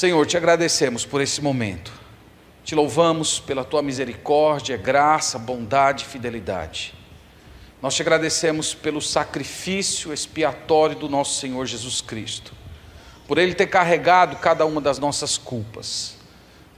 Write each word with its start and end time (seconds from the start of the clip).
Senhor, 0.00 0.24
te 0.24 0.34
agradecemos 0.34 1.04
por 1.04 1.20
esse 1.20 1.42
momento. 1.42 1.92
Te 2.64 2.74
louvamos 2.74 3.38
pela 3.38 3.62
tua 3.62 3.82
misericórdia, 3.82 4.74
graça, 4.78 5.38
bondade 5.38 6.04
e 6.04 6.06
fidelidade. 6.06 6.94
Nós 7.82 7.94
te 7.94 8.00
agradecemos 8.00 8.72
pelo 8.72 9.02
sacrifício 9.02 10.10
expiatório 10.10 10.96
do 10.96 11.06
nosso 11.06 11.38
Senhor 11.38 11.66
Jesus 11.66 12.00
Cristo, 12.00 12.54
por 13.28 13.36
Ele 13.36 13.54
ter 13.54 13.66
carregado 13.66 14.36
cada 14.36 14.64
uma 14.64 14.80
das 14.80 14.98
nossas 14.98 15.36
culpas, 15.36 16.16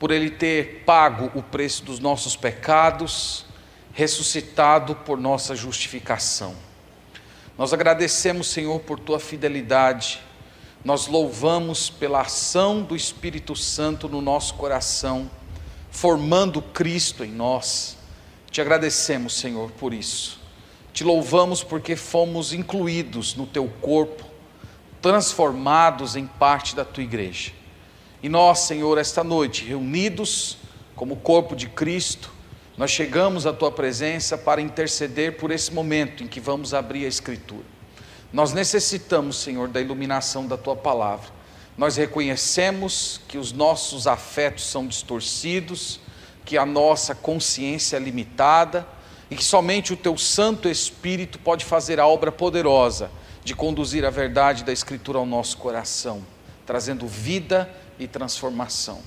por 0.00 0.11
Ele 0.11 0.28
ter 0.28 0.83
pago 0.84 1.30
o 1.39 1.45
preço 1.45 1.84
dos 1.84 2.00
nossos 2.00 2.34
pecados, 2.34 3.47
ressuscitado 3.92 4.97
por 4.97 5.16
nossa 5.16 5.55
justificação. 5.55 6.56
Nós 7.56 7.73
agradecemos, 7.73 8.48
Senhor, 8.48 8.80
por 8.80 8.98
tua 8.98 9.20
fidelidade, 9.20 10.20
nós 10.84 11.06
louvamos 11.06 11.88
pela 11.88 12.22
ação 12.22 12.82
do 12.82 12.96
Espírito 12.96 13.54
Santo 13.54 14.09
no 14.09 14.20
nosso 14.20 14.54
coração, 14.54 15.30
formando 15.91 16.60
Cristo 16.60 17.24
em 17.24 17.30
nós. 17.30 17.96
Te 18.50 18.60
agradecemos, 18.60 19.34
Senhor, 19.34 19.70
por 19.72 19.95
isso. 19.95 20.41
Te 20.92 21.05
louvamos 21.05 21.62
porque 21.62 21.95
fomos 21.95 22.52
incluídos 22.52 23.36
no 23.36 23.46
teu 23.46 23.68
corpo, 23.80 24.24
transformados 25.00 26.16
em 26.16 26.27
parte 26.27 26.74
da 26.74 26.84
tua 26.84 27.05
igreja. 27.05 27.52
E 28.22 28.28
nós, 28.28 28.60
Senhor, 28.60 28.98
esta 28.98 29.22
noite, 29.22 29.64
reunidos 29.64 30.58
como 30.96 31.17
corpo 31.17 31.55
de 31.55 31.69
Cristo, 31.69 32.30
nós 32.77 32.91
chegamos 32.91 33.46
à 33.46 33.52
tua 33.52 33.70
presença 33.70 34.36
para 34.36 34.61
interceder 34.61 35.36
por 35.36 35.50
esse 35.50 35.72
momento 35.72 36.24
em 36.24 36.28
que 36.28 36.41
vamos 36.41 36.74
abrir 36.74 37.05
a 37.05 37.08
Escritura. 37.08 37.72
Nós 38.33 38.52
necessitamos, 38.52 39.36
Senhor, 39.36 39.69
da 39.69 39.80
iluminação 39.80 40.47
da 40.47 40.56
tua 40.56 40.75
palavra. 40.75 41.28
Nós 41.77 41.97
reconhecemos 41.97 43.20
que 43.28 43.36
os 43.36 43.52
nossos 43.52 44.06
afetos 44.06 44.64
são 44.64 44.86
distorcidos, 44.86 46.00
que 46.44 46.56
a 46.56 46.64
nossa 46.64 47.14
consciência 47.14 47.97
é 47.97 48.00
limitada 48.00 48.86
e 49.30 49.36
que 49.36 49.44
somente 49.44 49.92
o 49.92 49.97
teu 49.97 50.16
Santo 50.16 50.69
Espírito 50.69 51.39
pode 51.39 51.64
fazer 51.64 52.00
a 52.00 52.06
obra 52.06 52.33
poderosa 52.33 53.11
de 53.44 53.55
conduzir 53.55 54.05
a 54.05 54.11
verdade 54.11 54.64
da 54.64 54.72
Escritura 54.72 55.19
ao 55.19 55.27
nosso 55.27 55.58
coração, 55.58 56.22
trazendo 56.67 57.06
vida 57.06 57.70
e 57.98 58.06
transformação. 58.06 59.00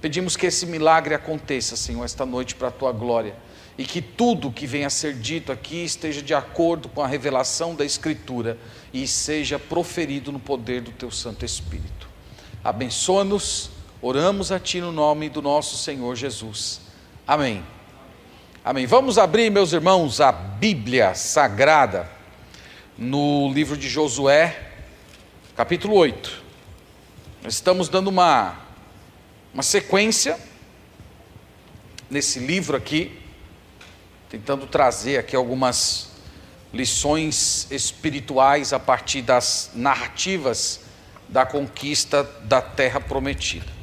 Pedimos 0.00 0.36
que 0.36 0.46
esse 0.46 0.66
milagre 0.66 1.14
aconteça, 1.14 1.76
Senhor, 1.76 2.04
esta 2.04 2.24
noite 2.24 2.54
para 2.54 2.68
a 2.68 2.72
tua 2.72 2.92
glória 2.92 3.34
e 3.78 3.84
que 3.84 4.02
tudo 4.02 4.50
que 4.50 4.66
venha 4.66 4.88
a 4.88 4.90
ser 4.90 5.14
dito 5.14 5.52
aqui 5.52 5.84
esteja 5.84 6.20
de 6.20 6.34
acordo 6.34 6.88
com 6.88 7.00
a 7.00 7.06
revelação 7.06 7.76
da 7.76 7.84
Escritura 7.84 8.58
e 8.92 9.06
seja 9.06 9.56
proferido 9.56 10.32
no 10.32 10.40
poder 10.40 10.80
do 10.80 10.90
Teu 10.90 11.12
Santo 11.12 11.44
Espírito. 11.44 12.08
Abençoa-nos, 12.64 13.70
oramos 14.02 14.50
a 14.50 14.58
Ti 14.58 14.80
no 14.80 14.90
nome 14.90 15.28
do 15.28 15.40
nosso 15.40 15.76
Senhor 15.76 16.16
Jesus. 16.16 16.80
Amém. 17.24 17.64
Amém. 18.64 18.84
Vamos 18.84 19.16
abrir, 19.16 19.48
meus 19.48 19.72
irmãos, 19.72 20.20
a 20.20 20.32
Bíblia 20.32 21.14
Sagrada 21.14 22.10
no 22.98 23.48
livro 23.52 23.76
de 23.76 23.88
Josué, 23.88 24.72
capítulo 25.54 25.94
8. 25.94 26.42
Nós 27.44 27.54
estamos 27.54 27.88
dando 27.88 28.08
uma, 28.08 28.58
uma 29.54 29.62
sequência 29.62 30.36
nesse 32.10 32.40
livro 32.40 32.76
aqui 32.76 33.27
tentando 34.28 34.66
trazer 34.66 35.18
aqui 35.18 35.34
algumas 35.34 36.10
lições 36.72 37.66
espirituais 37.70 38.72
a 38.72 38.78
partir 38.78 39.22
das 39.22 39.70
narrativas 39.74 40.80
da 41.28 41.46
conquista 41.46 42.22
da 42.42 42.60
terra 42.60 43.00
prometida. 43.00 43.78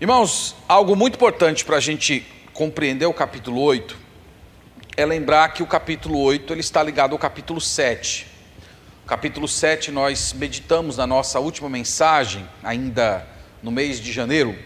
Irmãos, 0.00 0.54
algo 0.68 0.94
muito 0.94 1.14
importante 1.14 1.64
para 1.64 1.78
a 1.78 1.80
gente 1.80 2.26
compreender 2.52 3.06
o 3.06 3.14
capítulo 3.14 3.60
8 3.60 3.96
é 4.96 5.04
lembrar 5.04 5.48
que 5.54 5.62
o 5.62 5.66
capítulo 5.66 6.20
8 6.20 6.52
ele 6.52 6.60
está 6.60 6.82
ligado 6.82 7.12
ao 7.12 7.18
capítulo 7.18 7.60
7 7.60 8.33
capítulo 9.06 9.46
7, 9.46 9.90
nós 9.90 10.32
meditamos 10.32 10.96
na 10.96 11.06
nossa 11.06 11.38
última 11.38 11.68
mensagem, 11.68 12.48
ainda 12.62 13.26
no 13.62 13.70
mês 13.70 14.00
de 14.00 14.10
janeiro, 14.10 14.58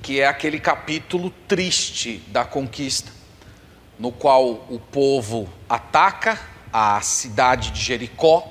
que 0.00 0.18
é 0.18 0.26
aquele 0.26 0.58
capítulo 0.58 1.30
triste 1.46 2.22
da 2.28 2.42
conquista, 2.42 3.12
no 3.98 4.10
qual 4.10 4.66
o 4.70 4.80
povo 4.90 5.46
ataca 5.68 6.40
a 6.72 7.02
cidade 7.02 7.72
de 7.72 7.82
Jericó 7.82 8.50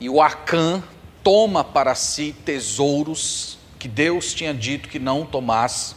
e 0.00 0.08
o 0.08 0.22
Acã 0.22 0.82
toma 1.22 1.62
para 1.62 1.94
si 1.94 2.34
tesouros 2.44 3.58
que 3.78 3.88
Deus 3.88 4.32
tinha 4.32 4.54
dito 4.54 4.88
que 4.88 4.98
não 4.98 5.26
tomasse, 5.26 5.94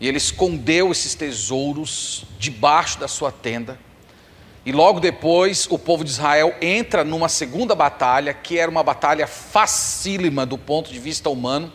e 0.00 0.08
ele 0.08 0.16
escondeu 0.16 0.90
esses 0.90 1.14
tesouros 1.14 2.24
debaixo 2.38 2.98
da 2.98 3.06
sua 3.06 3.30
tenda 3.30 3.78
e 4.66 4.72
logo 4.72 4.98
depois 4.98 5.68
o 5.70 5.78
povo 5.78 6.02
de 6.02 6.10
Israel 6.10 6.52
entra 6.60 7.04
numa 7.04 7.28
segunda 7.28 7.72
batalha, 7.72 8.34
que 8.34 8.58
era 8.58 8.68
uma 8.68 8.82
batalha 8.82 9.24
facílima 9.24 10.44
do 10.44 10.58
ponto 10.58 10.92
de 10.92 10.98
vista 10.98 11.30
humano 11.30 11.72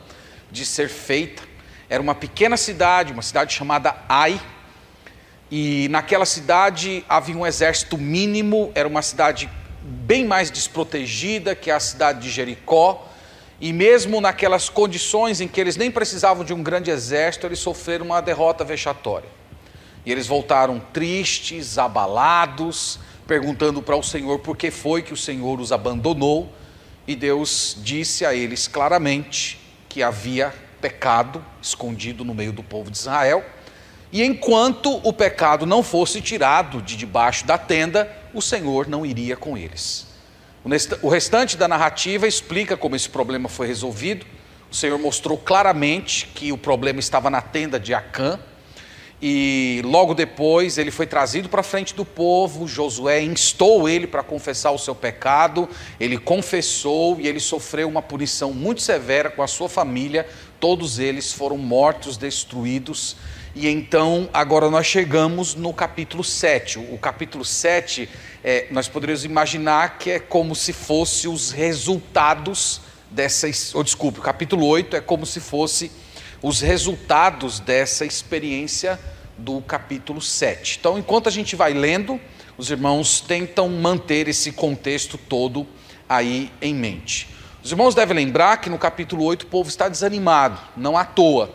de 0.52 0.66
ser 0.66 0.90
feita. 0.90 1.42
Era 1.90 2.04
uma 2.04 2.14
pequena 2.14 2.58
cidade, 2.58 3.14
uma 3.14 3.22
cidade 3.22 3.54
chamada 3.54 3.96
Ai. 4.10 4.42
E 5.50 5.88
naquela 5.88 6.26
cidade 6.26 7.06
havia 7.08 7.38
um 7.38 7.48
exército 7.48 7.98
mínimo, 7.98 8.74
era 8.76 8.90
uma 8.90 9.02
cidade 9.02 9.50
bem 9.82 10.26
mais 10.26 10.52
desprotegida 10.52 11.56
que 11.56 11.72
a 11.72 11.80
cidade 11.80 12.20
de 12.20 12.30
Jericó. 12.30 13.08
E 13.62 13.72
mesmo 13.72 14.20
naquelas 14.20 14.68
condições 14.68 15.40
em 15.40 15.48
que 15.48 15.62
eles 15.62 15.78
nem 15.78 15.90
precisavam 15.90 16.44
de 16.44 16.54
um 16.54 16.62
grande 16.62 16.92
exército, 16.92 17.48
eles 17.48 17.60
sofreram 17.60 18.08
uma 18.08 18.20
derrota 18.20 18.66
vexatória. 18.66 19.41
E 20.06 20.12
eles 20.12 20.28
voltaram 20.28 20.80
tristes, 20.80 21.78
abalados, 21.78 23.00
perguntando 23.28 23.82
para 23.82 23.96
o 23.96 24.04
Senhor 24.04 24.40
por 24.40 24.58
que 24.58 24.72
foi 24.72 25.02
que 25.02 25.14
o 25.14 25.18
Senhor 25.18 25.60
os 25.60 25.72
abandonou. 25.72 26.52
E 27.08 27.16
Deus 27.16 27.78
disse 27.82 28.26
a 28.26 28.34
eles 28.34 28.68
claramente 28.68 29.60
que 29.88 30.02
havia 30.02 30.54
pecado 30.80 31.44
escondido 31.62 32.26
no 32.26 32.34
meio 32.34 32.52
do 32.52 32.64
povo 32.64 32.90
de 32.90 32.98
Israel. 32.98 33.46
E 34.12 34.24
enquanto 34.24 35.00
o 35.08 35.14
pecado 35.14 35.66
não 35.66 35.82
fosse 35.82 36.20
tirado 36.20 36.82
de 36.82 36.98
debaixo 36.98 37.46
da 37.46 37.58
tenda, 37.58 38.12
o 38.34 38.42
Senhor 38.42 38.88
não 38.88 39.06
iria 39.06 39.38
com 39.38 39.58
eles. 39.58 40.08
O 41.02 41.10
restante 41.10 41.58
da 41.58 41.68
narrativa 41.68 42.28
explica 42.28 42.76
como 42.76 42.96
esse 42.96 43.10
problema 43.10 43.48
foi 43.48 43.68
resolvido. 43.68 44.26
O 44.70 44.76
Senhor 44.76 45.00
mostrou 45.00 45.38
claramente 45.38 46.28
que 46.28 46.52
o 46.52 46.58
problema 46.58 47.00
estava 47.00 47.30
na 47.30 47.42
tenda 47.42 47.80
de 47.80 47.94
Acã, 47.94 48.40
e 49.22 49.82
logo 49.86 50.16
depois 50.16 50.80
ele 50.80 50.90
foi 50.90 51.06
trazido 51.06 51.48
para 51.48 51.62
frente 51.62 51.94
do 51.94 52.04
povo, 52.04 52.68
Josué 52.68 53.22
instou 53.22 53.88
ele 53.88 54.08
para 54.08 54.24
confessar 54.24 54.72
o 54.72 54.80
seu 54.80 54.96
pecado, 54.96 55.70
ele 56.00 56.18
confessou 56.18 57.20
e 57.20 57.28
ele 57.28 57.40
sofreu 57.40 57.88
uma 57.88 58.02
punição 58.02 58.52
muito 58.52 58.82
severa 58.82 59.30
com 59.30 59.44
a 59.44 59.48
sua 59.48 59.70
família, 59.70 60.28
todos 60.60 60.98
eles 60.98 61.32
foram 61.32 61.58
mortos, 61.58 62.18
destruídos. 62.18 63.16
E 63.54 63.68
então, 63.68 64.30
agora 64.34 64.70
nós 64.72 64.88
chegamos 64.88 65.56
no 65.56 65.74
capítulo 65.74 66.24
7. 66.24 66.80
O 66.80 66.98
capítulo 66.98 67.44
7, 67.44 68.10
é, 68.44 68.68
nós 68.72 68.88
poderíamos 68.88 69.26
imaginar 69.26 70.00
que 70.00 70.10
é 70.10 70.20
como 70.20 70.56
se 70.56 70.72
fosse 70.72 71.28
os 71.28 71.52
resultados 71.52 72.82
dessa. 73.10 73.48
Ou 73.74 73.84
desculpe, 73.84 74.20
o 74.20 74.24
capítulo 74.24 74.66
8 74.66 74.96
é 74.96 75.02
como 75.02 75.26
se 75.26 75.40
fosse 75.42 75.92
os 76.42 76.62
resultados 76.62 77.60
dessa 77.60 78.06
experiência 78.06 79.00
do 79.38 79.62
capítulo 79.62 80.22
7. 80.22 80.78
Então, 80.80 80.98
enquanto 80.98 81.28
a 81.28 81.32
gente 81.32 81.56
vai 81.56 81.74
lendo, 81.74 82.20
os 82.58 82.72
irmãos 82.72 83.22
tentam 83.22 83.70
manter 83.70 84.28
esse 84.28 84.52
contexto 84.52 85.18
todo 85.18 85.68
aí 86.10 86.52
em 86.62 86.74
mente. 86.74 87.30
Os 87.64 87.72
irmãos 87.72 87.94
devem 87.94 88.16
lembrar 88.16 88.58
que 88.58 88.70
no 88.70 88.78
capítulo 88.78 89.24
8 89.24 89.44
o 89.44 89.48
povo 89.48 89.70
está 89.70 89.88
desanimado, 89.88 90.60
não 90.76 90.98
à 90.98 91.06
toa. 91.06 91.52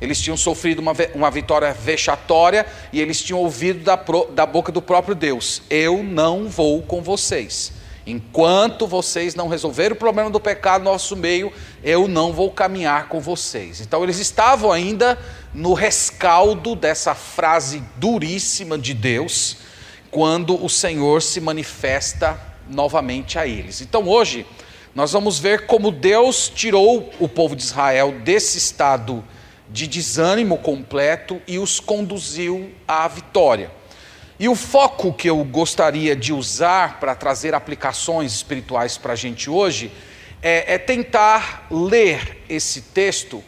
Eles 0.00 0.20
tinham 0.20 0.36
sofrido 0.36 0.78
uma, 0.78 0.92
uma 1.14 1.30
vitória 1.30 1.72
vexatória 1.72 2.64
e 2.92 3.00
eles 3.00 3.20
tinham 3.20 3.40
ouvido 3.40 3.82
da, 3.82 3.96
da 4.30 4.46
boca 4.46 4.70
do 4.70 4.80
próprio 4.80 5.16
Deus: 5.16 5.62
Eu 5.68 6.04
não 6.04 6.48
vou 6.48 6.82
com 6.82 7.02
vocês. 7.02 7.72
Enquanto 8.08 8.86
vocês 8.86 9.34
não 9.34 9.48
resolverem 9.48 9.92
o 9.92 9.96
problema 9.96 10.30
do 10.30 10.40
pecado 10.40 10.82
no 10.82 10.90
nosso 10.90 11.14
meio, 11.14 11.52
eu 11.84 12.08
não 12.08 12.32
vou 12.32 12.50
caminhar 12.50 13.06
com 13.06 13.20
vocês. 13.20 13.82
Então 13.82 14.02
eles 14.02 14.18
estavam 14.18 14.72
ainda 14.72 15.18
no 15.52 15.74
rescaldo 15.74 16.74
dessa 16.74 17.14
frase 17.14 17.82
duríssima 17.96 18.78
de 18.78 18.94
Deus, 18.94 19.58
quando 20.10 20.64
o 20.64 20.70
Senhor 20.70 21.20
se 21.20 21.38
manifesta 21.38 22.40
novamente 22.66 23.38
a 23.38 23.46
eles. 23.46 23.82
Então 23.82 24.08
hoje 24.08 24.46
nós 24.94 25.12
vamos 25.12 25.38
ver 25.38 25.66
como 25.66 25.90
Deus 25.90 26.48
tirou 26.48 27.10
o 27.20 27.28
povo 27.28 27.54
de 27.54 27.62
Israel 27.62 28.12
desse 28.24 28.56
estado 28.56 29.22
de 29.68 29.86
desânimo 29.86 30.56
completo 30.56 31.42
e 31.46 31.58
os 31.58 31.78
conduziu 31.78 32.72
à 32.86 33.06
vitória. 33.06 33.70
E 34.40 34.48
o 34.48 34.54
foco 34.54 35.12
que 35.12 35.28
eu 35.28 35.42
gostaria 35.42 36.14
de 36.14 36.32
usar 36.32 37.00
para 37.00 37.12
trazer 37.16 37.54
aplicações 37.54 38.32
espirituais 38.32 38.96
para 38.96 39.14
a 39.14 39.16
gente 39.16 39.50
hoje 39.50 39.90
é, 40.40 40.74
é, 40.74 40.78
tentar 40.78 41.66
ler 41.68 42.44
esse 42.48 42.82
texto 42.82 43.42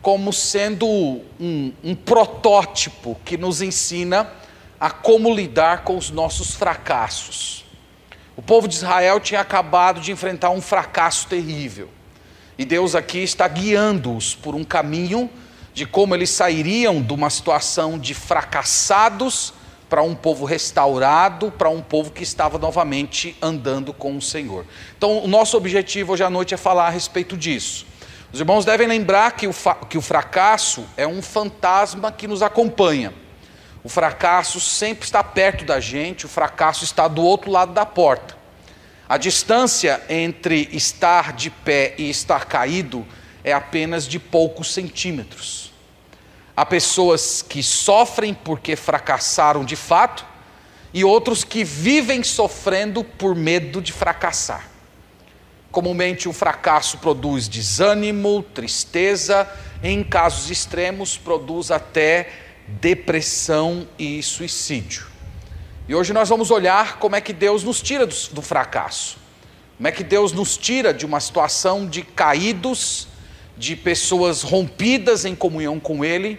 como 0.00 0.32
sendo 0.32 0.86
um, 0.86 1.72
um 1.82 1.96
protótipo 1.96 3.16
que 3.24 3.36
nos 3.36 3.60
ensina 3.60 4.30
a 4.78 4.88
como 4.88 5.34
lidar 5.34 5.82
com 5.82 5.96
os 5.96 6.10
nossos 6.10 6.54
fracassos. 6.54 7.64
O 8.36 8.42
povo 8.42 8.68
de 8.68 8.76
Israel 8.76 9.18
tinha 9.18 9.40
acabado 9.40 10.00
de 10.00 10.12
enfrentar 10.12 10.50
um 10.50 10.60
fracasso 10.60 11.26
terrível. 11.26 11.88
E 12.56 12.64
Deus 12.64 12.94
aqui 12.94 13.18
está 13.18 13.48
guiando-os 13.48 14.36
por 14.36 14.54
um 14.54 14.62
caminho 14.62 15.28
de 15.74 15.84
como 15.84 16.14
eles 16.14 16.30
sairiam 16.30 17.02
de 17.02 17.12
uma 17.12 17.30
situação 17.30 17.98
de 17.98 18.14
fracassados 18.14 19.52
para 19.88 20.02
um 20.02 20.14
povo 20.14 20.44
restaurado, 20.44 21.50
para 21.50 21.68
um 21.68 21.80
povo 21.80 22.10
que 22.10 22.22
estava 22.22 22.58
novamente 22.58 23.36
andando 23.40 23.92
com 23.92 24.16
o 24.16 24.22
Senhor. 24.22 24.64
Então, 24.96 25.18
o 25.18 25.28
nosso 25.28 25.56
objetivo 25.56 26.12
hoje 26.12 26.24
à 26.24 26.30
noite 26.30 26.54
é 26.54 26.56
falar 26.56 26.86
a 26.86 26.90
respeito 26.90 27.36
disso. 27.36 27.86
Os 28.32 28.40
irmãos 28.40 28.64
devem 28.64 28.88
lembrar 28.88 29.32
que 29.32 29.46
o, 29.46 29.54
que 29.88 29.96
o 29.96 30.02
fracasso 30.02 30.84
é 30.96 31.06
um 31.06 31.22
fantasma 31.22 32.10
que 32.10 32.26
nos 32.26 32.42
acompanha. 32.42 33.14
O 33.84 33.88
fracasso 33.88 34.58
sempre 34.58 35.04
está 35.04 35.22
perto 35.22 35.64
da 35.64 35.78
gente, 35.78 36.26
o 36.26 36.28
fracasso 36.28 36.82
está 36.82 37.06
do 37.06 37.22
outro 37.22 37.50
lado 37.50 37.72
da 37.72 37.86
porta. 37.86 38.36
A 39.08 39.16
distância 39.16 40.02
entre 40.08 40.68
estar 40.72 41.32
de 41.32 41.48
pé 41.48 41.94
e 41.96 42.10
estar 42.10 42.46
caído 42.46 43.06
é 43.44 43.52
apenas 43.52 44.08
de 44.08 44.18
poucos 44.18 44.74
centímetros. 44.74 45.72
Há 46.56 46.64
pessoas 46.64 47.42
que 47.42 47.62
sofrem 47.62 48.32
porque 48.32 48.74
fracassaram 48.76 49.64
de 49.64 49.76
fato 49.76 50.24
e 50.94 51.04
outros 51.04 51.44
que 51.44 51.62
vivem 51.62 52.22
sofrendo 52.22 53.04
por 53.04 53.34
medo 53.34 53.82
de 53.82 53.92
fracassar. 53.92 54.66
Comumente, 55.70 56.26
o 56.26 56.32
fracasso 56.32 56.96
produz 56.96 57.48
desânimo, 57.48 58.42
tristeza, 58.42 59.46
em 59.82 60.02
casos 60.02 60.50
extremos, 60.50 61.18
produz 61.18 61.70
até 61.70 62.32
depressão 62.66 63.86
e 63.98 64.22
suicídio. 64.22 65.06
E 65.86 65.94
hoje 65.94 66.14
nós 66.14 66.30
vamos 66.30 66.50
olhar 66.50 66.98
como 66.98 67.14
é 67.14 67.20
que 67.20 67.34
Deus 67.34 67.62
nos 67.62 67.82
tira 67.82 68.06
do, 68.06 68.16
do 68.32 68.40
fracasso, 68.40 69.18
como 69.76 69.86
é 69.86 69.92
que 69.92 70.02
Deus 70.02 70.32
nos 70.32 70.56
tira 70.56 70.94
de 70.94 71.04
uma 71.04 71.20
situação 71.20 71.86
de 71.86 72.00
caídos, 72.00 73.08
de 73.56 73.74
pessoas 73.74 74.42
rompidas 74.42 75.24
em 75.24 75.34
comunhão 75.34 75.80
com 75.80 76.04
Ele 76.04 76.38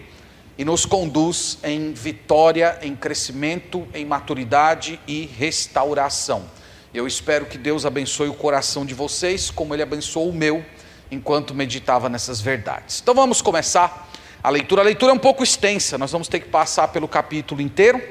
e 0.58 0.66
nos 0.66 0.86
conduz 0.86 1.60
em 1.64 1.94
vitória, 1.94 2.80
em 2.82 2.96
crescimento, 2.96 3.88
em 3.94 4.06
maturidade 4.06 5.00
e 5.08 5.26
restauração. 5.38 6.46
Eu 6.94 7.06
espero 7.06 7.46
que 7.46 7.58
Deus 7.58 7.86
abençoe 7.86 8.28
o 8.28 8.34
coração 8.34 8.86
de 8.86 8.94
vocês, 8.94 9.52
como 9.52 9.74
Ele 9.76 9.84
abençoou 9.84 10.30
o 10.30 10.34
meu, 10.34 10.66
enquanto 11.12 11.54
meditava 11.54 12.10
nessas 12.10 12.42
verdades. 12.42 13.00
Então 13.02 13.14
vamos 13.14 13.42
começar 13.42 14.10
a 14.44 14.50
leitura. 14.50 14.82
A 14.82 14.86
leitura 14.86 15.12
é 15.12 15.16
um 15.16 15.20
pouco 15.20 15.44
extensa, 15.44 15.98
nós 15.98 16.12
vamos 16.12 16.28
ter 16.28 16.40
que 16.40 16.50
passar 16.50 16.88
pelo 16.90 17.08
capítulo 17.08 17.62
inteiro, 17.62 18.02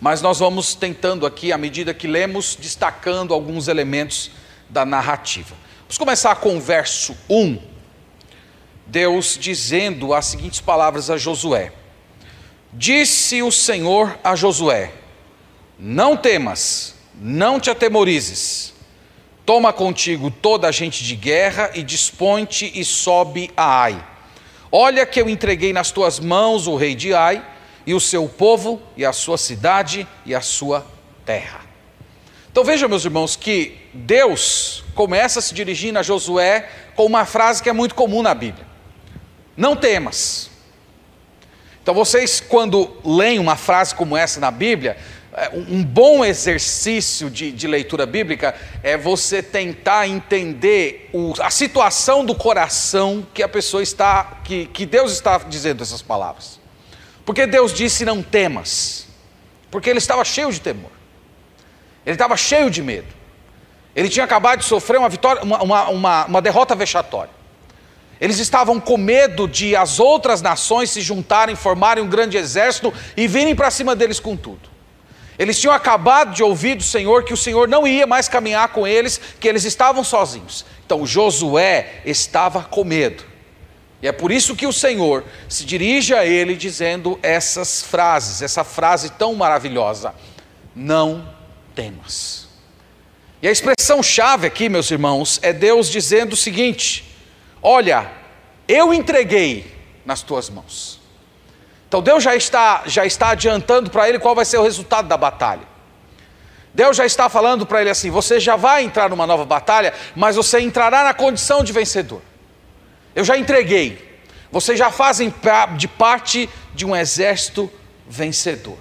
mas 0.00 0.20
nós 0.20 0.38
vamos 0.38 0.74
tentando 0.74 1.24
aqui, 1.24 1.52
à 1.52 1.58
medida 1.58 1.94
que 1.94 2.06
lemos, 2.06 2.56
destacando 2.60 3.32
alguns 3.32 3.68
elementos 3.68 4.30
da 4.68 4.84
narrativa. 4.84 5.54
Vamos 5.82 5.96
começar 5.96 6.34
com 6.36 6.56
o 6.56 6.60
verso 6.60 7.16
1. 7.30 7.73
Deus 8.86 9.38
dizendo 9.40 10.12
as 10.12 10.26
seguintes 10.26 10.60
palavras 10.60 11.10
a 11.10 11.16
Josué: 11.16 11.72
Disse 12.72 13.42
o 13.42 13.50
Senhor 13.50 14.18
a 14.22 14.34
Josué: 14.36 14.92
Não 15.78 16.16
temas, 16.16 16.94
não 17.14 17.60
te 17.60 17.70
atemorizes. 17.70 18.72
Toma 19.46 19.72
contigo 19.72 20.30
toda 20.30 20.68
a 20.68 20.72
gente 20.72 21.04
de 21.04 21.14
guerra 21.14 21.70
e 21.74 21.82
dispõe-te 21.82 22.72
e 22.74 22.82
sobe 22.82 23.50
a 23.54 23.82
Ai 23.82 24.14
Olha 24.76 25.06
que 25.06 25.20
eu 25.20 25.28
entreguei 25.28 25.72
nas 25.72 25.92
tuas 25.92 26.18
mãos 26.18 26.66
o 26.66 26.74
rei 26.74 26.96
de 26.96 27.14
Ai, 27.14 27.40
e 27.86 27.94
o 27.94 28.00
seu 28.00 28.28
povo, 28.28 28.82
e 28.96 29.04
a 29.04 29.12
sua 29.12 29.38
cidade, 29.38 30.04
e 30.26 30.34
a 30.34 30.40
sua 30.40 30.84
terra. 31.24 31.60
Então 32.50 32.64
veja, 32.64 32.88
meus 32.88 33.04
irmãos, 33.04 33.36
que 33.36 33.78
Deus 33.94 34.82
começa 34.92 35.40
se 35.40 35.54
dirigindo 35.54 36.00
a 36.00 36.02
Josué 36.02 36.68
com 36.96 37.06
uma 37.06 37.24
frase 37.24 37.62
que 37.62 37.68
é 37.68 37.72
muito 37.72 37.94
comum 37.94 38.20
na 38.20 38.34
Bíblia: 38.34 38.66
Não 39.56 39.76
temas. 39.76 40.50
Então 41.82 41.94
vocês, 41.94 42.40
quando 42.40 42.96
leem 43.04 43.38
uma 43.38 43.56
frase 43.56 43.94
como 43.94 44.16
essa 44.16 44.40
na 44.40 44.50
Bíblia, 44.50 44.96
é, 45.36 45.50
um 45.52 45.82
bom 45.82 46.24
exercício 46.24 47.28
de, 47.28 47.50
de, 47.50 47.66
leitura 47.66 48.06
bíblica 48.06 48.54
é 48.82 48.96
você 48.96 49.42
tentar 49.42 50.06
entender 50.06 51.10
o, 51.12 51.34
a 51.40 51.50
situação 51.50 52.24
do 52.24 52.34
coração 52.36 53.26
que 53.34 53.42
a 53.42 53.48
pessoa 53.48 53.82
está, 53.82 54.38
que, 54.44 54.66
que 54.66 54.86
Deus 54.86 55.12
está 55.12 55.38
dizendo 55.38 55.82
essas 55.82 56.00
palavras. 56.00 56.60
Porque 57.24 57.46
Deus 57.46 57.72
disse 57.72 58.04
não 58.04 58.22
temas, 58.22 59.08
porque 59.72 59.90
ele 59.90 59.98
estava 59.98 60.24
cheio 60.24 60.52
de 60.52 60.60
temor, 60.60 60.92
ele 62.06 62.14
estava 62.14 62.36
cheio 62.36 62.70
de 62.70 62.80
medo, 62.80 63.08
ele 63.96 64.08
tinha 64.08 64.24
acabado 64.24 64.60
de 64.60 64.66
sofrer 64.66 64.98
uma, 64.98 65.08
vitória, 65.08 65.42
uma, 65.42 65.88
uma, 65.90 66.24
uma 66.26 66.40
derrota 66.40 66.76
vexatória. 66.76 67.43
Eles 68.20 68.38
estavam 68.38 68.78
com 68.80 68.96
medo 68.96 69.48
de 69.48 69.74
as 69.74 69.98
outras 69.98 70.40
nações 70.40 70.90
se 70.90 71.00
juntarem, 71.00 71.56
formarem 71.56 72.02
um 72.02 72.08
grande 72.08 72.36
exército 72.36 72.92
e 73.16 73.26
virem 73.26 73.54
para 73.54 73.70
cima 73.70 73.94
deles 73.96 74.20
com 74.20 74.36
tudo. 74.36 74.74
Eles 75.38 75.60
tinham 75.60 75.74
acabado 75.74 76.32
de 76.32 76.42
ouvir 76.42 76.76
do 76.76 76.82
Senhor 76.82 77.24
que 77.24 77.34
o 77.34 77.36
Senhor 77.36 77.66
não 77.66 77.86
ia 77.86 78.06
mais 78.06 78.28
caminhar 78.28 78.68
com 78.68 78.86
eles, 78.86 79.20
que 79.40 79.48
eles 79.48 79.64
estavam 79.64 80.04
sozinhos. 80.04 80.64
Então 80.86 81.04
Josué 81.04 82.02
estava 82.04 82.62
com 82.62 82.84
medo. 82.84 83.24
E 84.00 84.06
é 84.06 84.12
por 84.12 84.30
isso 84.30 84.54
que 84.54 84.66
o 84.66 84.72
Senhor 84.72 85.24
se 85.48 85.64
dirige 85.64 86.14
a 86.14 86.24
ele 86.24 86.54
dizendo 86.54 87.18
essas 87.22 87.82
frases, 87.82 88.42
essa 88.42 88.62
frase 88.62 89.10
tão 89.10 89.34
maravilhosa: 89.34 90.14
Não 90.74 91.26
temas. 91.74 92.46
E 93.42 93.48
a 93.48 93.50
expressão 93.50 94.02
chave 94.02 94.46
aqui, 94.46 94.68
meus 94.68 94.90
irmãos, 94.90 95.40
é 95.42 95.52
Deus 95.52 95.88
dizendo 95.88 96.34
o 96.34 96.36
seguinte: 96.36 97.13
Olha, 97.66 98.12
eu 98.68 98.92
entreguei 98.92 99.74
nas 100.04 100.20
tuas 100.20 100.50
mãos. 100.50 101.00
Então 101.88 102.02
Deus 102.02 102.22
já 102.22 102.36
está, 102.36 102.82
já 102.84 103.06
está 103.06 103.30
adiantando 103.30 103.88
para 103.88 104.06
ele 104.06 104.18
qual 104.18 104.34
vai 104.34 104.44
ser 104.44 104.58
o 104.58 104.62
resultado 104.62 105.08
da 105.08 105.16
batalha. 105.16 105.66
Deus 106.74 106.94
já 106.94 107.06
está 107.06 107.28
falando 107.30 107.64
para 107.64 107.80
ele 107.80 107.88
assim: 107.88 108.10
você 108.10 108.38
já 108.38 108.54
vai 108.54 108.84
entrar 108.84 109.08
numa 109.08 109.26
nova 109.26 109.46
batalha, 109.46 109.94
mas 110.14 110.36
você 110.36 110.60
entrará 110.60 111.04
na 111.04 111.14
condição 111.14 111.64
de 111.64 111.72
vencedor. 111.72 112.20
Eu 113.14 113.24
já 113.24 113.38
entreguei. 113.38 114.12
Vocês 114.52 114.78
já 114.78 114.90
fazem 114.90 115.32
de 115.78 115.88
parte 115.88 116.50
de 116.74 116.84
um 116.84 116.94
exército 116.94 117.72
vencedor. 118.06 118.78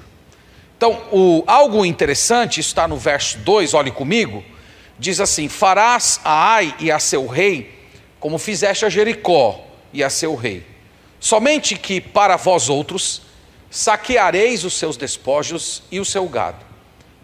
Então, 0.75 1.01
o, 1.11 1.43
algo 1.47 1.85
interessante, 1.85 2.59
está 2.59 2.87
no 2.87 2.97
verso 2.97 3.37
2, 3.37 3.73
olhe 3.73 3.91
comigo, 3.91 4.43
diz 4.99 5.21
assim: 5.21 5.47
Farás 5.47 6.19
a 6.25 6.55
Ai 6.55 6.75
e 6.79 6.91
a 6.91 6.99
seu 6.99 7.25
rei, 7.27 7.82
como 8.23 8.37
fizeste 8.37 8.85
a 8.85 8.89
Jericó 8.89 9.67
e 9.91 10.01
a 10.01 10.09
seu 10.09 10.33
rei. 10.33 10.65
Somente 11.19 11.75
que 11.75 11.99
para 11.99 12.37
vós 12.37 12.69
outros 12.69 13.23
saqueareis 13.69 14.63
os 14.63 14.75
seus 14.75 14.95
despojos 14.95 15.83
e 15.91 15.99
o 15.99 16.05
seu 16.05 16.25
gado. 16.29 16.65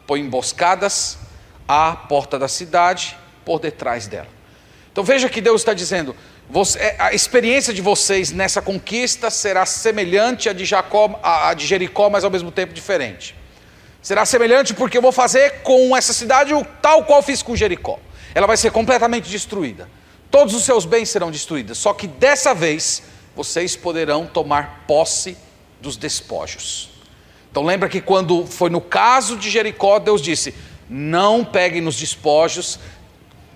Põe 0.05 0.19
emboscadas 0.19 1.17
à 1.65 1.93
porta 1.93 2.37
da 2.37 2.49
cidade, 2.49 3.15
por 3.45 3.61
detrás 3.61 4.07
dela. 4.07 4.27
Então 4.91 5.01
veja 5.01 5.29
que 5.29 5.39
Deus 5.39 5.61
está 5.61 5.73
dizendo: 5.73 6.13
você, 6.49 6.77
é, 6.77 6.97
a 6.99 7.13
experiência 7.13 7.73
de 7.73 7.81
vocês 7.81 8.31
nessa 8.31 8.61
conquista 8.61 9.29
será 9.29 9.65
semelhante 9.65 10.49
à 10.49 10.53
de, 10.53 10.65
Jacó, 10.65 11.17
à 11.23 11.53
de 11.53 11.65
Jericó, 11.65 12.09
mas 12.09 12.25
ao 12.25 12.29
mesmo 12.29 12.51
tempo 12.51 12.73
diferente. 12.73 13.33
Será 14.01 14.25
semelhante 14.25 14.73
porque 14.73 14.97
eu 14.97 15.01
vou 15.01 15.13
fazer 15.13 15.61
com 15.61 15.95
essa 15.95 16.11
cidade 16.11 16.53
o 16.53 16.65
tal 16.81 17.05
qual 17.05 17.23
fiz 17.23 17.41
com 17.41 17.55
Jericó. 17.55 17.97
Ela 18.35 18.45
vai 18.45 18.57
ser 18.57 18.69
completamente 18.73 19.29
destruída. 19.29 19.87
Todos 20.31 20.53
os 20.53 20.63
seus 20.63 20.85
bens 20.85 21.09
serão 21.09 21.31
destruídos. 21.31 21.77
Só 21.77 21.93
que 21.93 22.07
dessa 22.07 22.53
vez 22.53 23.03
vocês 23.35 23.75
poderão 23.75 24.25
tomar 24.25 24.83
posse 24.87 25.37
dos 25.81 25.97
despojos. 25.97 26.89
Então 27.49 27.63
lembra 27.63 27.89
que 27.89 28.01
quando 28.01 28.45
foi 28.45 28.69
no 28.69 28.81
caso 28.81 29.35
de 29.37 29.49
Jericó, 29.49 29.97
Deus 29.97 30.21
disse: 30.21 30.53
não 30.89 31.43
peguem 31.43 31.81
nos 31.81 31.95
despojos, 31.95 32.79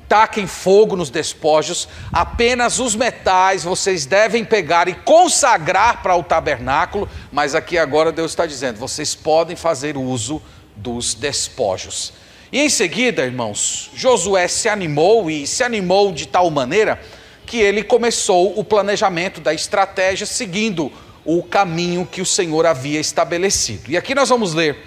taquem 0.07 0.47
fogo 0.47 0.95
nos 0.95 1.09
despojos, 1.09 1.87
apenas 2.11 2.79
os 2.79 2.95
metais 2.95 3.63
vocês 3.63 4.05
devem 4.05 4.45
pegar 4.45 4.87
e 4.87 4.93
consagrar 4.93 6.01
para 6.01 6.15
o 6.15 6.23
tabernáculo, 6.23 7.09
mas 7.31 7.55
aqui 7.55 7.77
agora 7.77 8.11
Deus 8.11 8.31
está 8.31 8.45
dizendo: 8.45 8.79
vocês 8.79 9.13
podem 9.13 9.55
fazer 9.55 9.97
uso 9.97 10.41
dos 10.75 11.13
despojos. 11.13 12.13
E 12.53 12.59
em 12.59 12.69
seguida, 12.69 13.25
irmãos, 13.25 13.89
Josué 13.95 14.47
se 14.47 14.69
animou 14.69 15.27
e 15.27 15.47
se 15.47 15.63
animou 15.63 16.11
de 16.11 16.27
tal 16.27 16.51
maneira 16.51 17.01
que 17.47 17.57
ele 17.57 17.81
começou 17.81 18.59
o 18.59 18.63
planejamento 18.63 19.41
da 19.41 19.55
estratégia 19.55 20.27
seguindo 20.27 20.91
o 21.25 21.41
caminho 21.41 22.05
que 22.05 22.21
o 22.21 22.25
Senhor 22.27 22.67
havia 22.67 22.99
estabelecido. 22.99 23.89
E 23.89 23.97
aqui 23.97 24.13
nós 24.13 24.29
vamos 24.29 24.53
ler 24.53 24.77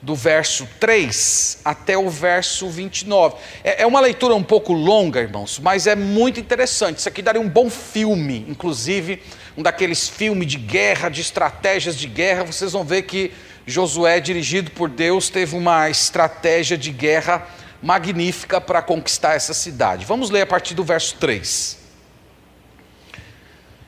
do 0.00 0.14
verso 0.14 0.66
3 0.80 1.58
até 1.62 1.98
o 1.98 2.08
verso 2.08 2.70
29. 2.70 3.36
É, 3.62 3.82
é 3.82 3.86
uma 3.86 4.00
leitura 4.00 4.34
um 4.34 4.42
pouco 4.42 4.72
longa, 4.72 5.20
irmãos, 5.20 5.58
mas 5.58 5.86
é 5.86 5.94
muito 5.94 6.40
interessante. 6.40 7.00
Isso 7.00 7.08
aqui 7.10 7.20
daria 7.20 7.38
um 7.38 7.50
bom 7.50 7.68
filme, 7.68 8.46
inclusive 8.48 9.22
um 9.58 9.62
daqueles 9.62 10.08
filmes 10.08 10.48
de 10.48 10.56
guerra, 10.56 11.10
de 11.10 11.20
estratégias 11.20 11.96
de 11.96 12.06
guerra. 12.06 12.44
Vocês 12.44 12.72
vão 12.72 12.82
ver 12.82 13.02
que 13.02 13.30
Josué, 13.70 14.20
dirigido 14.20 14.70
por 14.72 14.88
Deus, 14.88 15.28
teve 15.28 15.56
uma 15.56 15.88
estratégia 15.88 16.76
de 16.76 16.90
guerra 16.90 17.46
magnífica 17.82 18.60
para 18.60 18.82
conquistar 18.82 19.34
essa 19.34 19.54
cidade. 19.54 20.04
Vamos 20.04 20.28
ler 20.28 20.42
a 20.42 20.46
partir 20.46 20.74
do 20.74 20.84
verso 20.84 21.16
3. 21.18 21.78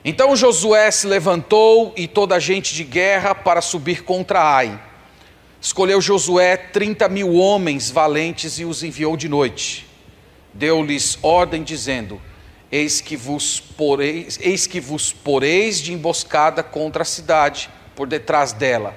Então 0.05 0.35
Josué 0.35 0.91
se 0.91 1.07
levantou 1.07 1.93
e 1.97 2.09
toda 2.09 2.37
a 2.37 2.41
gente 2.41 2.75
de 2.75 2.85
guerra 2.85 3.35
para 3.35 3.61
subir 3.61 4.03
contra 4.03 4.43
Ai 4.43 4.81
Escolheu 5.63 6.01
Josué 6.01 6.57
30 6.57 7.09
mil 7.09 7.35
homens 7.35 7.89
valentes 7.89 8.59
e 8.59 8.65
os 8.65 8.83
enviou 8.83 9.17
de 9.17 9.29
noite. 9.29 9.87
Deu-lhes 10.53 11.17
ordem, 11.23 11.63
dizendo: 11.63 12.21
Eis 12.71 13.01
que, 13.01 13.15
vos 13.15 13.61
poreis, 13.61 14.41
eis 14.43 14.67
que 14.67 14.81
vos 14.81 15.13
poreis 15.13 15.81
de 15.81 15.93
emboscada 15.93 16.65
contra 16.65 17.03
a 17.03 17.05
cidade, 17.05 17.71
por 17.95 18.09
detrás 18.09 18.53
dela. 18.53 18.97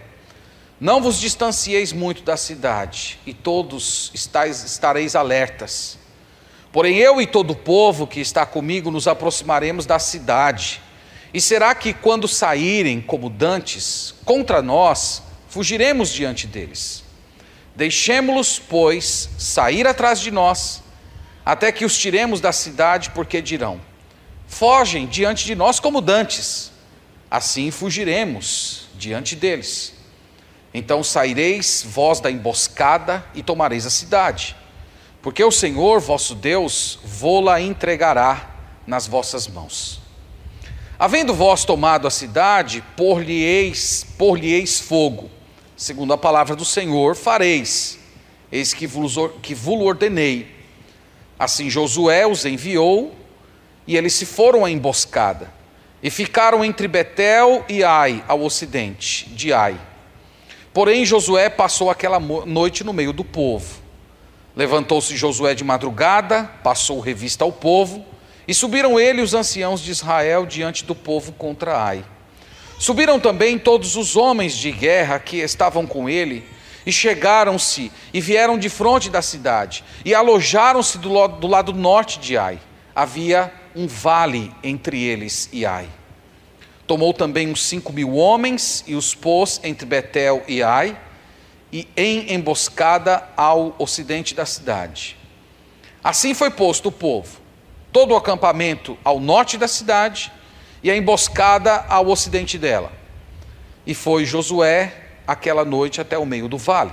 Não 0.79 1.01
vos 1.01 1.19
distancieis 1.19 1.93
muito 1.93 2.21
da 2.23 2.35
cidade, 2.35 3.17
e 3.25 3.33
todos 3.33 4.11
estáis, 4.13 4.63
estareis 4.63 5.15
alertas. 5.15 5.97
Porém, 6.71 6.97
eu 6.97 7.21
e 7.21 7.25
todo 7.25 7.51
o 7.51 7.55
povo 7.55 8.05
que 8.05 8.19
está 8.19 8.45
comigo 8.45 8.91
nos 8.91 9.07
aproximaremos 9.07 9.85
da 9.85 9.97
cidade. 9.97 10.81
E 11.33 11.39
será 11.39 11.73
que, 11.73 11.93
quando 11.93 12.27
saírem 12.27 12.99
como 12.99 13.29
dantes 13.29 14.13
contra 14.25 14.61
nós, 14.61 15.23
fugiremos 15.47 16.11
diante 16.11 16.45
deles. 16.45 17.05
Deixemo-los, 17.73 18.59
pois, 18.59 19.29
sair 19.37 19.87
atrás 19.87 20.19
de 20.19 20.29
nós, 20.29 20.83
até 21.45 21.71
que 21.71 21.85
os 21.85 21.97
tiremos 21.97 22.41
da 22.41 22.51
cidade, 22.51 23.11
porque 23.11 23.41
dirão: 23.41 23.79
Fogem 24.45 25.05
diante 25.07 25.45
de 25.45 25.55
nós 25.55 25.79
como 25.79 26.01
dantes, 26.01 26.73
assim 27.31 27.71
fugiremos 27.71 28.89
diante 28.97 29.33
deles. 29.33 29.94
Então 30.77 31.01
saireis 31.01 31.85
vós 31.87 32.19
da 32.19 32.29
emboscada 32.29 33.23
e 33.33 33.41
tomareis 33.41 33.85
a 33.85 33.89
cidade, 33.89 34.57
porque 35.21 35.41
o 35.41 35.49
Senhor 35.49 36.01
vosso 36.01 36.35
Deus 36.35 36.99
vô-la 37.01 37.61
entregará 37.61 38.49
nas 38.85 39.07
vossas 39.07 39.47
mãos. 39.47 40.01
Havendo 40.99 41.33
vós 41.33 41.63
tomado 41.63 42.05
a 42.05 42.11
cidade, 42.11 42.83
por-lhe-eis 42.97 44.05
por 44.17 44.37
fogo, 44.85 45.31
segundo 45.77 46.11
a 46.11 46.17
palavra 46.17 46.57
do 46.57 46.65
Senhor, 46.65 47.15
fareis, 47.15 47.97
eis 48.51 48.73
que 48.73 48.85
vos, 48.85 49.15
que 49.41 49.55
ordenei. 49.69 50.53
Assim 51.39 51.69
Josué 51.69 52.27
os 52.27 52.43
enviou, 52.43 53.15
e 53.87 53.95
eles 53.95 54.11
se 54.11 54.25
foram 54.25 54.65
à 54.65 54.69
emboscada, 54.69 55.49
e 56.03 56.09
ficaram 56.09 56.65
entre 56.65 56.85
Betel 56.85 57.63
e 57.69 57.81
Ai, 57.81 58.21
ao 58.27 58.41
ocidente 58.41 59.29
de 59.29 59.53
Ai. 59.53 59.79
Porém, 60.75 61.05
Josué 61.05 61.49
passou 61.49 61.89
aquela 61.89 62.19
noite 62.19 62.83
no 62.83 62.91
meio 62.91 63.13
do 63.13 63.23
povo. 63.23 63.81
Levantou-se 64.53 65.15
Josué 65.15 65.55
de 65.55 65.63
madrugada, 65.63 66.51
passou 66.61 66.99
revista 66.99 67.45
ao 67.45 67.51
povo, 67.53 68.05
e 68.45 68.53
subiram 68.53 68.99
ele 68.99 69.21
e 69.21 69.23
os 69.23 69.33
anciãos 69.33 69.79
de 69.79 69.89
Israel 69.89 70.45
diante 70.45 70.83
do 70.83 70.93
povo 70.93 71.31
contra 71.31 71.81
Ai. 71.81 72.03
Subiram 72.77 73.21
também 73.21 73.57
todos 73.57 73.95
os 73.95 74.17
homens 74.17 74.53
de 74.57 74.69
guerra 74.69 75.17
que 75.17 75.37
estavam 75.37 75.87
com 75.87 76.09
ele, 76.09 76.45
e 76.85 76.91
chegaram-se 76.91 77.89
e 78.13 78.19
vieram 78.19 78.57
de 78.57 78.67
frente 78.67 79.09
da 79.09 79.21
cidade, 79.21 79.81
e 80.03 80.13
alojaram-se 80.13 80.97
do, 80.97 81.25
do 81.29 81.47
lado 81.47 81.71
norte 81.71 82.19
de 82.19 82.37
Ai. 82.37 82.59
Havia 82.93 83.49
um 83.73 83.87
vale 83.87 84.53
entre 84.61 85.01
eles 85.01 85.47
e 85.53 85.65
Ai. 85.65 85.87
Tomou 86.87 87.13
também 87.13 87.49
uns 87.49 87.63
cinco 87.63 87.91
mil 87.91 88.15
homens 88.15 88.83
e 88.85 88.95
os 88.95 89.15
pôs 89.15 89.59
entre 89.63 89.85
Betel 89.85 90.43
e 90.47 90.61
Ai, 90.61 90.97
e 91.71 91.87
em 91.97 92.33
emboscada 92.33 93.27
ao 93.35 93.75
ocidente 93.79 94.35
da 94.35 94.45
cidade. 94.45 95.17
Assim 96.03 96.33
foi 96.33 96.51
posto 96.51 96.89
o 96.89 96.91
povo, 96.91 97.39
todo 97.91 98.11
o 98.11 98.15
acampamento 98.15 98.97
ao 99.03 99.19
norte 99.19 99.57
da 99.57 99.67
cidade, 99.67 100.31
e 100.83 100.91
a 100.91 100.95
emboscada 100.95 101.83
ao 101.89 102.07
ocidente 102.09 102.59
dela. 102.59 102.91
E 103.87 103.95
foi 103.95 104.23
Josué 104.23 104.93
aquela 105.25 105.65
noite 105.65 105.99
até 105.99 106.15
o 106.15 106.25
meio 106.27 106.47
do 106.47 106.59
vale. 106.59 106.91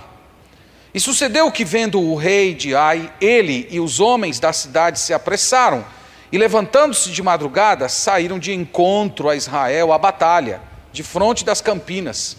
E 0.94 0.98
sucedeu 0.98 1.52
que, 1.52 1.62
vendo 1.62 2.00
o 2.00 2.14
rei 2.14 2.54
de 2.54 2.74
Ai, 2.74 3.12
ele 3.20 3.68
e 3.70 3.78
os 3.78 4.00
homens 4.00 4.40
da 4.40 4.50
cidade 4.50 4.98
se 4.98 5.12
apressaram, 5.12 5.84
e 6.32 6.38
levantando-se 6.38 7.10
de 7.10 7.22
madrugada, 7.22 7.90
saíram 7.90 8.38
de 8.38 8.54
encontro 8.54 9.28
a 9.28 9.36
Israel 9.36 9.92
à 9.92 9.98
batalha, 9.98 10.62
de 10.90 11.02
fronte 11.02 11.44
das 11.44 11.60
campinas, 11.60 12.38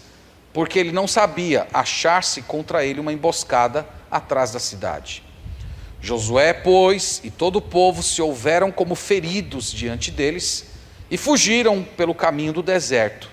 porque 0.52 0.80
ele 0.80 0.90
não 0.90 1.06
sabia 1.06 1.68
achar-se 1.72 2.42
contra 2.42 2.84
ele 2.84 2.98
uma 2.98 3.12
emboscada 3.12 3.86
atrás 4.10 4.50
da 4.50 4.58
cidade. 4.58 5.22
Josué, 6.00 6.52
pois, 6.52 7.20
e 7.22 7.30
todo 7.30 7.56
o 7.56 7.62
povo 7.62 8.02
se 8.02 8.20
houveram 8.20 8.72
como 8.72 8.96
feridos 8.96 9.70
diante 9.70 10.10
deles, 10.10 10.66
e 11.08 11.16
fugiram 11.16 11.86
pelo 11.96 12.16
caminho 12.16 12.52
do 12.52 12.64
deserto, 12.64 13.30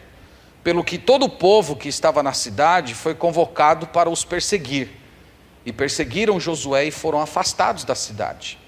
pelo 0.63 0.83
que 0.83 0.99
todo 0.99 1.25
o 1.25 1.29
povo 1.29 1.75
que 1.75 1.89
estava 1.89 2.21
na 2.21 2.33
cidade 2.33 2.93
foi 2.93 3.15
convocado 3.15 3.87
para 3.87 4.11
os 4.11 4.23
perseguir. 4.23 4.89
E 5.65 5.73
perseguiram 5.73 6.39
Josué 6.39 6.85
e 6.85 6.91
foram 6.91 7.19
afastados 7.19 7.83
da 7.83 7.95
cidade. 7.95 8.60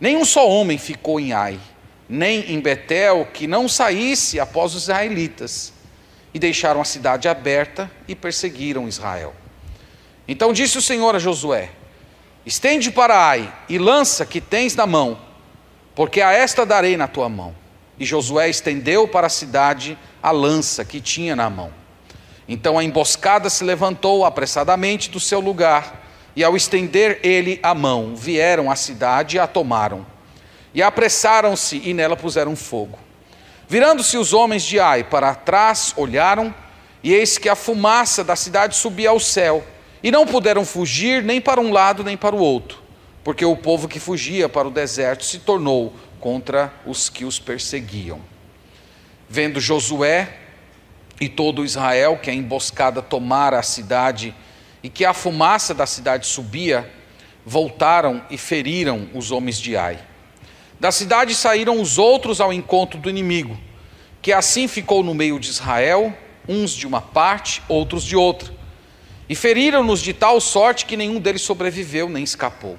Nenhum 0.00 0.24
só 0.24 0.48
homem 0.48 0.78
ficou 0.78 1.18
em 1.18 1.32
Ai, 1.32 1.58
nem 2.08 2.52
em 2.52 2.60
Betel, 2.60 3.28
que 3.32 3.46
não 3.46 3.68
saísse 3.68 4.38
após 4.38 4.74
os 4.74 4.82
israelitas. 4.82 5.72
E 6.34 6.38
deixaram 6.38 6.82
a 6.82 6.84
cidade 6.84 7.28
aberta 7.28 7.90
e 8.06 8.14
perseguiram 8.14 8.86
Israel. 8.86 9.34
Então 10.28 10.52
disse 10.52 10.76
o 10.76 10.82
Senhor 10.82 11.16
a 11.16 11.18
Josué: 11.18 11.70
Estende 12.44 12.90
para 12.90 13.28
Ai 13.28 13.52
e 13.68 13.78
lança 13.78 14.26
que 14.26 14.40
tens 14.40 14.76
na 14.76 14.86
mão, 14.86 15.18
porque 15.94 16.20
a 16.20 16.32
esta 16.32 16.66
darei 16.66 16.96
na 16.96 17.08
tua 17.08 17.28
mão. 17.28 17.54
E 17.98 18.04
Josué 18.04 18.50
estendeu 18.50 19.08
para 19.08 19.28
a 19.28 19.30
cidade 19.30 19.96
a 20.22 20.30
lança 20.30 20.84
que 20.84 21.00
tinha 21.00 21.34
na 21.34 21.48
mão. 21.48 21.72
Então 22.48 22.78
a 22.78 22.84
emboscada 22.84 23.48
se 23.48 23.64
levantou 23.64 24.24
apressadamente 24.24 25.10
do 25.10 25.18
seu 25.18 25.40
lugar, 25.40 26.05
e 26.36 26.44
ao 26.44 26.54
estender 26.54 27.18
ele 27.22 27.58
a 27.62 27.74
mão, 27.74 28.14
vieram 28.14 28.70
à 28.70 28.76
cidade 28.76 29.36
e 29.36 29.38
a 29.38 29.46
tomaram. 29.46 30.06
E 30.74 30.82
apressaram-se 30.82 31.80
e 31.82 31.94
nela 31.94 32.14
puseram 32.14 32.54
fogo. 32.54 32.98
Virando-se 33.66 34.18
os 34.18 34.34
homens 34.34 34.62
de 34.62 34.78
Ai 34.78 35.02
para 35.02 35.34
trás, 35.34 35.94
olharam, 35.96 36.54
e 37.02 37.14
eis 37.14 37.38
que 37.38 37.48
a 37.48 37.56
fumaça 37.56 38.22
da 38.22 38.36
cidade 38.36 38.76
subia 38.76 39.08
ao 39.08 39.18
céu, 39.18 39.64
e 40.02 40.10
não 40.10 40.26
puderam 40.26 40.64
fugir 40.64 41.22
nem 41.22 41.40
para 41.40 41.60
um 41.60 41.72
lado 41.72 42.04
nem 42.04 42.16
para 42.16 42.36
o 42.36 42.38
outro, 42.38 42.82
porque 43.24 43.44
o 43.44 43.56
povo 43.56 43.88
que 43.88 43.98
fugia 43.98 44.48
para 44.48 44.68
o 44.68 44.70
deserto 44.70 45.24
se 45.24 45.38
tornou 45.38 45.94
contra 46.20 46.72
os 46.84 47.08
que 47.08 47.24
os 47.24 47.38
perseguiam. 47.38 48.20
Vendo 49.28 49.58
Josué 49.58 50.28
e 51.18 51.28
todo 51.28 51.64
Israel 51.64 52.18
que 52.22 52.30
a 52.30 52.34
emboscada 52.34 53.00
tomara 53.00 53.58
a 53.58 53.62
cidade 53.62 54.34
e 54.86 54.88
que 54.88 55.04
a 55.04 55.12
fumaça 55.12 55.74
da 55.74 55.84
cidade 55.84 56.28
subia, 56.28 56.88
voltaram 57.44 58.22
e 58.30 58.38
feriram 58.38 59.08
os 59.14 59.32
homens 59.32 59.58
de 59.58 59.76
Ai. 59.76 59.98
Da 60.78 60.92
cidade 60.92 61.34
saíram 61.34 61.80
os 61.80 61.98
outros 61.98 62.40
ao 62.40 62.52
encontro 62.52 62.96
do 62.96 63.10
inimigo, 63.10 63.58
que 64.22 64.32
assim 64.32 64.68
ficou 64.68 65.02
no 65.02 65.12
meio 65.12 65.40
de 65.40 65.48
Israel, 65.48 66.16
uns 66.48 66.70
de 66.70 66.86
uma 66.86 67.00
parte, 67.00 67.60
outros 67.68 68.04
de 68.04 68.14
outra. 68.14 68.54
E 69.28 69.34
feriram-nos 69.34 70.00
de 70.00 70.12
tal 70.12 70.40
sorte 70.40 70.86
que 70.86 70.96
nenhum 70.96 71.18
deles 71.18 71.42
sobreviveu 71.42 72.08
nem 72.08 72.22
escapou. 72.22 72.78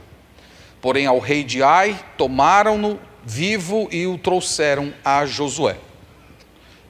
Porém, 0.79 1.07
ao 1.07 1.19
rei 1.19 1.43
de 1.43 1.61
Ai, 1.61 1.99
tomaram-no 2.17 2.97
vivo 3.25 3.89
e 3.91 4.07
o 4.07 4.17
trouxeram 4.17 4.93
a 5.03 5.25
Josué. 5.25 5.75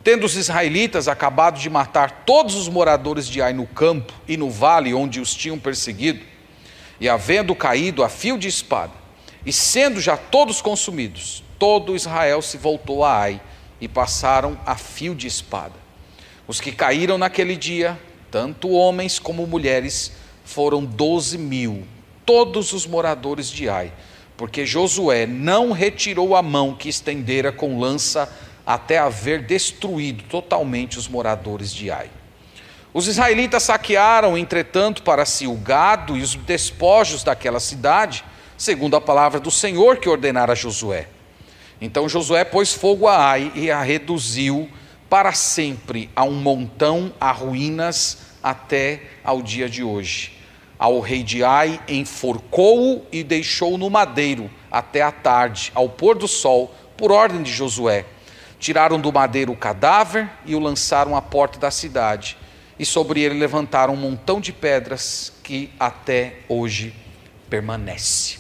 Tendo 0.08 0.26
os 0.26 0.38
israelitas 0.38 1.10
acabado 1.10 1.60
de 1.60 1.70
matar 1.70 2.24
todos 2.26 2.56
os 2.56 2.70
moradores 2.70 3.28
de 3.28 3.42
Ai 3.42 3.52
no 3.52 3.68
campo 3.68 4.14
e 4.26 4.38
no 4.38 4.50
vale 4.50 4.94
onde 4.94 5.20
os 5.20 5.36
tinham 5.36 5.60
perseguido, 5.60 6.24
e 6.98 7.10
havendo 7.10 7.54
caído 7.54 8.02
a 8.02 8.08
fio 8.08 8.38
de 8.38 8.48
espada, 8.48 8.94
e 9.46 9.52
sendo 9.52 10.00
já 10.00 10.16
todos 10.16 10.62
consumidos, 10.62 11.44
todo 11.60 11.94
Israel 11.94 12.42
se 12.42 12.58
voltou 12.58 13.04
a 13.04 13.20
Ai 13.20 13.42
e 13.82 13.88
passaram 13.90 14.58
a 14.66 14.76
fio 14.76 15.14
de 15.14 15.28
espada. 15.28 15.76
Os 16.48 16.62
que 16.62 16.72
caíram 16.72 17.18
naquele 17.18 17.58
dia, 17.58 18.00
tanto 18.32 18.70
homens 18.70 19.20
como 19.20 19.46
mulheres, 19.46 20.14
foram 20.46 20.86
doze 20.86 21.38
mil, 21.38 21.86
todos 22.26 22.72
os 22.72 22.88
moradores 22.88 23.50
de 23.52 23.68
Ai 23.68 23.92
porque 24.38 24.68
Josué 24.68 25.26
não 25.26 25.72
retirou 25.72 26.36
a 26.36 26.44
mão 26.44 26.76
que 26.76 26.88
estendera 26.88 27.52
com 27.52 27.80
lança 27.80 28.32
até 28.68 28.98
haver 28.98 29.44
destruído 29.44 30.26
totalmente 30.26 31.00
os 31.00 31.08
moradores 31.08 31.74
de 31.74 31.90
Ai. 31.90 32.10
Os 32.94 33.08
israelitas 33.08 33.64
saquearam, 33.64 34.38
entretanto, 34.38 35.04
para 35.04 35.24
si 35.24 35.48
o 35.48 35.54
gado 35.54 36.18
e 36.18 36.22
os 36.22 36.36
despojos 36.36 37.24
daquela 37.24 37.62
cidade, 37.62 38.26
segundo 38.58 38.98
a 38.98 39.02
palavra 39.02 39.40
do 39.40 39.50
Senhor 39.50 39.98
que 39.98 40.10
ordenara 40.10 40.52
a 40.52 40.56
Josué. 40.56 41.08
Então 41.80 42.10
Josué 42.10 42.44
pôs 42.44 42.74
fogo 42.74 43.08
a 43.08 43.30
Ai 43.30 43.54
e 43.56 43.72
a 43.72 43.82
reduziu 43.82 44.70
para 45.10 45.32
sempre 45.32 46.10
a 46.14 46.26
um 46.26 46.34
montão, 46.34 47.14
a 47.22 47.32
ruínas, 47.32 48.18
até 48.44 49.02
ao 49.24 49.42
dia 49.42 49.70
de 49.70 49.82
hoje. 49.82 50.34
Ao 50.78 51.00
rei 51.00 51.24
de 51.24 51.42
Ai 51.42 51.80
enforcou-o 51.88 53.06
e 53.14 53.24
deixou 53.24 53.78
no 53.78 53.90
madeiro 53.90 54.52
até 54.70 55.02
a 55.02 55.12
tarde, 55.12 55.72
ao 55.74 55.88
pôr 55.88 56.18
do 56.18 56.28
sol, 56.28 56.76
por 56.98 57.14
ordem 57.14 57.42
de 57.42 57.52
Josué. 57.54 58.06
Tiraram 58.60 59.00
do 59.00 59.14
madeiro 59.14 59.52
o 59.52 59.58
cadáver 59.58 60.30
e 60.46 60.56
o 60.56 60.60
lançaram 60.60 61.16
à 61.16 61.22
porta 61.22 61.60
da 61.60 61.72
cidade. 61.72 62.38
E 62.80 62.86
sobre 62.86 63.22
ele 63.22 63.38
levantaram 63.40 63.94
um 63.94 63.98
montão 63.98 64.40
de 64.40 64.52
pedras 64.52 65.34
que 65.44 65.72
até 65.80 66.38
hoje 66.48 66.94
permanece. 67.50 68.38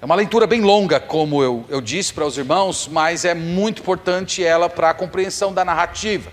É 0.00 0.04
uma 0.04 0.16
leitura 0.16 0.48
bem 0.48 0.60
longa, 0.60 0.98
como 0.98 1.42
eu, 1.42 1.64
eu 1.68 1.80
disse 1.80 2.12
para 2.12 2.26
os 2.26 2.36
irmãos, 2.36 2.88
mas 2.90 3.24
é 3.24 3.34
muito 3.34 3.82
importante 3.82 4.42
ela 4.42 4.68
para 4.68 4.90
a 4.90 4.94
compreensão 4.94 5.54
da 5.54 5.64
narrativa. 5.64 6.32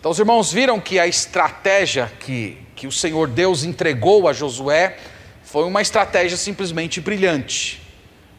Então, 0.00 0.10
os 0.10 0.18
irmãos 0.18 0.52
viram 0.52 0.80
que 0.80 0.98
a 0.98 1.06
estratégia 1.06 2.12
que, 2.18 2.58
que 2.74 2.86
o 2.86 2.92
Senhor 2.92 3.28
Deus 3.28 3.62
entregou 3.62 4.26
a 4.26 4.32
Josué 4.32 4.98
foi 5.44 5.64
uma 5.64 5.80
estratégia 5.80 6.36
simplesmente 6.36 7.00
brilhante. 7.00 7.80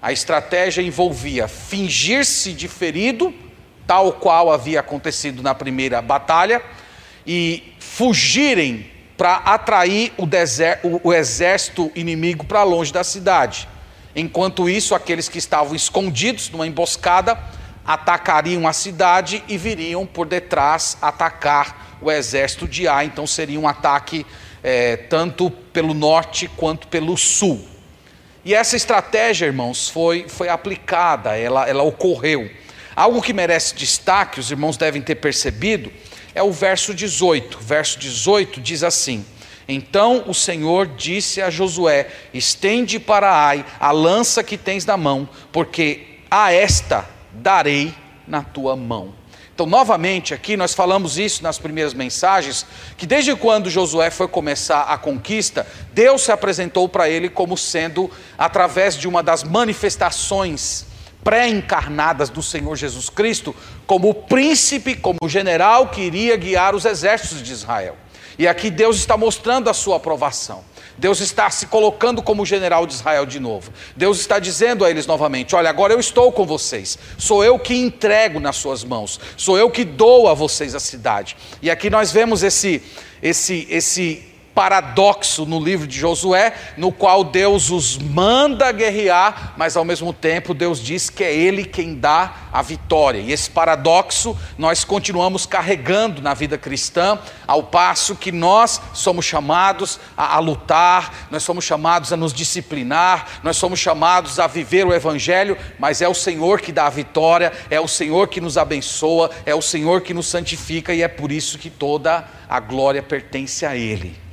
A 0.05 0.11
estratégia 0.11 0.83
envolvia 0.83 1.47
fingir-se 1.47 2.53
de 2.53 2.67
ferido, 2.67 3.33
tal 3.87 4.13
qual 4.13 4.51
havia 4.51 4.79
acontecido 4.79 5.41
na 5.41 5.55
primeira 5.55 5.99
batalha, 5.99 6.61
e 7.25 7.73
fugirem 7.79 8.85
para 9.17 9.37
atrair 9.37 10.13
o, 10.15 10.25
o, 10.25 11.01
o 11.05 11.11
exército 11.11 11.91
inimigo 11.95 12.45
para 12.45 12.61
longe 12.61 12.93
da 12.93 13.03
cidade. 13.03 13.67
Enquanto 14.15 14.69
isso, 14.69 14.93
aqueles 14.93 15.27
que 15.27 15.39
estavam 15.39 15.73
escondidos 15.73 16.51
numa 16.51 16.67
emboscada 16.67 17.35
atacariam 17.83 18.67
a 18.67 18.73
cidade 18.73 19.43
e 19.47 19.57
viriam 19.57 20.05
por 20.05 20.27
detrás 20.27 20.99
atacar 21.01 21.97
o 21.99 22.11
exército 22.11 22.67
de 22.67 22.87
Ai. 22.87 23.07
Então 23.07 23.25
seria 23.25 23.59
um 23.59 23.67
ataque 23.67 24.23
é, 24.61 24.97
tanto 24.97 25.49
pelo 25.49 25.95
norte 25.95 26.47
quanto 26.47 26.87
pelo 26.89 27.17
sul. 27.17 27.73
E 28.45 28.53
essa 28.53 28.75
estratégia, 28.75 29.47
irmãos, 29.47 29.89
foi, 29.89 30.27
foi 30.29 30.49
aplicada, 30.49 31.35
ela, 31.35 31.67
ela 31.67 31.81
ocorreu. 31.81 32.47
Algo 32.95 33.19
que 33.19 33.33
merece 33.33 33.73
destaque, 33.73 34.39
os 34.39 34.51
irmãos 34.51 34.77
devem 34.77 35.01
ter 35.01 35.15
percebido, 35.15 35.91
é 36.35 36.43
o 36.43 36.51
verso 36.51 36.93
18. 36.93 37.57
Verso 37.59 37.97
18 37.97 38.61
diz 38.61 38.83
assim: 38.83 39.25
Então 39.67 40.25
o 40.27 40.33
Senhor 40.33 40.85
disse 40.85 41.41
a 41.41 41.49
Josué: 41.49 42.07
Estende 42.31 42.99
para 42.99 43.31
Ai 43.31 43.65
a 43.79 43.89
lança 43.89 44.43
que 44.43 44.57
tens 44.59 44.85
na 44.85 44.95
mão, 44.95 45.27
porque 45.51 46.19
a 46.29 46.53
esta 46.53 47.09
darei 47.33 47.95
na 48.27 48.43
tua 48.43 48.75
mão. 48.75 49.11
Então, 49.55 49.65
novamente, 49.65 50.33
aqui 50.33 50.57
nós 50.57 50.73
falamos 50.73 51.17
isso 51.17 51.41
nas 51.41 51.57
primeiras 51.57 51.93
mensagens, 51.93 52.65
que 52.97 53.07
desde 53.07 53.33
quando 53.37 53.69
Josué 53.69 54.09
foi 54.09 54.27
começar 54.27 54.81
a 54.81 54.97
conquista, 54.97 55.65
Deus 55.93 56.23
se 56.23 56.31
apresentou 56.33 56.89
para 56.89 57.09
ele 57.09 57.29
como 57.29 57.55
sendo, 57.55 58.11
através 58.37 58.97
de 58.97 59.07
uma 59.07 59.23
das 59.23 59.45
manifestações 59.45 60.85
pré-encarnadas 61.23 62.29
do 62.29 62.43
Senhor 62.43 62.75
Jesus 62.75 63.09
Cristo, 63.09 63.55
como 63.87 64.13
príncipe, 64.13 64.93
como 64.93 65.19
general 65.25 65.87
que 65.87 66.01
iria 66.01 66.35
guiar 66.35 66.75
os 66.75 66.83
exércitos 66.83 67.41
de 67.41 67.53
Israel. 67.53 67.95
E 68.37 68.49
aqui 68.49 68.69
Deus 68.69 68.97
está 68.97 69.15
mostrando 69.15 69.69
a 69.69 69.73
sua 69.73 69.95
aprovação. 69.95 70.65
Deus 70.97 71.19
está 71.19 71.49
se 71.49 71.67
colocando 71.67 72.21
como 72.21 72.45
general 72.45 72.85
de 72.85 72.93
Israel 72.93 73.25
de 73.25 73.39
novo. 73.39 73.71
Deus 73.95 74.19
está 74.19 74.39
dizendo 74.39 74.85
a 74.85 74.89
eles 74.89 75.05
novamente: 75.05 75.55
Olha, 75.55 75.69
agora 75.69 75.93
eu 75.93 75.99
estou 75.99 76.31
com 76.31 76.45
vocês. 76.45 76.97
Sou 77.17 77.43
eu 77.43 77.59
que 77.59 77.75
entrego 77.75 78.39
nas 78.39 78.55
suas 78.55 78.83
mãos. 78.83 79.19
Sou 79.35 79.57
eu 79.57 79.69
que 79.69 79.83
dou 79.83 80.27
a 80.27 80.33
vocês 80.33 80.75
a 80.75 80.79
cidade. 80.79 81.35
E 81.61 81.69
aqui 81.69 81.89
nós 81.89 82.11
vemos 82.11 82.43
esse, 82.43 82.81
esse, 83.21 83.67
esse 83.69 84.34
paradoxo 84.55 85.45
no 85.45 85.59
livro 85.59 85.85
de 85.85 85.99
Josué, 85.99 86.53
no 86.77 86.89
qual 86.89 87.25
Deus 87.25 87.69
os 87.69 87.97
manda 87.97 88.71
guerrear, 88.71 89.53
mas 89.57 89.75
ao 89.75 89.83
mesmo 89.83 90.13
tempo 90.13 90.53
Deus 90.53 90.81
diz 90.81 91.09
que 91.09 91.25
é 91.25 91.35
Ele 91.35 91.65
quem 91.65 91.93
dá 91.93 92.33
a 92.53 92.61
vitória. 92.61 93.19
E 93.19 93.33
esse 93.33 93.49
paradoxo 93.49 94.35
nós 94.57 94.85
continuamos 94.85 95.45
carregando 95.45 96.21
na 96.21 96.33
vida 96.33 96.57
cristã, 96.57 97.19
ao 97.45 97.63
passo 97.63 98.15
que 98.15 98.31
nós 98.31 98.81
somos 98.93 99.25
chamados 99.25 99.99
a, 100.15 100.37
a 100.37 100.39
lutar, 100.39 101.27
nós 101.29 101.43
somos 101.43 101.65
chamados 101.65 102.13
a 102.13 102.17
nos 102.17 102.33
disciplinar, 102.33 103.41
nós 103.43 103.57
somos 103.57 103.77
chamados 103.77 104.39
a 104.39 104.47
viver 104.47 104.87
o 104.87 104.93
Evangelho, 104.93 105.57
mas 105.77 106.01
é 106.01 106.07
o 106.07 106.13
Senhor 106.13 106.61
que 106.61 106.71
dá 106.71 106.87
a 106.87 106.89
vitória, 106.89 107.51
é 107.69 107.79
o 107.79 107.89
Senhor 107.89 108.29
que 108.29 108.39
nos 108.39 108.57
abençoa, 108.57 109.29
é 109.45 109.53
o 109.53 109.61
Senhor 109.61 109.99
que 109.99 110.13
nos 110.13 110.27
santifica 110.27 110.93
e 110.93 111.01
é 111.01 111.09
por 111.09 111.29
isso 111.29 111.57
que 111.57 111.69
toda 111.69 112.25
a 112.47 112.59
glória 112.61 113.03
pertence 113.03 113.65
a 113.65 113.75
Ele. 113.75 114.24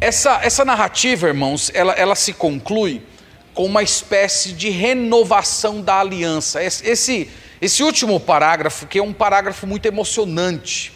Essa, 0.00 0.40
essa 0.42 0.64
narrativa, 0.64 1.28
irmãos, 1.28 1.70
ela, 1.74 1.92
ela 1.92 2.14
se 2.14 2.32
conclui 2.32 3.02
com 3.52 3.66
uma 3.66 3.82
espécie 3.82 4.52
de 4.52 4.70
renovação 4.70 5.82
da 5.82 6.00
aliança. 6.00 6.62
Esse, 6.64 7.30
esse 7.60 7.82
último 7.82 8.18
parágrafo, 8.18 8.86
que 8.86 8.98
é 8.98 9.02
um 9.02 9.12
parágrafo 9.12 9.66
muito 9.66 9.84
emocionante 9.84 10.90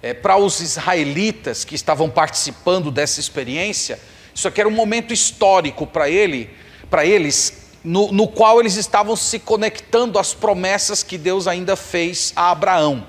é, 0.00 0.14
para 0.14 0.36
os 0.36 0.60
israelitas 0.60 1.64
que 1.64 1.74
estavam 1.74 2.08
participando 2.08 2.92
dessa 2.92 3.18
experiência, 3.18 3.98
isso 4.32 4.46
aqui 4.46 4.60
era 4.60 4.68
um 4.68 4.72
momento 4.72 5.12
histórico 5.12 5.84
para 5.84 6.08
ele, 6.08 6.48
para 6.88 7.04
eles, 7.04 7.70
no, 7.82 8.12
no 8.12 8.28
qual 8.28 8.60
eles 8.60 8.76
estavam 8.76 9.16
se 9.16 9.40
conectando 9.40 10.20
às 10.20 10.34
promessas 10.34 11.02
que 11.02 11.18
Deus 11.18 11.48
ainda 11.48 11.74
fez 11.74 12.32
a 12.36 12.52
Abraão. 12.52 13.04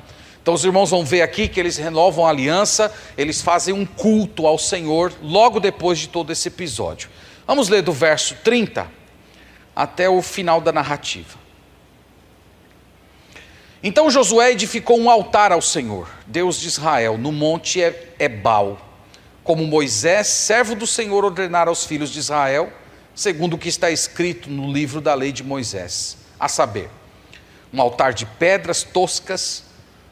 Então 0.47 0.55
os 0.55 0.63
irmãos 0.63 0.91
vão 0.91 1.03
ver 1.03 1.23
aqui 1.23 1.45
que 1.49 1.59
eles 1.59 1.75
renovam 1.75 2.25
a 2.25 2.29
aliança, 2.29 2.89
eles 3.17 3.41
fazem 3.41 3.73
um 3.73 3.85
culto 3.85 4.47
ao 4.47 4.57
Senhor 4.57 5.11
logo 5.21 5.59
depois 5.59 5.99
de 5.99 6.07
todo 6.07 6.31
esse 6.31 6.47
episódio. 6.47 7.09
Vamos 7.45 7.67
ler 7.67 7.81
do 7.81 7.91
verso 7.91 8.33
30 8.45 8.89
até 9.75 10.07
o 10.07 10.21
final 10.21 10.61
da 10.61 10.71
narrativa. 10.71 11.37
Então 13.83 14.09
Josué 14.09 14.53
edificou 14.53 14.97
um 14.97 15.09
altar 15.09 15.51
ao 15.51 15.61
Senhor, 15.61 16.09
Deus 16.25 16.61
de 16.61 16.67
Israel, 16.69 17.17
no 17.17 17.33
monte 17.33 17.81
Ebal, 18.17 18.79
como 19.43 19.67
Moisés, 19.67 20.27
servo 20.27 20.75
do 20.75 20.87
Senhor, 20.87 21.25
ordenara 21.25 21.69
aos 21.69 21.83
filhos 21.83 22.09
de 22.09 22.19
Israel, 22.19 22.71
segundo 23.13 23.55
o 23.55 23.57
que 23.57 23.67
está 23.67 23.91
escrito 23.91 24.49
no 24.49 24.71
livro 24.71 25.01
da 25.01 25.13
lei 25.13 25.33
de 25.33 25.43
Moisés, 25.43 26.19
a 26.39 26.47
saber, 26.47 26.89
um 27.73 27.81
altar 27.81 28.13
de 28.13 28.25
pedras 28.25 28.81
toscas, 28.81 29.66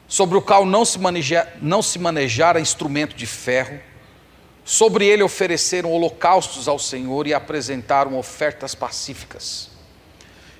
sobre 0.07 0.37
o 0.37 0.41
qual 0.41 0.65
não 0.65 0.85
se, 0.85 0.99
maneja, 0.99 1.51
não 1.61 1.81
se 1.81 1.97
manejara 1.97 2.59
instrumento 2.59 3.15
de 3.15 3.25
ferro, 3.25 3.79
sobre 4.63 5.05
ele 5.05 5.23
ofereceram 5.23 5.91
holocaustos 5.91 6.67
ao 6.67 6.79
Senhor 6.79 7.27
e 7.27 7.33
apresentaram 7.33 8.17
ofertas 8.17 8.73
pacíficas. 8.73 9.69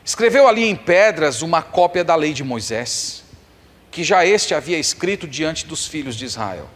Escreveu 0.04 0.48
ali 0.48 0.66
em 0.66 0.76
pedras 0.76 1.42
uma 1.42 1.62
cópia 1.62 2.04
da 2.04 2.16
lei 2.16 2.32
de 2.32 2.44
Moisés, 2.44 3.24
que 3.90 4.04
já 4.04 4.26
este 4.26 4.54
havia 4.54 4.78
escrito 4.78 5.28
diante 5.28 5.66
dos 5.66 5.88
filhos 5.88 6.16
de 6.16 6.26
Israel. 6.26 6.70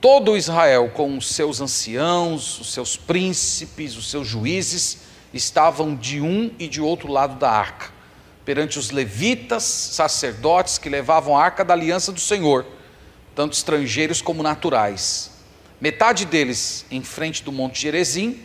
Todo 0.00 0.36
Israel, 0.36 0.90
com 0.92 1.16
os 1.16 1.28
seus 1.28 1.60
anciãos, 1.60 2.60
os 2.60 2.72
seus 2.72 2.96
príncipes, 2.96 3.96
os 3.96 4.10
seus 4.10 4.26
juízes, 4.26 4.98
estavam 5.32 5.94
de 5.96 6.20
um 6.20 6.50
e 6.58 6.68
de 6.68 6.80
outro 6.82 7.10
lado 7.10 7.36
da 7.36 7.50
arca 7.50 7.95
perante 8.46 8.78
os 8.78 8.92
levitas, 8.92 9.64
sacerdotes 9.64 10.78
que 10.78 10.88
levavam 10.88 11.36
a 11.36 11.42
arca 11.42 11.64
da 11.64 11.74
aliança 11.74 12.12
do 12.12 12.20
Senhor, 12.20 12.64
tanto 13.34 13.54
estrangeiros 13.54 14.22
como 14.22 14.40
naturais. 14.40 15.32
Metade 15.80 16.24
deles 16.24 16.86
em 16.88 17.02
frente 17.02 17.42
do 17.42 17.50
monte 17.50 17.82
Gerezim 17.82 18.40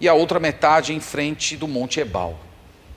e 0.00 0.08
a 0.08 0.12
outra 0.12 0.40
metade 0.40 0.92
em 0.92 0.98
frente 0.98 1.56
do 1.56 1.68
monte 1.68 2.00
Ebal. 2.00 2.36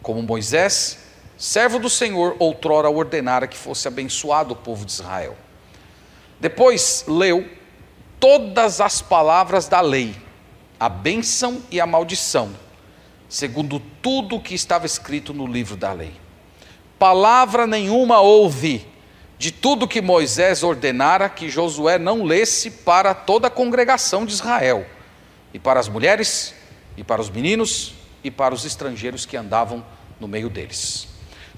Como 0.02 0.24
Moisés, 0.24 0.98
servo 1.38 1.78
do 1.78 1.90
Senhor, 1.92 2.36
outrora 2.40 2.90
ordenara 2.90 3.48
que 3.48 3.56
fosse 3.56 3.88
abençoado 3.88 4.54
o 4.54 4.58
povo 4.58 4.86
de 4.86 4.92
Israel. 4.94 5.38
Depois 6.40 7.06
leu 7.08 7.48
todas 8.20 8.82
as 8.82 9.00
palavras 9.00 9.68
da 9.68 9.80
lei, 9.80 10.16
a 10.80 10.90
bênção 10.90 11.62
e 11.70 11.80
a 11.80 11.86
maldição 11.86 12.50
segundo 13.30 13.80
tudo 14.02 14.38
o 14.38 14.42
que 14.42 14.56
estava 14.56 14.86
escrito 14.86 15.34
no 15.34 15.46
livro 15.46 15.78
da 15.78 15.94
lei. 15.94 16.12
Palavra 16.98 17.68
nenhuma 17.68 18.20
houve 18.20 18.86
de 19.38 19.52
tudo 19.52 19.88
que 19.88 20.02
Moisés 20.02 20.64
ordenara 20.64 21.30
que 21.30 21.50
Josué 21.50 21.98
não 21.98 22.24
lesse 22.24 22.70
para 22.70 23.14
toda 23.14 23.48
a 23.48 23.52
congregação 23.52 24.26
de 24.26 24.34
Israel, 24.34 24.86
e 25.54 25.60
para 25.60 25.80
as 25.80 25.88
mulheres, 25.88 26.54
e 26.98 27.04
para 27.04 27.22
os 27.22 27.30
meninos, 27.30 27.94
e 28.22 28.30
para 28.30 28.54
os 28.54 28.66
estrangeiros 28.66 29.26
que 29.26 29.38
andavam 29.38 29.86
no 30.20 30.28
meio 30.28 30.50
deles. 30.50 31.08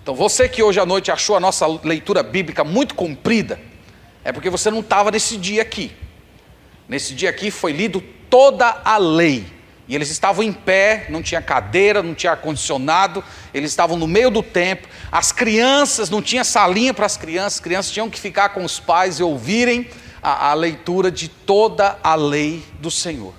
Então, 0.01 0.13
você 0.13 0.47
que 0.47 0.61
hoje 0.61 0.79
à 0.79 0.85
noite 0.85 1.11
achou 1.11 1.35
a 1.35 1.39
nossa 1.39 1.65
leitura 1.65 2.21
bíblica 2.21 2.63
muito 2.63 2.93
comprida, 2.93 3.59
é 4.23 4.31
porque 4.31 4.49
você 4.49 4.69
não 4.69 4.81
estava 4.81 5.09
nesse 5.09 5.37
dia 5.37 5.63
aqui. 5.63 5.91
Nesse 6.87 7.15
dia 7.15 7.29
aqui 7.29 7.49
foi 7.49 7.71
lido 7.71 8.01
toda 8.29 8.81
a 8.83 8.97
lei. 8.97 9.45
E 9.91 9.95
eles 9.95 10.09
estavam 10.09 10.41
em 10.41 10.53
pé, 10.53 11.07
não 11.09 11.21
tinha 11.21 11.41
cadeira, 11.41 12.01
não 12.01 12.15
tinha 12.15 12.31
ar-condicionado, 12.31 13.21
eles 13.53 13.71
estavam 13.71 13.97
no 13.97 14.07
meio 14.07 14.31
do 14.31 14.41
templo. 14.41 14.89
As 15.11 15.33
crianças, 15.33 16.09
não 16.09 16.21
tinha 16.21 16.45
salinha 16.45 16.93
para 16.93 17.05
as 17.05 17.17
crianças, 17.17 17.55
as 17.55 17.59
crianças 17.59 17.91
tinham 17.91 18.09
que 18.09 18.17
ficar 18.17 18.49
com 18.53 18.63
os 18.63 18.79
pais 18.79 19.19
e 19.19 19.23
ouvirem 19.23 19.89
a, 20.23 20.51
a 20.51 20.53
leitura 20.53 21.11
de 21.11 21.27
toda 21.27 21.99
a 22.01 22.15
lei 22.15 22.63
do 22.79 22.89
Senhor. 22.89 23.33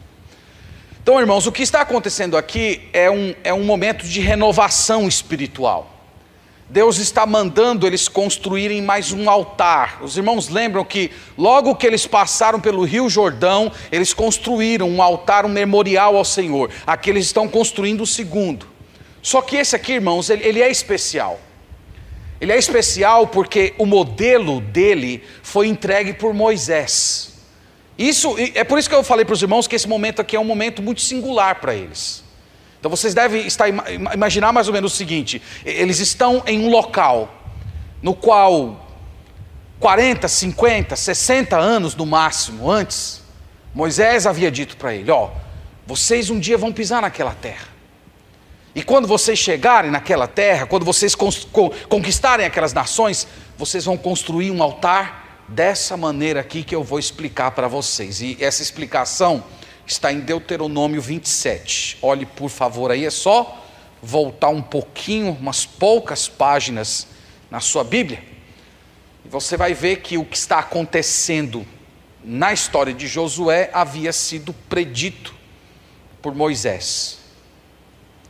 Então, 1.03 1.19
irmãos, 1.19 1.47
o 1.47 1.53
que 1.53 1.63
está 1.63 1.81
acontecendo 1.81 2.37
aqui 2.37 2.87
é 2.93 3.11
um, 3.11 3.35
é 3.43 3.55
um 3.55 3.65
momento 3.65 4.05
de 4.05 4.21
renovação 4.21 5.09
espiritual. 5.09 5.92
Deus 6.73 6.97
está 6.97 7.27
mandando 7.27 7.87
eles 7.87 8.09
construírem 8.09 8.81
mais 8.81 9.13
um 9.13 9.29
altar. 9.29 10.03
Os 10.03 10.17
irmãos 10.17 10.49
lembram 10.49 10.83
que 10.83 11.11
logo 11.37 11.75
que 11.75 11.87
eles 11.87 12.07
passaram 12.07 12.59
pelo 12.59 12.83
Rio 12.83 13.11
Jordão, 13.11 13.71
eles 13.93 14.15
construíram 14.15 14.89
um 14.89 15.03
altar, 15.03 15.45
um 15.45 15.51
memorial 15.51 16.17
ao 16.17 16.25
Senhor. 16.25 16.71
Aqui 16.87 17.11
eles 17.11 17.27
estão 17.27 17.47
construindo 17.47 18.05
o 18.05 18.07
segundo. 18.07 18.67
Só 19.21 19.43
que 19.43 19.57
esse 19.57 19.77
aqui, 19.77 19.93
irmãos, 19.93 20.31
ele, 20.31 20.45
ele 20.47 20.63
é 20.63 20.71
especial. 20.71 21.39
Ele 22.41 22.53
é 22.53 22.57
especial 22.57 23.27
porque 23.27 23.75
o 23.77 23.85
modelo 23.85 24.63
dele 24.63 25.23
foi 25.43 25.67
entregue 25.67 26.15
por 26.15 26.33
Moisés. 26.33 27.35
Isso 27.99 28.35
é 28.55 28.65
por 28.65 28.79
isso 28.79 28.89
que 28.89 28.95
eu 28.95 29.05
falei 29.05 29.27
para 29.27 29.35
os 29.35 29.43
irmãos 29.43 29.67
que 29.67 29.77
esse 29.77 29.87
momento 29.87 30.23
aqui 30.23 30.37
é 30.37 30.41
um 30.41 30.45
momento 30.45 30.81
muito 30.81 31.03
singular 31.03 31.61
para 31.61 31.75
eles. 31.75 32.25
Então 32.83 32.91
vocês 32.91 33.15
devem 33.15 33.47
estar, 33.47 33.69
imaginar 34.13 34.53
mais 34.53 34.67
ou 34.67 34.75
menos 34.75 34.93
o 34.93 34.97
seguinte: 34.97 35.41
eles 35.65 36.01
estão 36.01 36.43
em 36.45 36.67
um 36.67 36.69
local 36.69 37.33
no 38.03 38.13
qual 38.13 38.85
40, 39.79 40.27
50, 40.27 40.97
60 40.97 41.57
anos 41.57 41.95
no 41.95 42.05
máximo 42.05 42.69
antes, 42.69 43.23
Moisés 43.73 44.27
havia 44.27 44.51
dito 44.51 44.77
para 44.77 44.93
ele: 44.97 45.13
Ó, 45.13 45.31
vocês 45.87 46.29
um 46.29 46.41
dia 46.41 46.59
vão 46.59 46.73
pisar 46.73 47.03
naquela 47.03 47.33
terra. 47.33 47.69
E 48.75 48.83
quando 48.83 49.07
vocês 49.07 49.39
chegarem 49.39 49.89
naquela 49.89 50.27
terra, 50.27 50.67
quando 50.67 50.85
vocês 50.85 51.15
conquistarem 51.15 52.45
aquelas 52.45 52.73
nações, 52.73 53.29
vocês 53.57 53.85
vão 53.85 53.97
construir 53.97 54.51
um 54.51 54.61
altar 54.61 55.45
dessa 55.47 55.97
maneira 55.97 56.41
aqui 56.41 56.65
que 56.65 56.75
eu 56.75 56.83
vou 56.83 56.99
explicar 56.99 57.53
para 57.53 57.69
vocês. 57.69 58.21
E 58.21 58.37
essa 58.41 58.61
explicação 58.61 59.45
está 59.87 60.13
em 60.13 60.21
Deuteronômio 60.21 61.01
27. 61.01 61.99
Olhe 62.03 62.27
por 62.27 62.49
favor 62.49 62.91
aí, 62.91 63.05
é 63.05 63.11
só 63.11 63.63
voltar 64.03 64.49
um 64.49 64.63
pouquinho, 64.63 65.33
umas 65.33 65.65
poucas 65.65 66.29
páginas 66.29 67.07
na 67.51 67.61
sua 67.61 67.85
Bíblia, 67.85 68.23
e 69.25 69.29
você 69.29 69.57
vai 69.57 69.75
ver 69.75 70.01
que 70.01 70.19
o 70.19 70.25
que 70.25 70.37
está 70.37 70.59
acontecendo 70.59 71.65
na 72.25 72.53
história 72.53 72.93
de 72.93 73.07
Josué 73.07 73.71
havia 73.73 74.13
sido 74.13 74.53
predito 74.69 75.35
por 76.21 76.35
Moisés. 76.35 77.19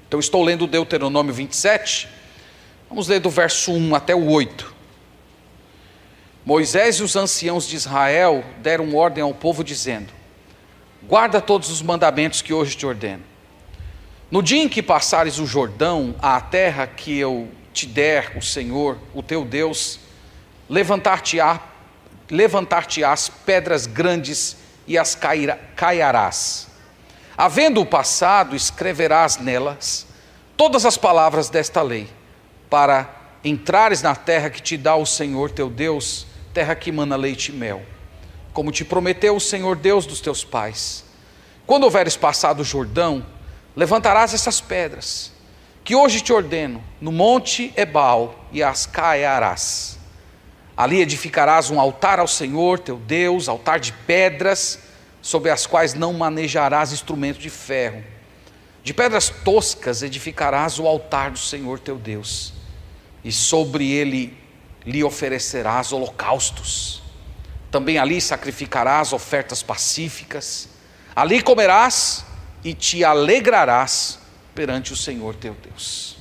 Então, 0.09 0.21
estou 0.21 0.43
lendo 0.43 0.67
Deuteronômio 0.67 1.33
27, 1.33 2.09
vamos 2.89 3.09
ler 3.09 3.21
do 3.21 3.31
verso 3.31 3.73
1 3.73 3.95
até 3.95 4.15
o 4.15 4.29
8. 4.29 4.75
Moisés 6.45 6.97
e 6.97 7.03
os 7.03 7.15
anciãos 7.17 7.67
de 7.67 7.77
Israel 7.77 8.45
deram 8.59 8.95
ordem 8.95 9.23
ao 9.23 9.33
povo, 9.33 9.63
dizendo: 9.63 10.13
guarda 11.09 11.41
todos 11.41 11.71
os 11.71 11.83
mandamentos 11.83 12.43
que 12.43 12.53
hoje 12.53 12.77
te 12.77 12.87
ordeno. 12.87 13.23
No 14.31 14.43
dia 14.43 14.63
em 14.63 14.69
que 14.69 14.83
passares 14.83 15.39
o 15.39 15.47
Jordão, 15.47 16.15
à 16.21 16.41
terra 16.41 16.87
que 16.87 17.19
eu 17.19 17.49
te 17.73 17.87
der, 17.87 18.37
o 18.37 18.43
Senhor, 18.43 18.99
o 19.13 19.23
teu 19.23 19.45
Deus, 19.45 19.99
levantar-te-á, 20.69 21.61
levantar-te-ás 22.31 23.29
pedras 23.45 23.87
grandes 23.87 24.57
e 24.87 24.97
as 24.97 25.19
caiarás. 25.77 26.69
Havendo 27.37 27.81
o 27.81 27.87
passado, 27.87 28.57
escreverás 28.57 29.39
nelas 29.39 30.07
todas 30.57 30.87
as 30.87 30.97
palavras 30.97 31.49
desta 31.49 31.83
lei, 31.83 32.09
para 32.71 33.11
entrares 33.45 34.01
na 34.01 34.15
terra 34.15 34.49
que 34.49 34.63
te 34.63 34.77
dá 34.77 34.95
o 34.95 35.05
Senhor 35.05 35.51
teu 35.51 35.69
Deus, 35.69 36.27
terra 36.55 36.75
que 36.75 36.93
mana 36.93 37.17
leite 37.17 37.51
e 37.51 37.55
mel 37.55 37.83
como 38.53 38.71
te 38.71 38.85
prometeu 38.85 39.37
o 39.37 39.41
Senhor 39.41 39.77
Deus 39.77 40.07
dos 40.07 40.21
teus 40.21 40.45
pais. 40.45 41.05
Quando 41.67 41.85
houveres 41.85 42.17
passado 42.17 42.61
o 42.61 42.65
Jordão, 42.65 43.25
levantarás 43.75 44.35
essas 44.35 44.61
pedras, 44.61 45.33
que 45.85 45.95
hoje 45.95 46.21
te 46.21 46.33
ordeno, 46.33 46.83
no 47.01 47.11
monte 47.11 47.73
Ebal, 47.77 48.47
e 48.53 48.63
as 48.63 48.87
caiarás. 48.87 49.99
Ali 50.77 51.01
edificarás 51.01 51.71
um 51.71 51.81
altar 51.81 52.19
ao 52.19 52.29
Senhor 52.29 52.79
teu 52.79 52.97
Deus, 52.97 53.49
altar 53.49 53.81
de 53.81 53.93
pedras, 53.93 54.79
sobre 55.21 55.51
as 55.51 55.67
quais 55.67 55.95
não 55.95 56.13
manejarás 56.13 56.93
instrumento 56.93 57.39
de 57.39 57.49
ferro. 57.49 58.03
De 58.83 58.93
pedras 58.93 59.29
toscas 59.29 60.03
edificarás 60.03 60.79
o 60.79 60.87
altar 60.87 61.31
do 61.31 61.39
Senhor 61.39 61.79
teu 61.79 61.97
Deus, 61.97 62.53
e 63.25 63.31
sobre 63.31 63.91
ele 63.91 64.37
lhe 64.85 65.05
oferecerás 65.05 65.93
holocaustos 65.93 67.02
também 67.73 67.97
ali 67.97 68.21
sacrificarás 68.21 69.15
ofertas 69.15 69.63
pacíficas, 69.63 70.69
ali 71.17 71.41
comerás 71.43 72.23
e 72.63 72.75
te 72.75 73.03
alegrarás 73.03 74.19
perante 74.55 74.93
o 74.93 74.97
Senhor 74.97 75.35
teu 75.35 75.55
Deus. 75.55 76.19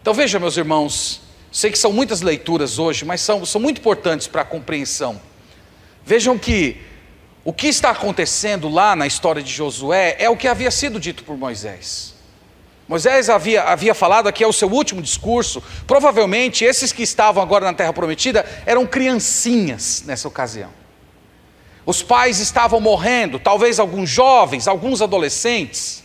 Então 0.00 0.14
veja, 0.14 0.38
meus 0.38 0.56
irmãos, 0.56 1.20
sei 1.50 1.72
que 1.72 1.78
são 1.78 1.92
muitas 1.92 2.20
leituras 2.20 2.78
hoje, 2.78 3.04
mas 3.04 3.20
são, 3.20 3.44
são 3.44 3.60
muito 3.60 3.80
importantes 3.80 4.28
para 4.28 4.42
a 4.42 4.44
compreensão. 4.44 5.20
Vejam 6.06 6.38
que 6.38 6.80
o 7.44 7.52
que 7.52 7.66
está 7.66 7.90
acontecendo 7.90 8.68
lá 8.68 8.94
na 8.94 9.06
história 9.06 9.42
de 9.42 9.52
Josué 9.52 10.14
é 10.20 10.30
o 10.30 10.36
que 10.36 10.46
havia 10.46 10.70
sido 10.70 11.00
dito 11.00 11.24
por 11.24 11.36
Moisés. 11.36 12.14
Moisés 12.86 13.28
havia, 13.28 13.64
havia 13.64 13.94
falado 13.94 14.28
aqui, 14.28 14.44
é 14.44 14.46
o 14.46 14.52
seu 14.52 14.70
último 14.70 15.02
discurso. 15.02 15.60
Provavelmente 15.88 16.64
esses 16.64 16.92
que 16.92 17.02
estavam 17.02 17.42
agora 17.42 17.64
na 17.64 17.74
terra 17.74 17.92
prometida 17.92 18.46
eram 18.64 18.86
criancinhas 18.86 20.04
nessa 20.06 20.28
ocasião. 20.28 20.83
Os 21.86 22.02
pais 22.02 22.38
estavam 22.40 22.80
morrendo, 22.80 23.38
talvez 23.38 23.78
alguns 23.78 24.08
jovens, 24.08 24.66
alguns 24.66 25.02
adolescentes. 25.02 26.02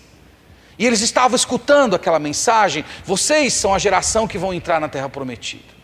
E 0.77 0.85
eles 0.85 1.01
estavam 1.01 1.35
escutando 1.35 1.95
aquela 1.95 2.19
mensagem: 2.19 2.83
vocês 3.05 3.53
são 3.53 3.73
a 3.73 3.79
geração 3.79 4.27
que 4.27 4.37
vão 4.37 4.53
entrar 4.53 4.79
na 4.79 4.89
terra 4.89 5.09
prometida. 5.09 5.79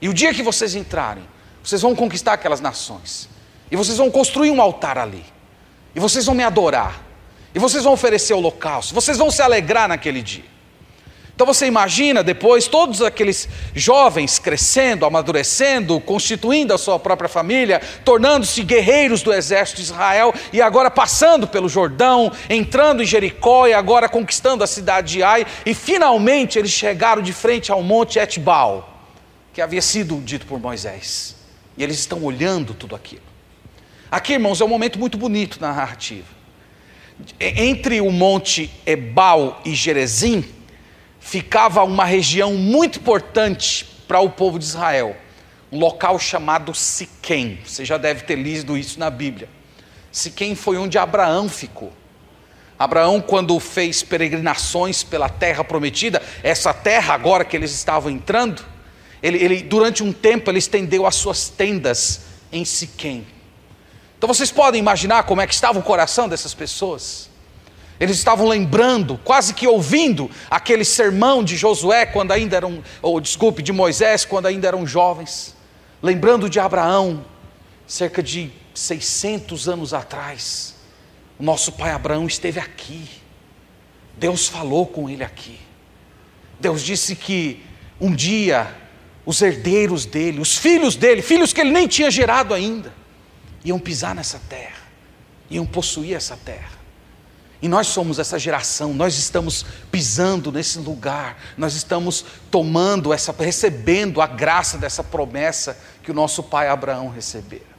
E 0.00 0.08
o 0.08 0.14
dia 0.14 0.34
que 0.34 0.42
vocês 0.42 0.74
entrarem, 0.74 1.24
vocês 1.62 1.80
vão 1.80 1.94
conquistar 1.94 2.34
aquelas 2.34 2.60
nações. 2.60 3.28
E 3.70 3.76
vocês 3.76 3.96
vão 3.96 4.10
construir 4.10 4.50
um 4.50 4.60
altar 4.60 4.98
ali. 4.98 5.24
E 5.94 6.00
vocês 6.00 6.26
vão 6.26 6.34
me 6.34 6.44
adorar. 6.44 7.02
E 7.54 7.58
vocês 7.58 7.84
vão 7.84 7.94
oferecer 7.94 8.34
holocausto. 8.34 8.94
Vocês 8.94 9.16
vão 9.16 9.30
se 9.30 9.40
alegrar 9.40 9.88
naquele 9.88 10.22
dia. 10.22 10.53
Então 11.34 11.46
você 11.46 11.66
imagina 11.66 12.22
depois 12.22 12.68
todos 12.68 13.02
aqueles 13.02 13.48
jovens 13.74 14.38
crescendo, 14.38 15.04
amadurecendo, 15.04 16.00
constituindo 16.00 16.72
a 16.72 16.78
sua 16.78 16.96
própria 16.98 17.28
família, 17.28 17.80
tornando-se 18.04 18.62
guerreiros 18.62 19.20
do 19.20 19.32
exército 19.32 19.78
de 19.78 19.86
Israel 19.88 20.32
e 20.52 20.62
agora 20.62 20.90
passando 20.90 21.48
pelo 21.48 21.68
Jordão, 21.68 22.30
entrando 22.48 23.02
em 23.02 23.06
Jericó 23.06 23.66
e 23.66 23.72
agora 23.72 24.08
conquistando 24.08 24.62
a 24.62 24.66
cidade 24.66 25.14
de 25.14 25.22
Ai 25.24 25.44
e 25.66 25.74
finalmente 25.74 26.56
eles 26.56 26.70
chegaram 26.70 27.20
de 27.20 27.32
frente 27.32 27.72
ao 27.72 27.82
monte 27.82 28.20
Etbal, 28.20 28.88
que 29.52 29.60
havia 29.60 29.82
sido 29.82 30.20
dito 30.20 30.46
por 30.46 30.60
Moisés. 30.60 31.34
E 31.76 31.82
eles 31.82 31.98
estão 31.98 32.22
olhando 32.22 32.74
tudo 32.74 32.94
aquilo. 32.94 33.22
Aqui, 34.08 34.34
irmãos, 34.34 34.60
é 34.60 34.64
um 34.64 34.68
momento 34.68 35.00
muito 35.00 35.18
bonito 35.18 35.60
na 35.60 35.74
narrativa. 35.74 36.28
Entre 37.40 38.00
o 38.00 38.12
monte 38.12 38.70
Ebal 38.86 39.60
e 39.64 39.74
Gerezim, 39.74 40.44
ficava 41.24 41.82
uma 41.82 42.04
região 42.04 42.52
muito 42.52 42.98
importante 42.98 43.86
para 44.06 44.20
o 44.20 44.28
povo 44.28 44.58
de 44.58 44.66
Israel, 44.66 45.16
um 45.72 45.78
local 45.78 46.18
chamado 46.18 46.74
Siquém. 46.74 47.58
Você 47.64 47.82
já 47.82 47.96
deve 47.96 48.24
ter 48.24 48.36
lido 48.36 48.76
isso 48.76 49.00
na 49.00 49.08
Bíblia. 49.08 49.48
Siquém 50.12 50.54
foi 50.54 50.76
onde 50.76 50.98
Abraão 50.98 51.48
ficou. 51.48 51.90
Abraão, 52.78 53.22
quando 53.22 53.58
fez 53.58 54.02
peregrinações 54.02 55.02
pela 55.02 55.30
terra 55.30 55.64
prometida, 55.64 56.22
essa 56.42 56.74
terra 56.74 57.14
agora 57.14 57.42
que 57.42 57.56
eles 57.56 57.72
estavam 57.72 58.10
entrando, 58.10 58.62
ele, 59.22 59.42
ele 59.42 59.62
durante 59.62 60.02
um 60.02 60.12
tempo 60.12 60.50
ele 60.50 60.58
estendeu 60.58 61.06
as 61.06 61.14
suas 61.14 61.48
tendas 61.48 62.20
em 62.52 62.66
Siquém. 62.66 63.26
Então 64.18 64.28
vocês 64.28 64.50
podem 64.50 64.78
imaginar 64.78 65.22
como 65.22 65.40
é 65.40 65.46
que 65.46 65.54
estava 65.54 65.78
o 65.78 65.82
coração 65.82 66.28
dessas 66.28 66.52
pessoas. 66.52 67.30
Eles 67.98 68.16
estavam 68.16 68.48
lembrando, 68.48 69.18
quase 69.22 69.54
que 69.54 69.66
ouvindo, 69.66 70.30
aquele 70.50 70.84
sermão 70.84 71.44
de 71.44 71.56
Josué 71.56 72.04
quando 72.04 72.32
ainda 72.32 72.56
eram, 72.56 72.82
ou 73.00 73.20
desculpe, 73.20 73.62
de 73.62 73.72
Moisés 73.72 74.24
quando 74.24 74.46
ainda 74.46 74.66
eram 74.66 74.86
jovens. 74.86 75.54
Lembrando 76.02 76.50
de 76.50 76.58
Abraão, 76.58 77.24
cerca 77.86 78.22
de 78.22 78.50
600 78.74 79.68
anos 79.68 79.94
atrás. 79.94 80.74
O 81.38 81.42
nosso 81.42 81.72
pai 81.72 81.92
Abraão 81.92 82.26
esteve 82.26 82.58
aqui. 82.58 83.08
Deus 84.16 84.48
falou 84.48 84.86
com 84.86 85.08
ele 85.08 85.22
aqui. 85.22 85.58
Deus 86.58 86.82
disse 86.82 87.14
que 87.14 87.64
um 88.00 88.14
dia 88.14 88.74
os 89.26 89.40
herdeiros 89.40 90.04
dele, 90.04 90.40
os 90.40 90.56
filhos 90.56 90.96
dele, 90.96 91.22
filhos 91.22 91.52
que 91.52 91.60
ele 91.60 91.70
nem 91.70 91.88
tinha 91.88 92.10
gerado 92.10 92.52
ainda, 92.52 92.92
iam 93.64 93.78
pisar 93.78 94.14
nessa 94.14 94.38
terra, 94.48 94.82
iam 95.48 95.64
possuir 95.64 96.14
essa 96.14 96.36
terra. 96.36 96.73
E 97.62 97.68
nós 97.68 97.86
somos 97.86 98.18
essa 98.18 98.38
geração, 98.38 98.92
nós 98.92 99.16
estamos 99.16 99.64
pisando 99.90 100.52
nesse 100.52 100.78
lugar, 100.78 101.38
nós 101.56 101.74
estamos 101.74 102.24
tomando 102.50 103.12
essa, 103.12 103.32
recebendo 103.32 104.20
a 104.20 104.26
graça 104.26 104.76
dessa 104.76 105.02
promessa 105.02 105.78
que 106.02 106.10
o 106.10 106.14
nosso 106.14 106.42
pai 106.42 106.68
Abraão 106.68 107.08
recebera. 107.08 107.74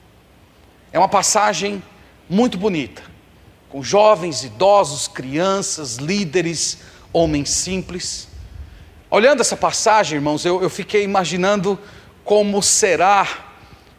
É 0.91 0.97
uma 0.97 1.09
passagem 1.09 1.83
muito 2.29 2.57
bonita, 2.57 3.03
com 3.69 3.83
jovens, 3.83 4.43
idosos, 4.43 5.07
crianças, 5.07 5.97
líderes, 5.97 6.79
homens 7.13 7.49
simples. 7.49 8.27
Olhando 9.11 9.41
essa 9.41 9.55
passagem, 9.55 10.15
irmãos, 10.15 10.45
eu, 10.45 10.63
eu 10.63 10.69
fiquei 10.69 11.03
imaginando 11.03 11.77
como 12.23 12.61
será 12.63 13.27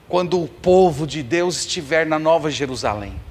quando 0.08 0.42
o 0.42 0.48
povo 0.48 1.06
de 1.06 1.22
Deus 1.22 1.58
estiver 1.58 2.06
na 2.06 2.18
Nova 2.18 2.50
Jerusalém. 2.50 3.25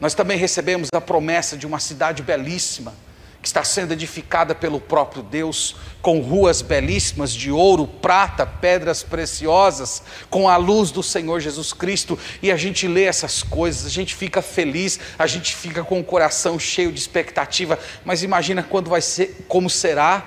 Nós 0.00 0.14
também 0.14 0.36
recebemos 0.36 0.88
a 0.94 1.00
promessa 1.00 1.56
de 1.56 1.66
uma 1.66 1.78
cidade 1.78 2.22
belíssima, 2.22 2.94
que 3.40 3.48
está 3.48 3.62
sendo 3.62 3.92
edificada 3.92 4.54
pelo 4.54 4.80
próprio 4.80 5.22
Deus, 5.22 5.76
com 6.00 6.18
ruas 6.20 6.62
belíssimas 6.62 7.30
de 7.30 7.50
ouro, 7.50 7.86
prata, 7.86 8.46
pedras 8.46 9.02
preciosas, 9.02 10.02
com 10.30 10.48
a 10.48 10.56
luz 10.56 10.90
do 10.90 11.02
Senhor 11.02 11.40
Jesus 11.40 11.74
Cristo, 11.74 12.18
e 12.42 12.50
a 12.50 12.56
gente 12.56 12.88
lê 12.88 13.04
essas 13.04 13.42
coisas, 13.42 13.84
a 13.84 13.90
gente 13.90 14.14
fica 14.14 14.40
feliz, 14.40 14.98
a 15.18 15.26
gente 15.26 15.54
fica 15.54 15.84
com 15.84 16.00
o 16.00 16.04
coração 16.04 16.58
cheio 16.58 16.90
de 16.90 16.98
expectativa, 16.98 17.78
mas 18.02 18.22
imagina 18.22 18.62
quando 18.62 18.88
vai 18.88 19.02
ser, 19.02 19.44
como 19.46 19.68
será 19.68 20.26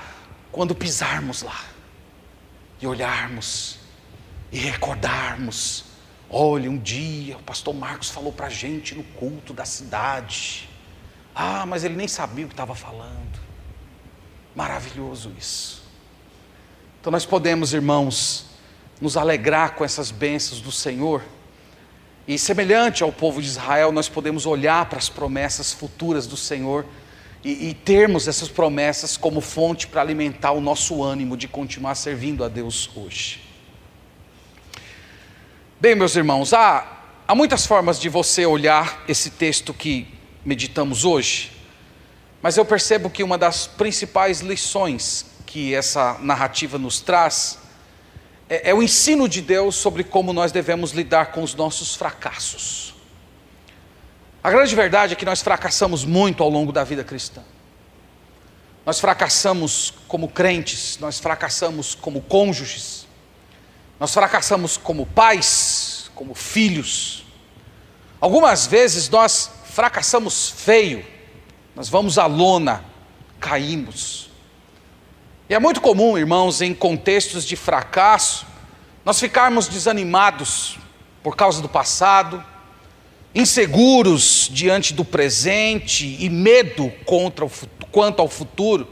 quando 0.52 0.76
pisarmos 0.76 1.42
lá 1.42 1.66
e 2.80 2.86
olharmos 2.86 3.80
e 4.52 4.60
recordarmos 4.60 5.87
Olha, 6.30 6.70
um 6.70 6.78
dia 6.78 7.38
o 7.38 7.44
pastor 7.44 7.74
Marcos 7.74 8.10
falou 8.10 8.34
para 8.34 8.48
a 8.48 8.50
gente 8.50 8.94
no 8.94 9.04
culto 9.04 9.54
da 9.54 9.66
cidade. 9.66 10.70
Ah, 11.34 11.66
mas 11.66 11.84
ele 11.84 11.96
nem 11.96 12.08
sabia 12.08 12.46
o 12.46 12.48
que 12.48 12.54
estava 12.54 12.76
falando. 12.76 13.40
Maravilhoso 14.56 15.32
isso. 15.38 15.84
Então 17.00 17.12
nós 17.12 17.26
podemos, 17.26 17.74
irmãos, 17.74 18.48
nos 19.00 19.16
alegrar 19.16 19.76
com 19.76 19.86
essas 19.86 20.12
bênçãos 20.12 20.60
do 20.60 20.72
Senhor. 20.72 21.24
E 22.28 22.38
semelhante 22.38 23.04
ao 23.04 23.12
povo 23.12 23.42
de 23.42 23.48
Israel, 23.48 23.92
nós 23.94 24.10
podemos 24.10 24.46
olhar 24.46 24.90
para 24.90 24.98
as 24.98 25.08
promessas 25.08 25.72
futuras 25.72 26.28
do 26.28 26.36
Senhor 26.36 26.86
e, 27.42 27.70
e 27.70 27.74
termos 27.74 28.28
essas 28.28 28.50
promessas 28.50 29.16
como 29.16 29.40
fonte 29.40 29.88
para 29.88 30.02
alimentar 30.02 30.52
o 30.52 30.60
nosso 30.60 31.02
ânimo 31.02 31.38
de 31.38 31.48
continuar 31.48 31.96
servindo 31.96 32.44
a 32.44 32.50
Deus 32.50 32.90
hoje. 32.94 33.47
Bem, 35.80 35.94
meus 35.94 36.16
irmãos, 36.16 36.54
há, 36.54 37.04
há 37.28 37.36
muitas 37.36 37.68
formas 37.68 38.00
de 38.00 38.10
você 38.10 38.48
olhar 38.48 39.04
esse 39.08 39.30
texto 39.30 39.76
que 39.76 40.12
meditamos 40.44 41.06
hoje, 41.06 41.52
mas 42.42 42.58
eu 42.58 42.66
percebo 42.66 43.12
que 43.12 43.22
uma 43.22 43.38
das 43.38 43.68
principais 43.68 44.40
lições 44.40 45.28
que 45.46 45.76
essa 45.76 46.18
narrativa 46.20 46.80
nos 46.80 47.00
traz 47.00 47.60
é, 48.50 48.72
é 48.72 48.74
o 48.74 48.82
ensino 48.82 49.30
de 49.30 49.40
Deus 49.40 49.76
sobre 49.76 50.04
como 50.04 50.34
nós 50.34 50.52
devemos 50.52 50.94
lidar 50.94 51.28
com 51.28 51.44
os 51.44 51.54
nossos 51.54 51.94
fracassos. 51.94 52.96
A 54.44 54.50
grande 54.50 54.76
verdade 54.76 55.14
é 55.14 55.16
que 55.16 55.26
nós 55.26 55.44
fracassamos 55.44 56.04
muito 56.04 56.42
ao 56.42 56.50
longo 56.50 56.72
da 56.72 56.84
vida 56.84 57.04
cristã. 57.04 57.44
Nós 58.84 59.00
fracassamos 59.00 59.94
como 60.08 60.28
crentes, 60.28 60.98
nós 61.00 61.20
fracassamos 61.20 61.94
como 61.94 62.20
cônjuges, 62.20 63.06
nós 64.00 64.14
fracassamos 64.14 64.78
como 64.78 65.06
pais, 65.08 65.48
como 66.18 66.34
filhos. 66.34 67.24
Algumas 68.20 68.66
vezes 68.66 69.08
nós 69.08 69.52
fracassamos 69.66 70.50
feio. 70.50 71.06
Nós 71.76 71.90
vamos 71.90 72.18
à 72.18 72.26
lona, 72.26 72.84
caímos. 73.40 74.32
E 75.48 75.54
é 75.54 75.60
muito 75.60 75.80
comum, 75.80 76.18
irmãos, 76.18 76.60
em 76.60 76.74
contextos 76.74 77.46
de 77.46 77.56
fracasso, 77.56 78.48
nós 79.06 79.20
ficarmos 79.20 79.68
desanimados 79.68 80.80
por 81.22 81.36
causa 81.36 81.62
do 81.62 81.70
passado, 81.70 82.44
inseguros 83.36 84.50
diante 84.52 84.96
do 84.96 85.06
presente 85.06 86.18
e 86.20 86.30
medo 86.32 86.92
contra 87.06 87.46
o, 87.46 87.52
quanto 87.92 88.24
ao 88.24 88.28
futuro. 88.28 88.88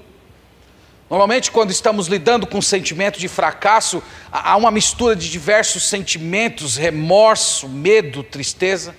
Normalmente, 1.10 1.52
quando 1.52 1.70
estamos 1.70 2.08
lidando 2.08 2.48
com 2.48 2.60
sentimento 2.62 3.20
de 3.20 3.28
fracasso, 3.28 4.02
há 4.32 4.56
uma 4.58 4.72
mistura 4.72 5.16
de 5.16 5.30
diversos 5.30 5.84
sentimentos: 5.84 6.78
remorso, 6.78 7.70
medo, 7.70 8.24
tristeza. 8.24 8.96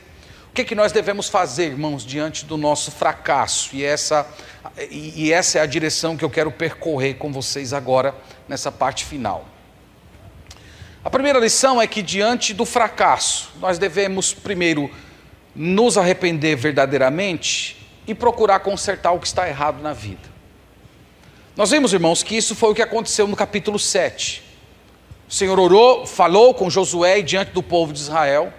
O 0.49 0.53
que, 0.57 0.63
é 0.63 0.65
que 0.65 0.75
nós 0.75 0.93
devemos 0.93 1.29
fazer, 1.29 1.67
irmãos, 1.67 2.07
diante 2.07 2.45
do 2.45 2.57
nosso 2.57 2.91
fracasso? 2.91 3.75
E 3.75 3.85
essa, 3.85 4.27
e 4.91 5.33
essa 5.33 5.59
é 5.59 5.61
a 5.61 5.67
direção 5.67 6.17
que 6.17 6.25
eu 6.25 6.31
quero 6.31 6.51
percorrer 6.51 7.15
com 7.15 7.33
vocês 7.33 7.73
agora, 7.73 8.15
nessa 8.49 8.71
parte 8.71 9.05
final. 9.05 9.45
A 11.05 11.11
primeira 11.11 11.39
lição 11.39 11.83
é 11.83 11.87
que, 11.87 12.03
diante 12.03 12.55
do 12.55 12.65
fracasso, 12.65 13.51
nós 13.61 13.79
devemos, 13.79 14.33
primeiro, 14.33 14.91
nos 15.55 15.99
arrepender 15.99 16.57
verdadeiramente 16.57 17.77
e 18.07 18.15
procurar 18.15 18.61
consertar 18.61 19.13
o 19.13 19.19
que 19.19 19.27
está 19.27 19.49
errado 19.49 19.83
na 19.83 19.93
vida. 19.93 20.36
Nós 21.57 21.71
vimos, 21.71 21.95
irmãos, 21.95 22.23
que 22.23 22.37
isso 22.37 22.55
foi 22.55 22.71
o 22.71 22.75
que 22.75 22.83
aconteceu 22.83 23.27
no 23.27 23.35
capítulo 23.35 23.79
7. 23.79 24.43
O 25.27 25.33
Senhor 25.33 25.59
orou, 25.59 26.07
falou 26.07 26.53
com 26.53 26.69
Josué 26.69 27.23
diante 27.23 27.53
do 27.53 27.63
povo 27.63 27.95
de 27.95 27.99
Israel: 27.99 28.53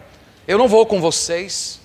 Eu 0.48 0.58
não 0.58 0.68
vou 0.68 0.84
com 0.84 1.00
vocês, 1.00 1.77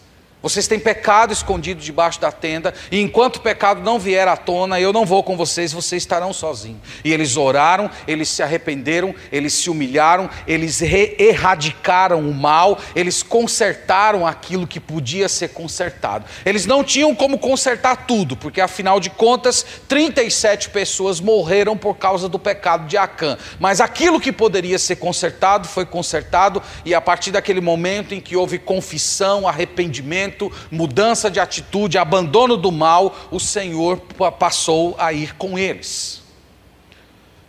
vocês 0.43 0.67
têm 0.67 0.79
pecado 0.79 1.33
escondido 1.33 1.81
debaixo 1.81 2.21
da 2.21 2.33
tenda, 2.33 2.75
e 2.91 3.01
enquanto 3.01 3.37
o 3.37 3.41
pecado 3.41 3.81
não 3.81 3.99
vier 3.99 4.27
à 4.27 4.37
tona, 4.37 4.81
eu 4.81 4.93
não 4.93 5.07
vou 5.07 5.23
com 5.23 5.37
vocês, 5.37 5.73
vocês 5.73 6.03
estarão 6.03 6.33
sozinhos. 6.33 6.81
E 7.05 7.13
eles 7.13 7.37
oraram, 7.37 7.89
eles 8.09 8.29
se 8.29 8.43
arrependeram, 8.43 9.15
eles 9.31 9.53
se 9.53 9.71
humilharam, 9.71 10.29
eles 10.47 10.83
erradicaram 10.83 12.21
o 12.21 12.35
mal, 12.35 12.79
eles 12.97 13.23
consertaram 13.23 14.27
aquilo 14.27 14.67
que 14.67 14.81
podia 14.81 15.29
ser 15.29 15.49
consertado. 15.49 16.25
Eles 16.45 16.67
não 16.67 16.83
tinham 16.83 17.15
como 17.15 17.39
consertar 17.39 18.07
tudo, 18.07 18.37
porque 18.37 18.61
afinal 18.61 18.99
de 18.99 19.11
contas, 19.11 19.65
37 19.87 20.71
pessoas 20.71 21.21
morreram 21.21 21.77
por 21.77 21.97
causa 21.97 22.29
do 22.29 22.39
pecado 22.39 22.87
de 22.87 22.97
Acã. 22.97 23.39
Mas 23.61 23.81
aquilo 23.81 24.21
que 24.21 24.33
poderia 24.33 24.79
ser 24.79 24.97
consertado 24.97 25.69
foi 25.69 25.87
consertado, 25.87 26.61
e 26.85 26.95
a 26.95 27.01
partir 27.01 27.31
daquele 27.31 27.61
momento 27.61 28.15
em 28.15 28.21
que 28.21 28.37
houve 28.37 28.59
confissão, 28.59 29.47
arrependimento, 29.47 30.32
mudança 30.71 31.31
de 31.31 31.41
atitude, 31.41 31.99
abandono 31.99 32.57
do 32.57 32.71
mal, 32.71 33.15
o 33.31 33.41
Senhor 33.41 33.99
passou 34.39 34.95
a 34.99 35.13
ir 35.13 35.35
com 35.37 35.59
eles. 35.59 36.23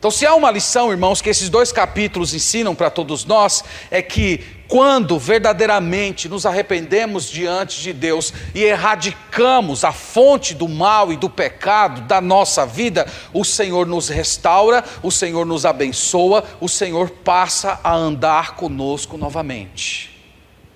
Então, 0.04 0.12
se 0.12 0.26
há 0.26 0.36
uma 0.36 0.52
lição, 0.52 0.92
irmãos, 0.92 1.22
que 1.22 1.30
esses 1.30 1.48
dois 1.48 1.72
capítulos 1.72 2.34
ensinam 2.34 2.76
para 2.76 2.90
todos 2.90 3.24
nós, 3.24 3.64
é 3.90 4.02
que 4.02 4.44
quando 4.68 5.18
verdadeiramente 5.18 6.28
nos 6.28 6.46
arrependemos 6.46 7.30
diante 7.30 7.82
de 7.82 7.94
Deus 7.94 8.34
e 8.54 8.64
erradicamos 8.64 9.86
a 9.86 9.94
fonte 9.94 10.54
do 10.54 10.68
mal 10.68 11.14
e 11.14 11.16
do 11.16 11.30
pecado 11.30 12.02
da 12.02 12.20
nossa 12.20 12.66
vida, 12.66 13.08
o 13.32 13.46
Senhor 13.46 13.88
nos 13.88 14.10
restaura, 14.10 14.84
o 15.02 15.10
Senhor 15.10 15.46
nos 15.46 15.66
abençoa, 15.66 16.44
o 16.60 16.68
Senhor 16.68 17.10
passa 17.10 17.80
a 17.82 17.96
andar 17.96 18.58
conosco 18.58 19.18
novamente. 19.18 20.22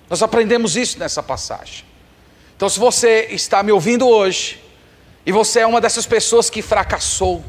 Nós 0.08 0.22
aprendemos 0.22 0.74
isso 0.74 0.98
nessa 0.98 1.22
passagem. 1.22 1.87
Então, 2.58 2.68
se 2.68 2.76
você 2.76 3.28
está 3.30 3.62
me 3.62 3.70
ouvindo 3.70 4.08
hoje, 4.08 4.60
e 5.24 5.30
você 5.30 5.60
é 5.60 5.66
uma 5.66 5.80
dessas 5.80 6.06
pessoas 6.06 6.50
que 6.50 6.60
fracassou, 6.60 7.44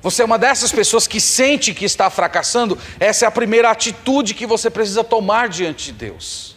você 0.00 0.22
é 0.22 0.24
uma 0.24 0.36
dessas 0.36 0.72
pessoas 0.72 1.06
que 1.06 1.20
sente 1.20 1.72
que 1.72 1.84
está 1.84 2.10
fracassando, 2.10 2.76
essa 2.98 3.24
é 3.24 3.28
a 3.28 3.30
primeira 3.30 3.70
atitude 3.70 4.34
que 4.34 4.44
você 4.44 4.68
precisa 4.68 5.04
tomar 5.04 5.48
diante 5.48 5.84
de 5.84 5.92
Deus. 5.92 6.56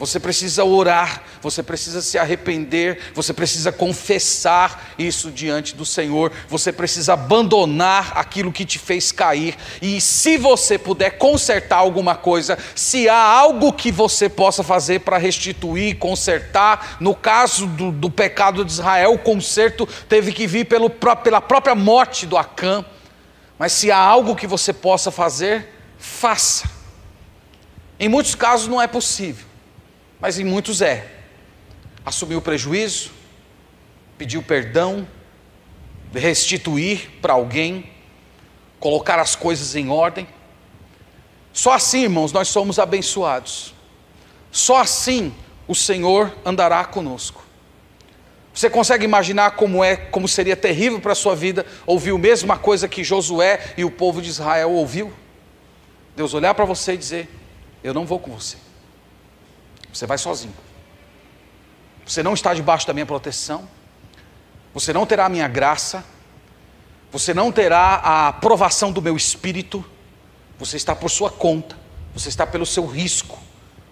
Você 0.00 0.18
precisa 0.18 0.64
orar, 0.64 1.22
você 1.42 1.62
precisa 1.62 2.00
se 2.00 2.16
arrepender, 2.16 3.12
você 3.14 3.34
precisa 3.34 3.70
confessar 3.70 4.94
isso 4.98 5.30
diante 5.30 5.76
do 5.76 5.84
Senhor, 5.84 6.32
você 6.48 6.72
precisa 6.72 7.12
abandonar 7.12 8.12
aquilo 8.16 8.50
que 8.50 8.64
te 8.64 8.78
fez 8.78 9.12
cair. 9.12 9.58
E 9.82 10.00
se 10.00 10.38
você 10.38 10.78
puder 10.78 11.18
consertar 11.18 11.76
alguma 11.76 12.14
coisa, 12.14 12.58
se 12.74 13.10
há 13.10 13.22
algo 13.22 13.74
que 13.74 13.92
você 13.92 14.26
possa 14.26 14.62
fazer 14.62 15.00
para 15.00 15.18
restituir, 15.18 15.98
consertar, 15.98 16.96
no 16.98 17.14
caso 17.14 17.66
do, 17.66 17.92
do, 17.92 18.10
pecado 18.10 18.64
de 18.64 18.72
Israel, 18.72 19.12
o 19.12 19.18
conserto 19.18 19.86
teve 20.08 20.32
que 20.32 20.46
vir 20.46 20.64
pelo, 20.64 20.88
pela 20.88 21.42
própria 21.42 21.74
morte 21.74 22.24
do 22.24 22.38
Acã. 22.38 22.82
Mas 23.58 23.72
se 23.72 23.92
há 23.92 23.98
algo 23.98 24.34
que 24.34 24.46
você 24.46 24.72
possa 24.72 25.10
fazer, 25.10 25.68
faça. 25.98 26.70
Em 27.98 28.08
muitos 28.08 28.34
casos 28.34 28.66
não 28.66 28.80
é 28.80 28.86
possível 28.86 29.49
mas 30.20 30.38
em 30.38 30.44
muitos 30.44 30.82
é. 30.82 31.06
Assumir 32.04 32.36
o 32.36 32.42
prejuízo, 32.42 33.10
pedir 34.18 34.38
o 34.38 34.42
perdão, 34.42 35.06
restituir 36.14 37.10
para 37.22 37.32
alguém, 37.32 37.90
colocar 38.78 39.18
as 39.18 39.36
coisas 39.36 39.76
em 39.76 39.88
ordem. 39.88 40.26
Só 41.52 41.72
assim, 41.72 42.02
irmãos, 42.02 42.32
nós 42.32 42.48
somos 42.48 42.78
abençoados. 42.78 43.74
Só 44.50 44.78
assim 44.78 45.32
o 45.66 45.74
Senhor 45.74 46.34
andará 46.44 46.84
conosco. 46.84 47.44
Você 48.52 48.68
consegue 48.68 49.04
imaginar 49.04 49.52
como 49.52 49.82
é, 49.82 49.96
como 49.96 50.26
seria 50.26 50.56
terrível 50.56 51.00
para 51.00 51.12
a 51.12 51.14
sua 51.14 51.36
vida 51.36 51.64
ouvir 51.86 52.12
a 52.12 52.18
mesma 52.18 52.58
coisa 52.58 52.88
que 52.88 53.04
Josué 53.04 53.74
e 53.76 53.84
o 53.84 53.90
povo 53.90 54.20
de 54.20 54.28
Israel 54.28 54.72
ouviu? 54.72 55.12
Deus 56.16 56.34
olhar 56.34 56.52
para 56.54 56.64
você 56.64 56.94
e 56.94 56.96
dizer: 56.96 57.28
Eu 57.82 57.94
não 57.94 58.04
vou 58.04 58.18
com 58.18 58.32
você. 58.32 58.56
Você 59.92 60.06
vai 60.06 60.18
sozinho. 60.18 60.54
Você 62.06 62.22
não 62.22 62.34
está 62.34 62.54
debaixo 62.54 62.86
da 62.86 62.92
minha 62.92 63.06
proteção. 63.06 63.68
Você 64.74 64.92
não 64.92 65.06
terá 65.06 65.26
a 65.26 65.28
minha 65.28 65.48
graça. 65.48 66.04
Você 67.12 67.34
não 67.34 67.50
terá 67.50 67.96
a 67.96 68.28
aprovação 68.28 68.92
do 68.92 69.02
meu 69.02 69.16
espírito. 69.16 69.84
Você 70.58 70.76
está 70.76 70.94
por 70.94 71.10
sua 71.10 71.30
conta. 71.30 71.76
Você 72.14 72.28
está 72.28 72.46
pelo 72.46 72.66
seu 72.66 72.86
risco. 72.86 73.38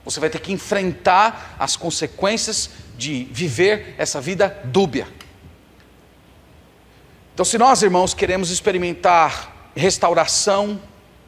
Você 0.05 0.21
vai 0.21 0.31
ter 0.31 0.41
que 0.41 0.53
enfrentar 0.53 1.57
as 1.59 1.77
consequências 1.77 2.71
de 2.97 3.25
viver 3.31 3.95
essa 3.99 4.21
vida 4.21 4.61
dúbia. 4.65 5.07
Então, 7.35 7.45
se 7.45 7.57
nós, 7.57 7.83
irmãos, 7.83 8.15
queremos 8.15 8.51
experimentar 8.51 9.71
restauração, 9.77 10.81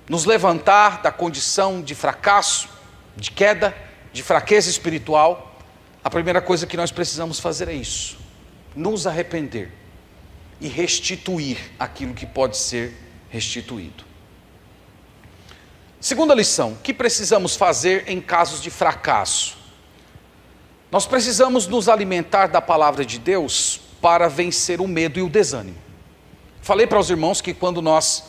nos 0.09 0.25
levantar 0.25 1.03
da 1.03 1.13
condição 1.13 1.81
de 1.81 1.95
fracasso, 1.95 2.69
de 3.17 3.31
queda, 3.31 3.77
de 4.13 4.23
fraqueza 4.23 4.69
espiritual, 4.69 5.59
a 6.03 6.11
primeira 6.11 6.41
coisa 6.41 6.67
que 6.67 6.77
nós 6.77 6.91
precisamos 6.91 7.39
fazer 7.39 7.69
é 7.69 7.75
isso: 7.75 8.19
nos 8.75 9.07
arrepender 9.07 9.73
e 10.61 10.69
restituir 10.69 11.59
aquilo 11.79 12.15
que 12.15 12.27
pode 12.27 12.57
ser 12.57 12.95
restituído. 13.29 14.05
Segunda 16.01 16.35
lição: 16.35 16.73
o 16.73 16.77
que 16.77 16.95
precisamos 16.95 17.57
fazer 17.57 18.05
em 18.09 18.21
casos 18.21 18.63
de 18.63 18.71
fracasso? 18.71 19.59
Nós 20.91 21.07
precisamos 21.07 21.67
nos 21.67 21.89
alimentar 21.89 22.49
da 22.49 22.61
palavra 22.61 23.05
de 23.05 23.19
Deus 23.19 23.81
para 24.01 24.29
vencer 24.29 24.81
o 24.81 24.89
medo 24.89 25.19
e 25.19 25.23
o 25.23 25.29
desânimo. 25.29 25.79
Falei 26.63 26.87
para 26.87 26.99
os 26.99 27.11
irmãos 27.11 27.41
que 27.41 27.55
quando 27.55 27.81
nós 27.81 28.25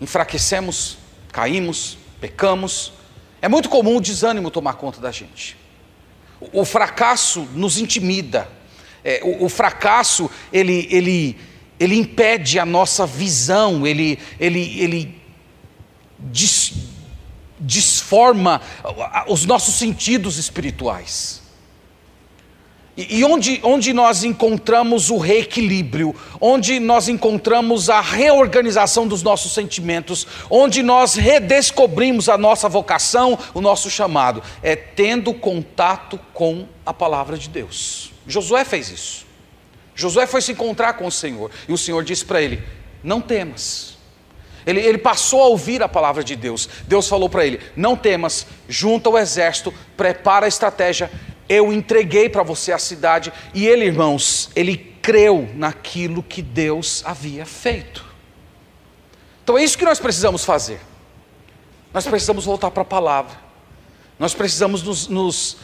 enfraquecemos, 0.00 0.98
caímos, 1.32 1.98
pecamos, 2.20 2.92
é 3.40 3.48
muito 3.48 3.68
comum 3.68 3.96
o 3.96 4.00
desânimo 4.00 4.50
tomar 4.50 4.74
conta 4.74 5.00
da 5.00 5.10
gente. 5.10 5.56
O, 6.52 6.64
fracasso 6.64 7.48
nos 7.54 7.78
intimida. 7.78 8.48
É, 9.02 9.20
o, 9.22 9.44
o, 9.44 9.48
fracasso 9.48 10.30
ele, 10.52 10.86
ele, 10.90 11.38
ele 11.78 11.96
impede 11.96 12.58
a 12.58 12.66
nossa 12.66 13.06
visão, 13.06 13.86
ele, 13.86 14.18
ele, 14.38 14.80
ele 14.80 15.22
des, 16.18 16.72
desforma 17.58 18.60
os 19.28 19.44
nossos 19.44 19.74
sentidos 19.74 20.36
espirituais. 20.36 21.45
E, 22.96 23.22
onde, 23.24 23.60
onde 23.62 23.92
nós 23.92 24.24
encontramos 24.24 25.10
o 25.10 25.18
reequilíbrio, 25.18 26.16
onde 26.40 26.80
nós 26.80 27.08
encontramos 27.08 27.90
a 27.90 28.00
reorganização 28.00 29.06
dos 29.06 29.22
nossos 29.22 29.52
sentimentos, 29.52 30.26
onde 30.48 30.82
nós 30.82 31.14
redescobrimos 31.14 32.30
a 32.30 32.38
nossa 32.38 32.70
vocação, 32.70 33.38
o 33.52 33.60
nosso 33.60 33.90
chamado, 33.90 34.42
é 34.62 34.74
tendo 34.74 35.34
contato 35.34 36.18
com 36.32 36.66
a 36.86 36.94
palavra 36.94 37.36
de 37.36 37.50
Deus. 37.50 38.12
Josué 38.26 38.64
fez 38.64 38.88
isso. 38.88 39.26
Josué 39.94 40.26
foi 40.26 40.40
se 40.40 40.52
encontrar 40.52 40.94
com 40.94 41.06
o 41.06 41.12
Senhor, 41.12 41.50
e 41.68 41.72
o 41.74 41.78
Senhor 41.78 42.02
disse 42.02 42.24
para 42.24 42.40
ele: 42.40 42.62
Não 43.02 43.20
temas. 43.20 43.96
Ele, 44.66 44.80
ele, 44.80 44.98
passou 44.98 45.42
a 45.42 45.46
ouvir 45.46 45.80
a 45.82 45.88
palavra 45.88 46.24
de 46.24 46.34
Deus. 46.34 46.68
Deus 46.88 47.08
falou 47.08 47.28
para 47.28 47.46
ele: 47.46 47.60
Não 47.76 47.94
temas, 47.94 48.46
junta 48.68 49.08
o 49.08 49.18
exército, 49.18 49.72
prepara 49.96 50.46
a 50.46 50.48
estratégia, 50.48 51.10
eu 51.48 51.72
entreguei 51.72 52.28
para 52.28 52.42
você 52.42 52.72
a 52.72 52.78
cidade. 52.78 53.32
E 53.54 53.66
ele, 53.66 53.84
irmãos, 53.84 54.50
ele 54.54 54.76
creu 54.76 55.48
naquilo 55.54 56.22
que 56.22 56.42
Deus 56.42 57.02
havia 57.04 57.46
feito. 57.46 58.04
Então 59.42 59.56
é 59.56 59.62
isso 59.62 59.78
que 59.78 59.84
nós 59.84 60.00
precisamos 60.00 60.44
fazer. 60.44 60.80
Nós 61.94 62.06
precisamos 62.06 62.44
voltar 62.44 62.70
para 62.70 62.82
a 62.82 62.86
palavra. 62.86 63.38
Nós 64.18 64.34
precisamos 64.34 64.82
nos, 64.82 65.08
nos, 65.08 65.56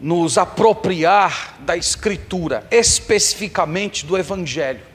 nos 0.00 0.36
apropriar 0.36 1.56
da 1.60 1.76
Escritura, 1.76 2.66
especificamente 2.70 4.04
do 4.04 4.18
Evangelho. 4.18 4.90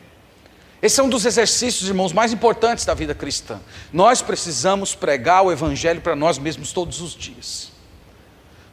Esse 0.82 1.00
é 1.00 1.04
um 1.04 1.10
dos 1.10 1.26
exercícios, 1.26 1.88
irmãos, 1.88 2.12
mais 2.12 2.34
importantes 2.34 2.86
da 2.86 2.94
vida 2.94 3.16
cristã. 3.16 3.60
Nós 3.92 4.22
precisamos 4.22 4.94
pregar 4.94 5.44
o 5.44 5.52
Evangelho 5.52 6.02
para 6.02 6.16
nós 6.16 6.38
mesmos 6.38 6.72
todos 6.72 7.02
os 7.02 7.16
dias. 7.16 7.75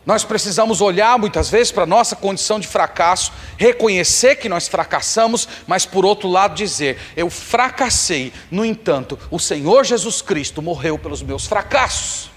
Nós 0.05 0.25
precisamos 0.25 0.81
olhar 0.81 1.17
muitas 1.17 1.49
vezes 1.49 1.71
para 1.71 1.85
a 1.85 1.87
nossa 1.87 2.17
condição 2.17 2.59
de 2.59 2.67
fracasso, 2.67 3.33
reconhecer 3.57 4.35
que 4.35 4.49
nós 4.49 4.67
fracassamos, 4.67 5.49
mas 5.65 5.87
por 5.87 6.05
outro 6.05 6.29
lado 6.29 6.57
dizer: 6.57 6.99
eu 7.17 7.31
fracassei, 7.31 8.33
no 8.51 8.65
entanto, 8.65 9.17
o 9.31 9.39
Senhor 9.39 9.85
Jesus 9.85 10.21
Cristo 10.21 10.61
morreu 10.61 10.99
pelos 10.99 11.23
meus 11.23 11.47
fracassos. 11.47 12.31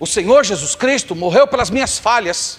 O 0.00 0.06
Senhor 0.06 0.44
Jesus 0.44 0.74
Cristo 0.74 1.14
morreu 1.14 1.46
pelas 1.46 1.70
minhas 1.70 1.96
falhas. 1.96 2.58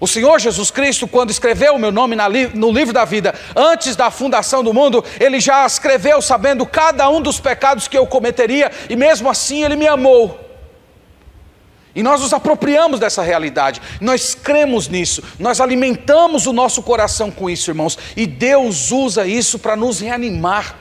O 0.00 0.08
Senhor 0.08 0.40
Jesus 0.40 0.70
Cristo, 0.70 1.06
quando 1.06 1.30
escreveu 1.30 1.74
o 1.74 1.78
meu 1.78 1.92
nome 1.92 2.16
no 2.54 2.72
livro 2.72 2.94
da 2.94 3.04
vida, 3.04 3.34
antes 3.54 3.94
da 3.94 4.10
fundação 4.10 4.64
do 4.64 4.72
mundo, 4.72 5.04
Ele 5.20 5.38
já 5.38 5.66
escreveu 5.66 6.22
sabendo 6.22 6.64
cada 6.64 7.06
um 7.10 7.20
dos 7.20 7.38
pecados 7.38 7.86
que 7.86 7.98
eu 7.98 8.06
cometeria, 8.06 8.72
e 8.88 8.96
mesmo 8.96 9.28
assim 9.28 9.62
Ele 9.62 9.76
me 9.76 9.86
amou. 9.86 10.49
E 12.00 12.02
nós 12.02 12.22
nos 12.22 12.32
apropriamos 12.32 12.98
dessa 12.98 13.20
realidade, 13.20 13.78
nós 14.00 14.34
cremos 14.34 14.88
nisso, 14.88 15.22
nós 15.38 15.60
alimentamos 15.60 16.46
o 16.46 16.52
nosso 16.52 16.82
coração 16.82 17.30
com 17.30 17.50
isso, 17.50 17.70
irmãos, 17.70 17.98
e 18.16 18.26
Deus 18.26 18.90
usa 18.90 19.26
isso 19.26 19.58
para 19.58 19.76
nos 19.76 20.00
reanimar. 20.00 20.76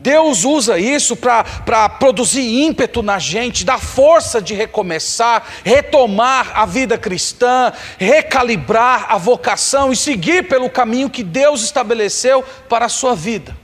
Deus 0.00 0.46
usa 0.46 0.78
isso 0.78 1.14
para 1.14 1.90
produzir 1.90 2.40
ímpeto 2.40 3.02
na 3.02 3.18
gente, 3.18 3.66
dar 3.66 3.78
força 3.78 4.40
de 4.40 4.54
recomeçar, 4.54 5.46
retomar 5.62 6.58
a 6.58 6.64
vida 6.64 6.96
cristã, 6.96 7.70
recalibrar 7.98 9.12
a 9.12 9.18
vocação 9.18 9.92
e 9.92 9.96
seguir 9.96 10.48
pelo 10.48 10.70
caminho 10.70 11.10
que 11.10 11.22
Deus 11.22 11.62
estabeleceu 11.62 12.42
para 12.66 12.86
a 12.86 12.88
sua 12.88 13.14
vida. 13.14 13.54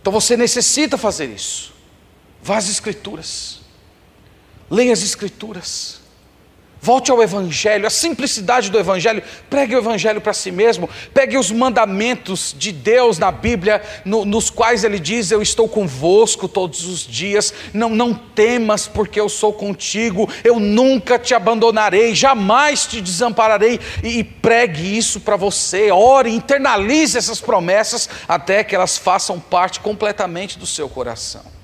Então 0.00 0.12
você 0.12 0.36
necessita 0.36 0.98
fazer 0.98 1.26
isso. 1.26 1.72
Vá 2.42 2.56
às 2.56 2.68
Escrituras. 2.68 3.61
Leia 4.72 4.94
as 4.94 5.02
Escrituras. 5.02 6.00
Volte 6.80 7.10
ao 7.10 7.22
Evangelho, 7.22 7.86
a 7.86 7.90
simplicidade 7.90 8.70
do 8.70 8.78
Evangelho. 8.78 9.22
Pregue 9.50 9.76
o 9.76 9.78
Evangelho 9.78 10.18
para 10.18 10.32
si 10.32 10.50
mesmo. 10.50 10.88
Pegue 11.12 11.36
os 11.36 11.50
mandamentos 11.50 12.56
de 12.58 12.72
Deus 12.72 13.18
na 13.18 13.30
Bíblia, 13.30 13.82
no, 14.02 14.24
nos 14.24 14.48
quais 14.48 14.82
Ele 14.82 14.98
diz: 14.98 15.30
Eu 15.30 15.42
estou 15.42 15.68
convosco 15.68 16.48
todos 16.48 16.86
os 16.86 17.06
dias. 17.06 17.52
Não, 17.74 17.90
não 17.90 18.14
temas, 18.14 18.88
porque 18.88 19.20
eu 19.20 19.28
sou 19.28 19.52
contigo. 19.52 20.26
Eu 20.42 20.58
nunca 20.58 21.18
te 21.18 21.34
abandonarei, 21.34 22.14
jamais 22.14 22.86
te 22.86 23.02
desampararei. 23.02 23.78
E, 24.02 24.20
e 24.20 24.24
pregue 24.24 24.96
isso 24.96 25.20
para 25.20 25.36
você. 25.36 25.92
Ore, 25.92 26.34
internalize 26.34 27.18
essas 27.18 27.42
promessas 27.42 28.08
até 28.26 28.64
que 28.64 28.74
elas 28.74 28.96
façam 28.96 29.38
parte 29.38 29.80
completamente 29.80 30.58
do 30.58 30.66
seu 30.66 30.88
coração. 30.88 31.61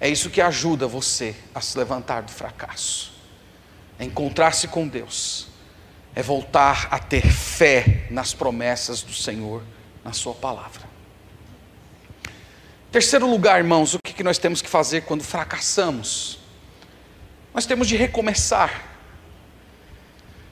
É 0.00 0.08
isso 0.08 0.30
que 0.30 0.40
ajuda 0.40 0.86
você 0.86 1.36
a 1.54 1.60
se 1.60 1.76
levantar 1.76 2.22
do 2.22 2.32
fracasso. 2.32 3.12
É 3.98 4.04
encontrar-se 4.04 4.66
com 4.66 4.88
Deus. 4.88 5.48
É 6.14 6.22
voltar 6.22 6.88
a 6.90 6.98
ter 6.98 7.30
fé 7.30 8.06
nas 8.10 8.32
promessas 8.32 9.02
do 9.02 9.12
Senhor, 9.12 9.62
na 10.02 10.14
Sua 10.14 10.34
palavra. 10.34 10.88
Terceiro 12.90 13.30
lugar, 13.30 13.58
irmãos, 13.58 13.94
o 13.94 13.98
que 13.98 14.24
nós 14.24 14.38
temos 14.38 14.62
que 14.62 14.68
fazer 14.68 15.02
quando 15.02 15.22
fracassamos? 15.22 16.38
Nós 17.52 17.66
temos 17.66 17.86
de 17.86 17.94
recomeçar. 17.94 18.90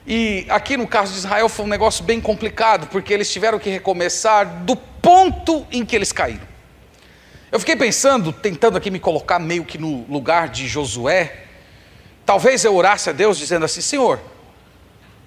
E 0.05 0.45
aqui 0.47 0.77
no 0.77 0.87
caso 0.87 1.11
de 1.11 1.19
Israel 1.19 1.49
foi 1.49 1.65
um 1.65 1.69
negócio 1.69 2.03
bem 2.03 2.21
complicado, 2.21 2.87
porque 2.87 3.13
eles 3.13 3.31
tiveram 3.31 3.59
que 3.59 3.69
recomeçar 3.69 4.63
do 4.63 4.75
ponto 4.75 5.67
em 5.71 5.83
que 5.83 5.95
eles 5.95 6.11
caíram. 6.11 6.47
Eu 7.51 7.59
fiquei 7.59 7.75
pensando, 7.75 8.31
tentando 8.31 8.77
aqui 8.77 8.91
me 8.91 8.99
colocar 8.99 9.39
meio 9.39 9.65
que 9.65 9.77
no 9.79 10.05
lugar 10.07 10.49
de 10.49 10.67
Josué. 10.67 11.45
Talvez 12.23 12.63
eu 12.63 12.75
orasse 12.75 13.09
a 13.09 13.13
Deus 13.13 13.39
dizendo 13.39 13.65
assim: 13.65 13.81
Senhor, 13.81 14.19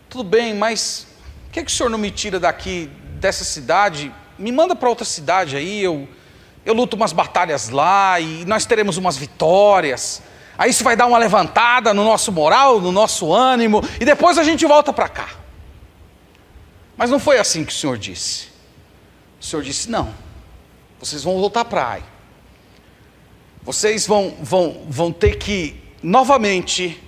tudo 0.08 0.22
bem, 0.22 0.54
mas 0.54 1.08
por 1.44 1.52
que, 1.52 1.60
é 1.60 1.64
que 1.64 1.70
o 1.70 1.74
Senhor 1.74 1.88
não 1.88 1.98
me 1.98 2.12
tira 2.12 2.38
daqui, 2.38 2.88
dessa 3.14 3.42
cidade? 3.42 4.12
Me 4.38 4.52
manda 4.52 4.76
para 4.76 4.88
outra 4.88 5.04
cidade 5.04 5.56
aí, 5.56 5.82
eu, 5.82 6.08
eu 6.64 6.72
luto 6.72 6.94
umas 6.94 7.12
batalhas 7.12 7.70
lá 7.70 8.20
e 8.20 8.44
nós 8.44 8.64
teremos 8.64 8.96
umas 8.96 9.16
vitórias. 9.16 10.22
Aí 10.56 10.70
isso 10.70 10.84
vai 10.84 10.94
dar 10.94 11.06
uma 11.06 11.18
levantada 11.18 11.92
no 11.92 12.04
nosso 12.04 12.30
moral, 12.30 12.80
no 12.80 12.92
nosso 12.92 13.32
ânimo, 13.32 13.82
e 14.00 14.04
depois 14.04 14.38
a 14.38 14.44
gente 14.44 14.64
volta 14.64 14.92
para 14.92 15.08
cá. 15.08 15.28
Mas 16.96 17.10
não 17.10 17.18
foi 17.18 17.38
assim 17.38 17.64
que 17.64 17.72
o 17.72 17.74
Senhor 17.74 17.98
disse. 17.98 18.46
O 19.40 19.44
Senhor 19.44 19.62
disse: 19.62 19.90
não, 19.90 20.14
vocês 21.00 21.24
vão 21.24 21.36
voltar 21.40 21.64
para 21.64 21.84
Ai 21.84 22.11
vocês 23.62 24.06
vão, 24.06 24.36
vão, 24.40 24.84
vão 24.88 25.12
ter 25.12 25.36
que 25.36 25.80
novamente 26.02 27.00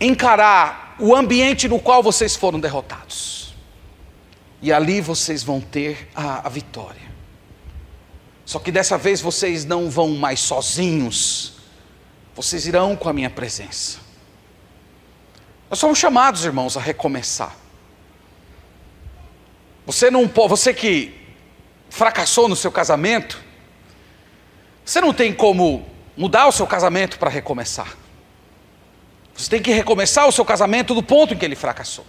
encarar 0.00 0.96
o 0.98 1.14
ambiente 1.14 1.68
no 1.68 1.78
qual 1.78 2.02
vocês 2.02 2.34
foram 2.34 2.58
derrotados. 2.58 3.54
E 4.62 4.72
ali 4.72 5.00
vocês 5.00 5.42
vão 5.42 5.60
ter 5.60 6.08
a, 6.14 6.46
a 6.46 6.48
vitória. 6.48 7.10
Só 8.44 8.58
que 8.58 8.72
dessa 8.72 8.98
vez 8.98 9.20
vocês 9.20 9.64
não 9.64 9.88
vão 9.88 10.08
mais 10.08 10.40
sozinhos, 10.40 11.54
vocês 12.34 12.66
irão 12.66 12.96
com 12.96 13.08
a 13.08 13.12
minha 13.12 13.30
presença. 13.30 13.98
Nós 15.68 15.78
somos 15.78 15.98
chamados, 15.98 16.44
irmãos, 16.44 16.76
a 16.76 16.80
recomeçar. 16.80 17.54
Você 19.86 20.10
não 20.10 20.26
você 20.26 20.74
que 20.74 21.14
fracassou 21.88 22.48
no 22.48 22.56
seu 22.56 22.72
casamento, 22.72 23.42
você 24.90 25.00
não 25.00 25.14
tem 25.14 25.32
como 25.32 25.86
mudar 26.16 26.48
o 26.48 26.52
seu 26.52 26.66
casamento 26.66 27.16
para 27.16 27.30
recomeçar. 27.30 27.96
Você 29.36 29.48
tem 29.48 29.62
que 29.62 29.70
recomeçar 29.70 30.26
o 30.26 30.32
seu 30.32 30.44
casamento 30.44 30.96
do 30.96 31.00
ponto 31.00 31.32
em 31.32 31.36
que 31.36 31.44
ele 31.44 31.54
fracassou. 31.54 32.04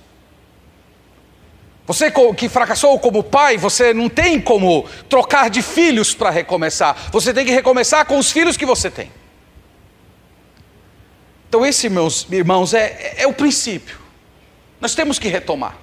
Você 1.86 2.12
que 2.36 2.50
fracassou 2.50 2.98
como 2.98 3.22
pai, 3.22 3.56
você 3.56 3.94
não 3.94 4.10
tem 4.10 4.42
como 4.42 4.90
trocar 5.08 5.48
de 5.48 5.62
filhos 5.62 6.16
para 6.16 6.32
recomeçar. 6.32 7.12
Você 7.12 7.32
tem 7.32 7.46
que 7.46 7.52
recomeçar 7.52 8.04
com 8.08 8.18
os 8.18 8.32
filhos 8.32 8.58
que 8.58 8.66
você 8.66 8.90
tem. 8.90 9.12
Então, 11.48 11.64
esse, 11.64 11.88
meus 11.88 12.26
irmãos, 12.32 12.74
é, 12.74 13.14
é 13.18 13.28
o 13.28 13.34
princípio. 13.34 14.00
Nós 14.80 14.96
temos 14.96 15.20
que 15.20 15.28
retomar. 15.28 15.78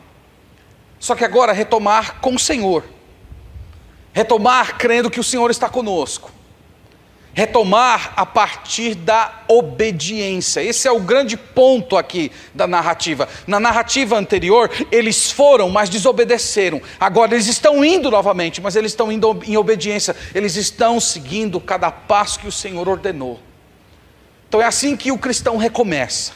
Só 0.99 1.15
que 1.15 1.25
agora 1.25 1.53
retomar 1.53 2.19
com 2.21 2.35
o 2.35 2.39
Senhor. 2.41 2.83
Retomar 4.13 4.77
crendo 4.79 5.09
que 5.09 5.21
o 5.21 5.25
Senhor 5.25 5.49
está 5.49 5.69
conosco 5.69 6.38
retomar 7.39 8.15
a 8.17 8.27
partir 8.27 8.97
da 8.97 9.45
obediência. 9.47 10.61
Esse 10.61 10.89
é 10.89 10.91
o 10.91 10.99
grande 10.99 11.37
ponto 11.37 11.97
aqui 11.97 12.33
da 12.53 12.67
narrativa. 12.67 13.29
Na 13.47 13.61
narrativa 13.61 14.19
anterior, 14.19 14.69
eles 14.91 15.31
foram, 15.31 15.71
mas 15.71 15.89
desobedeceram. 15.89 16.83
Agora 16.99 17.37
eles 17.37 17.47
estão 17.47 17.85
indo 17.85 18.11
novamente, 18.11 18.61
mas 18.61 18.75
eles 18.75 18.91
estão 18.91 19.13
indo 19.13 19.41
em 19.47 19.57
obediência. 19.57 20.17
Eles 20.35 20.57
estão 20.57 20.99
seguindo 20.99 21.61
cada 21.61 21.93
passo 21.93 22.41
que 22.41 22.49
o 22.49 22.51
Senhor 22.51 22.89
ordenou. 22.89 23.39
Então 24.49 24.61
é 24.61 24.65
assim 24.65 24.97
que 24.97 25.13
o 25.13 25.19
cristão 25.19 25.57
recomeça. 25.57 26.33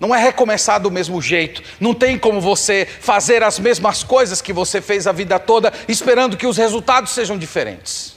Não 0.00 0.14
é 0.14 0.18
recomeçar 0.18 0.80
do 0.80 0.90
mesmo 0.90 1.20
jeito. 1.20 1.62
Não 1.78 1.92
tem 1.92 2.18
como 2.18 2.40
você 2.40 2.88
fazer 3.02 3.42
as 3.42 3.58
mesmas 3.58 4.02
coisas 4.02 4.40
que 4.40 4.54
você 4.54 4.80
fez 4.80 5.06
a 5.06 5.12
vida 5.12 5.38
toda, 5.38 5.70
esperando 5.86 6.34
que 6.34 6.46
os 6.46 6.56
resultados 6.56 7.10
sejam 7.10 7.36
diferentes. 7.36 8.15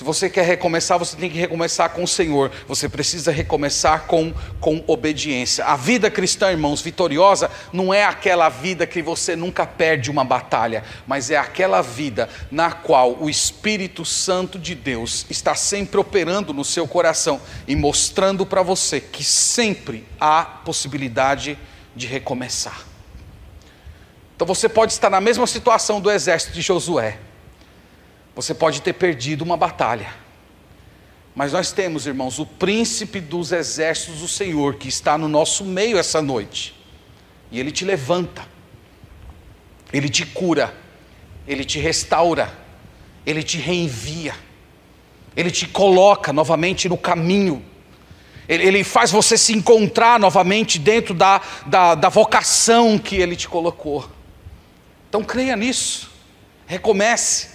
Se 0.00 0.04
você 0.04 0.30
quer 0.30 0.46
recomeçar, 0.46 0.98
você 0.98 1.14
tem 1.14 1.28
que 1.28 1.36
recomeçar 1.36 1.90
com 1.90 2.02
o 2.02 2.08
Senhor. 2.08 2.50
Você 2.66 2.88
precisa 2.88 3.30
recomeçar 3.30 4.06
com, 4.06 4.32
com 4.58 4.82
obediência. 4.86 5.62
A 5.66 5.76
vida 5.76 6.10
cristã, 6.10 6.50
irmãos, 6.50 6.80
vitoriosa, 6.80 7.50
não 7.70 7.92
é 7.92 8.02
aquela 8.02 8.48
vida 8.48 8.86
que 8.86 9.02
você 9.02 9.36
nunca 9.36 9.66
perde 9.66 10.10
uma 10.10 10.24
batalha, 10.24 10.84
mas 11.06 11.30
é 11.30 11.36
aquela 11.36 11.82
vida 11.82 12.30
na 12.50 12.72
qual 12.72 13.18
o 13.20 13.28
Espírito 13.28 14.02
Santo 14.02 14.58
de 14.58 14.74
Deus 14.74 15.26
está 15.28 15.54
sempre 15.54 16.00
operando 16.00 16.54
no 16.54 16.64
seu 16.64 16.88
coração 16.88 17.38
e 17.68 17.76
mostrando 17.76 18.46
para 18.46 18.62
você 18.62 19.02
que 19.02 19.22
sempre 19.22 20.08
há 20.18 20.42
possibilidade 20.64 21.58
de 21.94 22.06
recomeçar. 22.06 22.86
Então 24.34 24.46
você 24.46 24.66
pode 24.66 24.94
estar 24.94 25.10
na 25.10 25.20
mesma 25.20 25.46
situação 25.46 26.00
do 26.00 26.10
exército 26.10 26.54
de 26.54 26.62
Josué 26.62 27.18
você 28.34 28.54
pode 28.54 28.82
ter 28.82 28.92
perdido 28.92 29.42
uma 29.42 29.56
batalha. 29.56 30.14
Mas 31.34 31.52
nós 31.52 31.72
temos, 31.72 32.06
irmãos, 32.06 32.38
o 32.38 32.46
príncipe 32.46 33.20
dos 33.20 33.52
exércitos 33.52 34.20
do 34.20 34.28
Senhor 34.28 34.74
que 34.74 34.88
está 34.88 35.16
no 35.16 35.28
nosso 35.28 35.64
meio 35.64 35.96
essa 35.96 36.20
noite. 36.20 36.74
E 37.50 37.58
ele 37.58 37.70
te 37.70 37.84
levanta. 37.84 38.46
Ele 39.92 40.08
te 40.08 40.26
cura. 40.26 40.74
Ele 41.46 41.64
te 41.64 41.78
restaura. 41.78 42.52
Ele 43.24 43.42
te 43.42 43.58
reenvia. 43.58 44.34
Ele 45.36 45.50
te 45.50 45.66
coloca 45.66 46.32
novamente 46.32 46.88
no 46.88 46.98
caminho. 46.98 47.64
Ele, 48.48 48.82
faz 48.82 49.12
você 49.12 49.38
se 49.38 49.52
encontrar 49.52 50.18
novamente 50.18 50.76
dentro 50.76 51.14
da, 51.14 51.40
da, 51.66 51.94
da 51.94 52.08
vocação 52.08 52.98
que 52.98 53.14
ele 53.14 53.36
te 53.36 53.48
colocou. 53.48 54.10
Então 55.08 55.22
creia 55.22 55.54
nisso. 55.54 56.10
Recomece. 56.66 57.49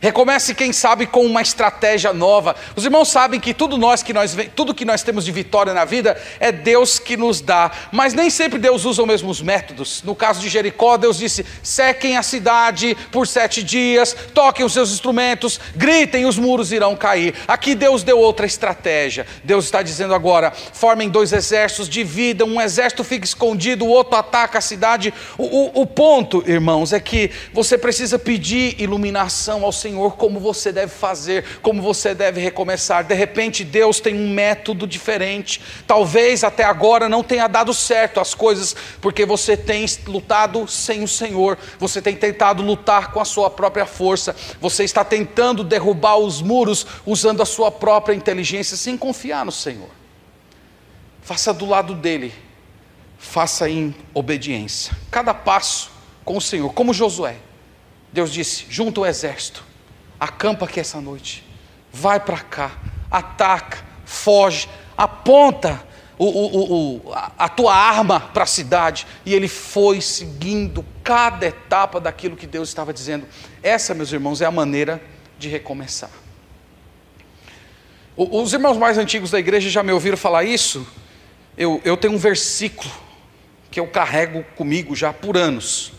Recomece, 0.00 0.54
quem 0.54 0.72
sabe, 0.72 1.06
com 1.06 1.26
uma 1.26 1.42
estratégia 1.42 2.12
nova. 2.14 2.56
Os 2.74 2.86
irmãos 2.86 3.08
sabem 3.08 3.38
que 3.38 3.52
tudo, 3.52 3.76
nós 3.76 4.02
que 4.02 4.14
nós, 4.14 4.34
tudo 4.56 4.74
que 4.74 4.86
nós 4.86 5.02
temos 5.02 5.26
de 5.26 5.32
vitória 5.32 5.74
na 5.74 5.84
vida 5.84 6.18
é 6.38 6.50
Deus 6.50 6.98
que 6.98 7.18
nos 7.18 7.42
dá, 7.42 7.70
mas 7.92 8.14
nem 8.14 8.30
sempre 8.30 8.58
Deus 8.58 8.86
usa 8.86 9.02
os 9.02 9.08
mesmos 9.08 9.42
métodos. 9.42 10.02
No 10.02 10.14
caso 10.14 10.40
de 10.40 10.48
Jericó, 10.48 10.96
Deus 10.96 11.18
disse: 11.18 11.44
sequem 11.62 12.16
a 12.16 12.22
cidade 12.22 12.96
por 13.12 13.26
sete 13.26 13.62
dias, 13.62 14.16
toquem 14.32 14.64
os 14.64 14.72
seus 14.72 14.90
instrumentos, 14.90 15.60
gritem, 15.76 16.24
os 16.24 16.38
muros 16.38 16.72
irão 16.72 16.96
cair. 16.96 17.34
Aqui 17.46 17.74
Deus 17.74 18.02
deu 18.02 18.18
outra 18.18 18.46
estratégia. 18.46 19.26
Deus 19.44 19.66
está 19.66 19.82
dizendo 19.82 20.14
agora: 20.14 20.50
formem 20.72 21.10
dois 21.10 21.30
exércitos, 21.30 21.90
dividam, 21.90 22.48
um 22.48 22.60
exército 22.60 23.04
fica 23.04 23.26
escondido, 23.26 23.84
o 23.84 23.88
outro 23.88 24.16
ataca 24.16 24.56
a 24.56 24.62
cidade. 24.62 25.12
O, 25.36 25.44
o, 25.44 25.82
o 25.82 25.86
ponto, 25.86 26.42
irmãos, 26.46 26.94
é 26.94 27.00
que 27.00 27.30
você 27.52 27.76
precisa 27.76 28.18
pedir 28.18 28.80
iluminação 28.80 29.62
ao 29.62 29.70
Senhor 29.70 29.89
Senhor 29.90 30.16
como 30.16 30.38
você 30.38 30.70
deve 30.70 30.92
fazer, 30.92 31.44
como 31.62 31.82
você 31.82 32.14
deve 32.14 32.40
recomeçar. 32.40 33.02
De 33.04 33.14
repente, 33.14 33.64
Deus 33.64 33.98
tem 33.98 34.14
um 34.14 34.32
método 34.32 34.86
diferente. 34.86 35.60
Talvez 35.86 36.44
até 36.44 36.62
agora 36.62 37.08
não 37.08 37.24
tenha 37.24 37.48
dado 37.48 37.74
certo 37.74 38.20
as 38.20 38.34
coisas, 38.34 38.74
porque 39.00 39.26
você 39.26 39.56
tem 39.56 39.84
lutado 40.06 40.68
sem 40.68 41.02
o 41.02 41.08
Senhor, 41.08 41.58
você 41.78 42.00
tem 42.00 42.14
tentado 42.14 42.62
lutar 42.62 43.10
com 43.10 43.20
a 43.20 43.24
sua 43.24 43.50
própria 43.50 43.84
força, 43.84 44.34
você 44.60 44.84
está 44.84 45.04
tentando 45.04 45.64
derrubar 45.64 46.16
os 46.18 46.40
muros 46.40 46.86
usando 47.04 47.42
a 47.42 47.46
sua 47.46 47.70
própria 47.70 48.14
inteligência, 48.14 48.76
sem 48.76 48.96
confiar 48.96 49.44
no 49.44 49.52
Senhor. 49.52 49.90
Faça 51.20 51.52
do 51.52 51.66
lado 51.66 51.94
dele, 51.94 52.32
faça 53.18 53.68
em 53.68 53.94
obediência. 54.14 54.96
Cada 55.10 55.34
passo 55.34 55.90
com 56.24 56.36
o 56.36 56.40
Senhor, 56.40 56.72
como 56.72 56.94
Josué. 56.94 57.36
Deus 58.12 58.32
disse: 58.32 58.66
junta 58.68 59.00
o 59.00 59.06
exército, 59.06 59.64
acampa 60.20 60.66
aqui 60.66 60.78
essa 60.78 61.00
noite, 61.00 61.44
vai 61.90 62.20
para 62.20 62.38
cá, 62.38 62.72
ataca, 63.10 63.78
foge, 64.04 64.68
aponta 64.96 65.82
o, 66.18 66.26
o, 66.26 66.98
o, 66.98 67.12
a 67.38 67.48
tua 67.48 67.74
arma 67.74 68.20
para 68.20 68.42
a 68.42 68.46
cidade. 68.46 69.06
E 69.24 69.32
ele 69.32 69.48
foi 69.48 70.02
seguindo 70.02 70.84
cada 71.02 71.46
etapa 71.46 71.98
daquilo 71.98 72.36
que 72.36 72.46
Deus 72.46 72.68
estava 72.68 72.92
dizendo. 72.92 73.26
Essa, 73.62 73.94
meus 73.94 74.12
irmãos, 74.12 74.42
é 74.42 74.44
a 74.44 74.50
maneira 74.50 75.02
de 75.38 75.48
recomeçar. 75.48 76.10
Os 78.14 78.52
irmãos 78.52 78.76
mais 78.76 78.98
antigos 78.98 79.30
da 79.30 79.38
igreja 79.38 79.70
já 79.70 79.82
me 79.82 79.92
ouviram 79.92 80.16
falar 80.16 80.44
isso. 80.44 80.86
Eu, 81.56 81.80
eu 81.84 81.96
tenho 81.96 82.12
um 82.12 82.18
versículo 82.18 82.90
que 83.70 83.80
eu 83.80 83.86
carrego 83.86 84.44
comigo 84.56 84.94
já 84.94 85.10
por 85.10 85.38
anos. 85.38 85.92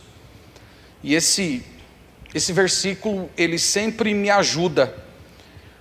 E 1.02 1.16
esse 1.16 1.66
esse 2.34 2.54
versículo, 2.54 3.30
ele 3.38 3.60
sempre 3.60 4.14
me 4.14 4.30
ajuda 4.30 4.96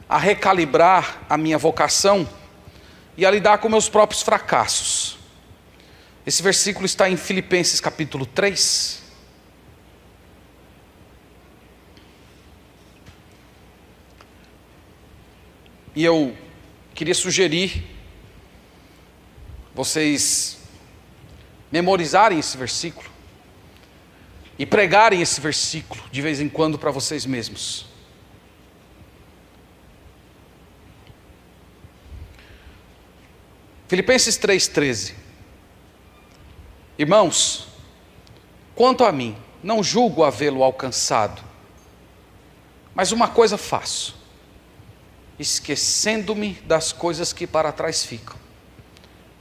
a 0.09 0.19
recalibrar 0.19 1.25
a 1.29 1.37
minha 1.37 1.57
vocação 1.57 2.29
e 3.17 3.25
a 3.25 3.31
lidar 3.31 3.59
com 3.59 3.69
meus 3.69 3.89
próprios 3.89 4.23
fracassos. 4.23 5.19
Esse 6.27 6.43
versículo 6.43 6.87
está 6.87 7.09
em 7.09 7.17
Filipenses 7.17 7.81
capítulo 7.81 8.27
3. 8.27 9.01
E 15.95 16.05
eu 16.05 16.37
queria 16.95 17.15
sugerir 17.15 17.85
vocês 19.75 20.59
memorizarem 21.71 22.39
esse 22.39 22.57
versículo 22.57 23.10
e 24.61 24.67
pregarem 24.67 25.23
esse 25.23 25.41
versículo 25.41 26.05
de 26.13 26.21
vez 26.21 26.39
em 26.39 26.47
quando 26.47 26.79
para 26.79 26.91
vocês 26.91 27.25
mesmos. 27.25 27.87
Filipenses 33.89 34.39
3,13. 34.39 35.15
Irmãos, 36.99 37.69
quanto 38.75 39.03
a 39.03 39.11
mim, 39.11 39.35
não 39.63 39.83
julgo 39.83 40.25
havê-lo 40.25 40.63
alcançado, 40.63 41.43
mas 42.95 43.13
uma 43.13 43.29
coisa 43.29 43.57
faço, 43.57 44.15
esquecendo-me 45.39 46.53
das 46.67 46.93
coisas 46.93 47.33
que 47.33 47.47
para 47.47 47.73
trás 47.73 48.05
ficam, 48.05 48.37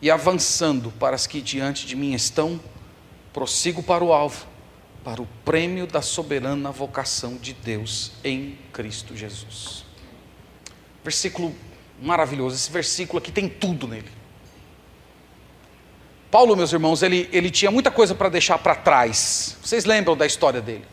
e 0.02 0.10
avançando 0.10 0.92
para 0.92 1.18
as 1.18 1.28
que 1.28 1.42
diante 1.42 1.86
de 1.86 1.98
mim 1.98 2.14
estão, 2.14 2.58
prossigo 3.34 3.84
para 3.84 4.02
o 4.02 4.14
alvo 4.14 4.48
para 5.04 5.22
o 5.22 5.28
prêmio 5.45 5.88
da 5.88 6.02
soberana 6.02 6.72
vocação 6.72 7.38
de 7.38 7.54
Deus 7.54 8.12
em 8.24 8.58
Cristo 8.74 9.16
Jesus. 9.16 9.86
Versículo 11.04 11.56
maravilhoso, 12.02 12.56
esse 12.56 12.72
versículo 12.72 13.20
aqui 13.20 13.32
tem 13.32 13.47
tudo 13.47 13.88
nele. 13.88 14.10
Paulo, 16.32 16.56
meus 16.56 16.72
irmãos, 16.72 17.02
ele, 17.02 17.28
ele 17.32 17.50
tinha 17.50 17.72
muita 17.72 17.89
coisa 17.89 18.14
para 18.14 18.30
deixar 18.30 18.58
para 18.60 18.76
trás. 18.76 19.58
Vocês 19.64 19.86
lembram 19.86 20.16
da 20.16 20.26
história 20.26 20.62
dele? 20.62 20.86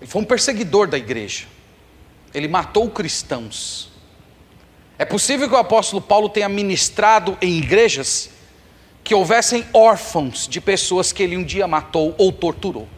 Ele 0.00 0.10
foi 0.10 0.22
um 0.22 0.24
perseguidor 0.24 0.88
da 0.88 0.98
igreja. 0.98 1.46
Ele 2.34 2.48
matou 2.48 2.90
cristãos. 2.90 3.90
É 4.98 5.04
possível 5.04 5.48
que 5.48 5.54
o 5.54 5.58
apóstolo 5.58 6.02
Paulo 6.02 6.28
tenha 6.28 6.48
ministrado 6.48 7.38
em 7.40 7.56
igrejas 7.56 8.30
que 9.04 9.14
houvessem 9.14 9.64
órfãos 9.72 10.48
de 10.48 10.60
pessoas 10.60 11.12
que 11.12 11.22
ele 11.22 11.36
um 11.36 11.44
dia 11.44 11.66
matou 11.68 12.14
ou 12.18 12.32
torturou. 12.32 12.88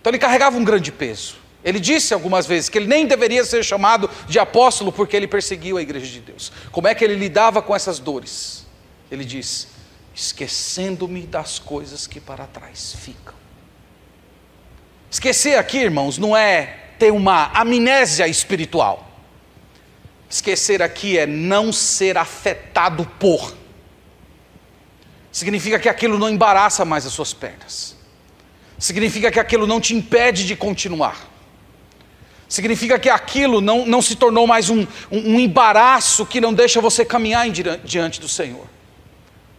Então 0.00 0.10
ele 0.10 0.18
carregava 0.18 0.56
um 0.56 0.64
grande 0.64 0.92
peso. 0.92 1.36
Ele 1.64 1.80
disse 1.80 2.14
algumas 2.14 2.46
vezes 2.46 2.68
que 2.68 2.78
ele 2.78 2.86
nem 2.86 3.06
deveria 3.06 3.44
ser 3.44 3.64
chamado 3.64 4.08
de 4.28 4.38
apóstolo 4.38 4.92
porque 4.92 5.16
ele 5.16 5.26
perseguiu 5.26 5.76
a 5.76 5.82
igreja 5.82 6.06
de 6.06 6.20
Deus. 6.20 6.52
Como 6.70 6.86
é 6.86 6.94
que 6.94 7.04
ele 7.04 7.14
lidava 7.14 7.60
com 7.60 7.74
essas 7.74 7.98
dores? 7.98 8.64
Ele 9.10 9.24
diz: 9.24 9.68
esquecendo-me 10.14 11.22
das 11.22 11.58
coisas 11.58 12.06
que 12.06 12.20
para 12.20 12.46
trás 12.46 12.94
ficam. 12.94 13.34
Esquecer 15.10 15.58
aqui, 15.58 15.78
irmãos, 15.78 16.18
não 16.18 16.36
é 16.36 16.76
ter 16.98 17.12
uma 17.12 17.50
amnésia 17.52 18.28
espiritual. 18.28 19.08
Esquecer 20.30 20.82
aqui 20.82 21.18
é 21.18 21.26
não 21.26 21.72
ser 21.72 22.18
afetado 22.18 23.04
por. 23.18 23.56
Significa 25.32 25.78
que 25.78 25.88
aquilo 25.88 26.18
não 26.18 26.28
embaraça 26.28 26.84
mais 26.84 27.06
as 27.06 27.12
suas 27.12 27.32
pernas. 27.32 27.97
Significa 28.78 29.30
que 29.30 29.40
aquilo 29.40 29.66
não 29.66 29.80
te 29.80 29.94
impede 29.94 30.46
de 30.46 30.54
continuar. 30.54 31.28
Significa 32.48 32.98
que 32.98 33.10
aquilo 33.10 33.60
não, 33.60 33.84
não 33.84 34.00
se 34.00 34.16
tornou 34.16 34.46
mais 34.46 34.70
um, 34.70 34.86
um, 35.10 35.34
um 35.34 35.40
embaraço 35.40 36.24
que 36.24 36.40
não 36.40 36.54
deixa 36.54 36.80
você 36.80 37.04
caminhar 37.04 37.46
diante 37.84 38.20
do 38.20 38.28
Senhor. 38.28 38.66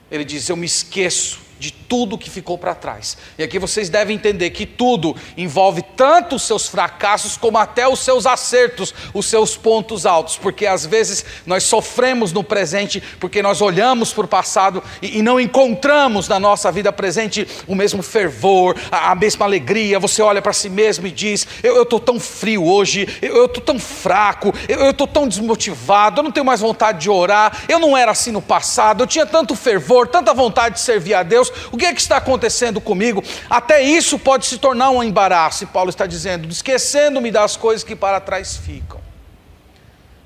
Ele 0.09 0.23
diz: 0.23 0.49
Eu 0.49 0.55
me 0.55 0.65
esqueço 0.65 1.48
de 1.59 1.71
tudo 1.71 2.17
que 2.17 2.29
ficou 2.29 2.57
para 2.57 2.73
trás. 2.73 3.17
E 3.37 3.43
aqui 3.43 3.59
vocês 3.59 3.89
devem 3.89 4.15
entender 4.15 4.49
que 4.51 4.65
tudo 4.65 5.15
envolve 5.35 5.83
tanto 5.95 6.35
os 6.35 6.43
seus 6.43 6.67
fracassos 6.67 7.35
como 7.35 7.57
até 7.57 7.87
os 7.87 7.99
seus 7.99 8.25
acertos, 8.25 8.93
os 9.13 9.25
seus 9.25 9.57
pontos 9.57 10.05
altos, 10.05 10.37
porque 10.37 10.65
às 10.65 10.85
vezes 10.85 11.25
nós 11.45 11.63
sofremos 11.63 12.31
no 12.31 12.43
presente 12.43 13.03
porque 13.19 13.41
nós 13.41 13.61
olhamos 13.61 14.13
para 14.13 14.25
o 14.25 14.27
passado 14.27 14.81
e, 15.01 15.19
e, 15.19 15.21
não 15.21 15.39
encontramos 15.39 16.27
na 16.27 16.39
nossa 16.39 16.71
vida 16.71 16.91
presente 16.91 17.47
o 17.67 17.75
mesmo 17.75 18.01
fervor, 18.01 18.75
a, 18.91 19.11
a 19.11 19.15
mesma 19.15 19.45
alegria. 19.45 19.99
Você 19.99 20.21
olha 20.21 20.41
para 20.41 20.53
si 20.53 20.69
mesmo 20.69 21.07
e 21.07 21.11
diz: 21.11 21.45
Eu 21.61 21.83
estou 21.83 21.99
tão 21.99 22.19
frio 22.19 22.65
hoje, 22.65 23.07
eu 23.21 23.45
estou 23.45 23.61
tão 23.61 23.79
fraco, 23.79 24.53
eu 24.67 24.91
estou 24.91 25.07
tão 25.07 25.27
desmotivado, 25.27 26.19
eu 26.19 26.23
não 26.23 26.31
tenho 26.31 26.45
mais 26.45 26.61
vontade 26.61 26.99
de 26.99 27.09
orar, 27.09 27.63
eu 27.67 27.79
não 27.79 27.97
era 27.97 28.11
assim 28.11 28.31
no 28.31 28.41
passado, 28.41 29.03
eu 29.03 29.07
tinha 29.07 29.25
tanto 29.25 29.55
fervor, 29.55 30.07
tanta 30.07 30.33
vontade 30.33 30.75
de 30.75 30.81
servir 30.81 31.13
a 31.13 31.23
Deus. 31.23 31.48
Deus, 31.49 31.67
o 31.71 31.77
que 31.77 31.85
é 31.85 31.93
que 31.93 32.01
está 32.01 32.17
acontecendo 32.17 32.79
comigo? 32.79 33.23
Até 33.49 33.81
isso 33.81 34.17
pode 34.17 34.45
se 34.45 34.57
tornar 34.57 34.89
um 34.89 35.03
embaraço, 35.03 35.63
e 35.63 35.67
Paulo 35.67 35.89
está 35.89 36.05
dizendo, 36.05 36.47
esquecendo-me 36.49 37.31
das 37.31 37.57
coisas 37.57 37.83
que 37.83 37.95
para 37.95 38.19
trás 38.19 38.57
ficam. 38.57 38.99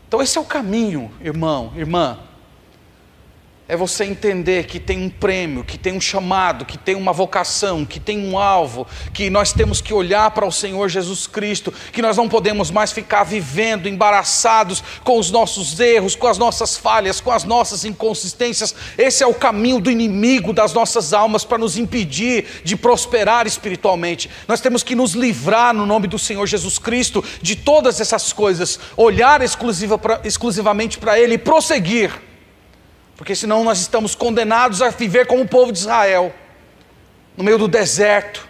Então, 0.08 0.22
esse 0.22 0.38
é 0.38 0.42
o 0.42 0.46
caminho, 0.46 1.12
irmão, 1.22 1.74
irmã 1.76 2.20
é 3.74 3.78
você 3.78 4.06
entender 4.06 4.68
que 4.68 4.80
tem 4.80 5.02
um 5.04 5.10
prêmio, 5.10 5.64
que 5.64 5.80
tem 5.80 5.94
um 5.94 6.00
chamado, 6.00 6.64
que 6.64 6.78
tem 6.78 6.94
uma 6.94 7.12
vocação, 7.12 7.84
que 7.84 8.00
tem 8.00 8.20
um 8.20 8.38
alvo, 8.38 8.86
que 9.12 9.32
nós 9.32 9.52
temos 9.52 9.82
que 9.82 9.92
olhar 9.92 10.30
para 10.30 10.46
o 10.46 10.52
Senhor 10.52 10.88
Jesus 10.90 11.26
Cristo, 11.26 11.74
que 11.92 12.00
nós 12.00 12.16
não 12.16 12.30
podemos 12.30 12.70
mais 12.70 12.92
ficar 12.92 13.24
vivendo 13.24 13.90
embaraçados 13.90 14.84
com 15.04 15.18
os 15.18 15.32
nossos 15.32 15.80
erros, 15.80 16.16
com 16.16 16.28
as 16.28 16.38
nossas 16.38 16.78
falhas, 16.78 17.20
com 17.20 17.32
as 17.32 17.46
nossas 17.46 17.84
inconsistências. 17.84 18.76
Esse 18.96 19.24
é 19.24 19.28
o 19.28 19.34
caminho 19.34 19.80
do 19.80 19.90
inimigo 19.90 20.54
das 20.54 20.72
nossas 20.72 21.12
almas 21.12 21.44
para 21.44 21.58
nos 21.58 21.76
impedir 21.76 22.62
de 22.64 22.78
prosperar 22.78 23.48
espiritualmente. 23.48 24.30
Nós 24.48 24.62
temos 24.62 24.84
que 24.84 24.94
nos 24.94 25.14
livrar 25.14 25.74
no 25.74 25.88
nome 25.88 26.06
do 26.06 26.20
Senhor 26.20 26.46
Jesus 26.46 26.78
Cristo 26.78 27.24
de 27.42 27.56
todas 27.56 28.00
essas 28.00 28.32
coisas, 28.32 28.80
olhar 28.96 29.42
exclusiva 29.42 29.98
pra, 29.98 30.22
exclusivamente 30.24 31.00
para 31.00 31.20
Ele 31.20 31.34
e 31.34 31.40
prosseguir 31.40 32.12
porque 33.16 33.36
senão 33.36 33.64
nós 33.64 33.80
estamos 33.80 34.16
condenados 34.16 34.82
a 34.82 34.90
viver 34.90 35.28
como 35.28 35.44
o 35.44 35.48
povo 35.48 35.72
de 35.72 35.80
Israel, 35.80 36.34
no 37.38 37.44
meio 37.44 37.58
do 37.58 37.68
deserto, 37.68 38.48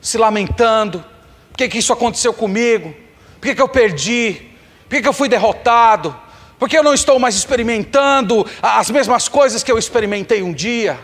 se 0.00 0.18
lamentando: 0.18 1.04
por 1.50 1.58
que, 1.58 1.68
que 1.68 1.78
isso 1.78 1.92
aconteceu 1.92 2.32
comigo? 2.32 2.94
Por 3.40 3.48
que, 3.48 3.54
que 3.54 3.62
eu 3.62 3.68
perdi? 3.68 4.50
Por 4.82 4.96
que, 4.96 5.02
que 5.02 5.08
eu 5.08 5.12
fui 5.12 5.28
derrotado? 5.28 6.14
Por 6.58 6.68
que 6.68 6.76
eu 6.76 6.82
não 6.82 6.92
estou 6.92 7.18
mais 7.18 7.34
experimentando 7.34 8.46
as 8.60 8.90
mesmas 8.90 9.28
coisas 9.28 9.62
que 9.62 9.72
eu 9.72 9.78
experimentei 9.78 10.42
um 10.42 10.52
dia? 10.52 10.98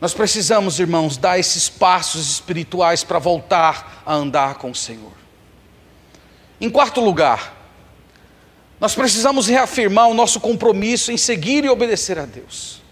Nós 0.00 0.14
precisamos, 0.14 0.78
irmãos, 0.78 1.16
dar 1.16 1.38
esses 1.38 1.68
passos 1.68 2.28
espirituais 2.28 3.04
para 3.04 3.18
voltar 3.18 4.02
a 4.04 4.14
andar 4.14 4.54
com 4.56 4.70
o 4.70 4.74
Senhor. 4.74 5.12
Em 6.60 6.68
quarto 6.68 7.00
lugar, 7.00 7.61
nós 8.82 8.96
precisamos 8.96 9.46
reafirmar 9.46 10.08
o 10.08 10.14
nosso 10.14 10.40
compromisso 10.40 11.12
em 11.12 11.16
seguir 11.16 11.64
e 11.64 11.68
obedecer 11.68 12.18
a 12.18 12.24
Deus. 12.26 12.82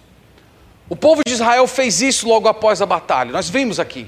O 0.89 0.95
povo 0.95 1.23
de 1.27 1.33
Israel 1.33 1.67
fez 1.67 2.01
isso 2.01 2.29
logo 2.29 2.47
após 2.47 2.81
a 2.81 2.87
batalha, 2.87 3.33
nós 3.33 3.51
vimos 3.51 3.81
aqui. 3.81 4.07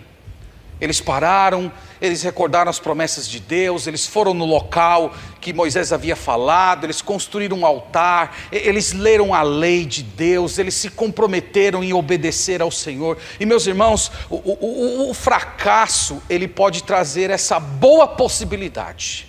Eles 0.80 1.00
pararam, 1.00 1.72
eles 2.00 2.22
recordaram 2.22 2.70
as 2.70 2.78
promessas 2.78 3.28
de 3.28 3.40
Deus, 3.40 3.88
eles 3.88 4.06
foram 4.06 4.32
no 4.32 4.44
local 4.44 5.12
que 5.40 5.52
Moisés 5.52 5.92
havia 5.92 6.14
falado, 6.14 6.84
eles 6.84 7.02
construíram 7.02 7.58
um 7.58 7.66
altar, 7.66 8.36
eles 8.52 8.92
leram 8.92 9.34
a 9.34 9.42
lei 9.42 9.84
de 9.84 10.04
Deus, 10.04 10.58
eles 10.58 10.74
se 10.74 10.88
comprometeram 10.88 11.82
em 11.82 11.92
obedecer 11.92 12.62
ao 12.62 12.70
Senhor. 12.70 13.18
E 13.40 13.44
meus 13.44 13.66
irmãos, 13.66 14.12
o, 14.30 14.36
o, 14.36 15.10
o 15.10 15.14
fracasso 15.14 16.22
ele 16.30 16.46
pode 16.46 16.84
trazer 16.84 17.28
essa 17.28 17.58
boa 17.58 18.06
possibilidade 18.06 19.26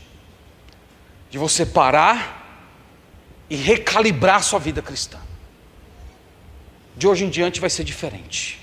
de 1.32 1.39
você 1.39 1.66
parar 1.66 2.42
e 3.54 3.56
recalibrar 3.56 4.43
sua 4.43 4.58
vida 4.58 4.82
cristã. 4.82 5.20
De 6.97 7.08
hoje 7.08 7.24
em 7.24 7.30
diante 7.30 7.62
vai 7.62 7.70
ser 7.70 7.84
diferente. 7.84 8.60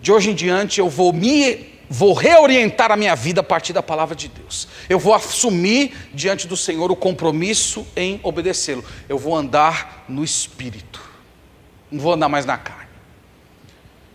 De 0.00 0.12
hoje 0.12 0.30
em 0.30 0.36
diante 0.36 0.78
eu 0.78 0.88
vou 0.88 1.12
me 1.12 1.66
vou 1.90 2.12
reorientar 2.12 2.92
a 2.92 2.96
minha 2.96 3.16
vida 3.16 3.40
a 3.40 3.42
partir 3.42 3.72
da 3.72 3.82
palavra 3.82 4.14
de 4.14 4.28
Deus. 4.28 4.68
Eu 4.88 5.00
vou 5.00 5.12
assumir 5.14 6.10
diante 6.14 6.46
do 6.46 6.56
Senhor 6.56 6.92
o 6.92 6.96
compromisso 6.96 7.84
em 7.96 8.20
obedecê-lo. 8.22 8.84
Eu 9.08 9.18
vou 9.18 9.34
andar 9.34 10.04
no 10.08 10.22
espírito. 10.22 11.02
Não 11.90 11.98
vou 11.98 12.12
andar 12.12 12.28
mais 12.28 12.46
na 12.46 12.56
carne. 12.56 12.86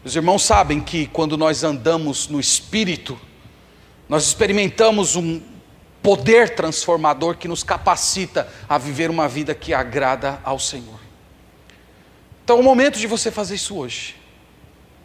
Os 0.01 0.15
irmãos 0.15 0.43
sabem 0.43 0.79
que 0.79 1.07
quando 1.07 1.35
nós 1.37 1.61
andamos 1.61 2.29
no 2.29 2.39
espírito, 2.39 3.19
nós 4.07 4.23
experimentamos 4.23 5.17
um, 5.17 5.41
poder 6.03 6.53
transformador 6.53 7.37
que 7.37 7.47
nos 7.47 7.63
capacita 7.63 8.47
a 8.67 8.77
viver 8.77 9.09
uma 9.09 9.27
vida 9.27 9.55
que 9.55 9.73
agrada 9.73 10.39
ao 10.43 10.59
Senhor. 10.59 10.99
Então 12.43 12.57
é 12.57 12.59
o 12.59 12.63
momento 12.63 12.99
de 12.99 13.07
você 13.07 13.31
fazer 13.31 13.55
isso 13.55 13.77
hoje. 13.77 14.17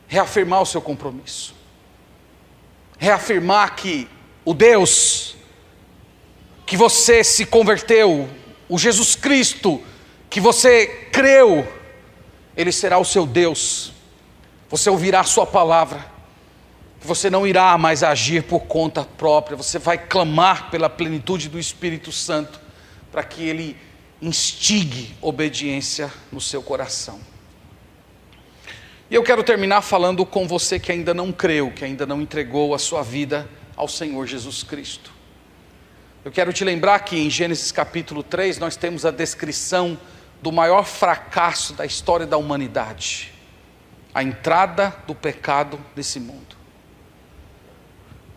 Reafirmar 0.08 0.60
o 0.60 0.66
seu 0.66 0.82
compromisso. 0.82 1.54
Reafirmar 2.98 3.76
que 3.76 4.08
o 4.44 4.52
Deus 4.52 5.36
que 6.66 6.76
você 6.76 7.24
se 7.24 7.46
converteu, 7.46 8.28
o 8.68 8.76
Jesus 8.76 9.14
Cristo 9.14 9.82
que 10.28 10.38
você 10.38 10.86
creu, 11.10 11.66
Ele 12.54 12.72
será 12.72 12.98
o 12.98 13.04
seu 13.04 13.24
Deus. 13.24 13.92
Você 14.68 14.90
ouvirá 14.90 15.20
a 15.20 15.24
Sua 15.24 15.46
palavra 15.46 16.17
você 17.00 17.30
não 17.30 17.46
irá 17.46 17.76
mais 17.78 18.02
agir 18.02 18.42
por 18.42 18.60
conta 18.60 19.04
própria, 19.04 19.56
você 19.56 19.78
vai 19.78 19.98
clamar 19.98 20.70
pela 20.70 20.90
plenitude 20.90 21.48
do 21.48 21.58
Espírito 21.58 22.10
Santo, 22.10 22.60
para 23.10 23.22
que 23.22 23.42
ele 23.42 23.76
instigue 24.20 25.16
obediência 25.20 26.12
no 26.32 26.40
seu 26.40 26.62
coração. 26.62 27.20
E 29.10 29.14
eu 29.14 29.22
quero 29.22 29.42
terminar 29.42 29.80
falando 29.80 30.26
com 30.26 30.46
você 30.46 30.78
que 30.78 30.92
ainda 30.92 31.14
não 31.14 31.32
creu, 31.32 31.70
que 31.70 31.84
ainda 31.84 32.04
não 32.04 32.20
entregou 32.20 32.74
a 32.74 32.78
sua 32.78 33.02
vida 33.02 33.48
ao 33.76 33.88
Senhor 33.88 34.26
Jesus 34.26 34.62
Cristo. 34.62 35.12
Eu 36.24 36.32
quero 36.32 36.52
te 36.52 36.64
lembrar 36.64 36.98
que 37.00 37.16
em 37.16 37.30
Gênesis 37.30 37.72
capítulo 37.72 38.22
3 38.22 38.58
nós 38.58 38.76
temos 38.76 39.06
a 39.06 39.10
descrição 39.10 39.98
do 40.42 40.52
maior 40.52 40.84
fracasso 40.84 41.72
da 41.72 41.86
história 41.86 42.26
da 42.26 42.36
humanidade 42.36 43.32
a 44.18 44.22
entrada 44.22 44.96
do 45.06 45.14
pecado 45.14 45.78
nesse 45.94 46.18
mundo. 46.18 46.57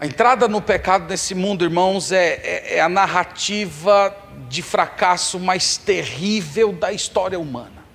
A 0.02 0.08
entrada 0.08 0.48
no 0.48 0.60
pecado 0.60 1.08
nesse 1.08 1.36
mundo, 1.36 1.64
irmãos, 1.64 2.12
é, 2.12 2.42
é, 2.44 2.76
é, 2.78 2.82
a 2.82 2.90
narrativa 2.90 4.18
de 4.50 4.64
fracasso 4.64 5.40
mais 5.40 5.78
terrível 5.78 6.74
da 6.74 6.92
história 6.92 7.40
humana. 7.40 7.86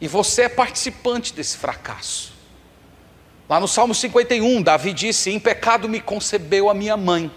E 0.00 0.06
você 0.06 0.42
é 0.42 0.48
participante 0.48 1.34
desse 1.34 1.56
fracasso. 1.56 2.32
Lá 3.48 3.58
no 3.58 3.66
Salmo 3.66 3.92
51, 3.92 4.62
Davi 4.62 4.92
disse: 4.92 5.32
Em 5.32 5.40
pecado 5.40 5.88
me 5.88 6.00
concebeu 6.00 6.70
a 6.70 6.74
minha 6.74 6.96
mãe. 6.96 7.28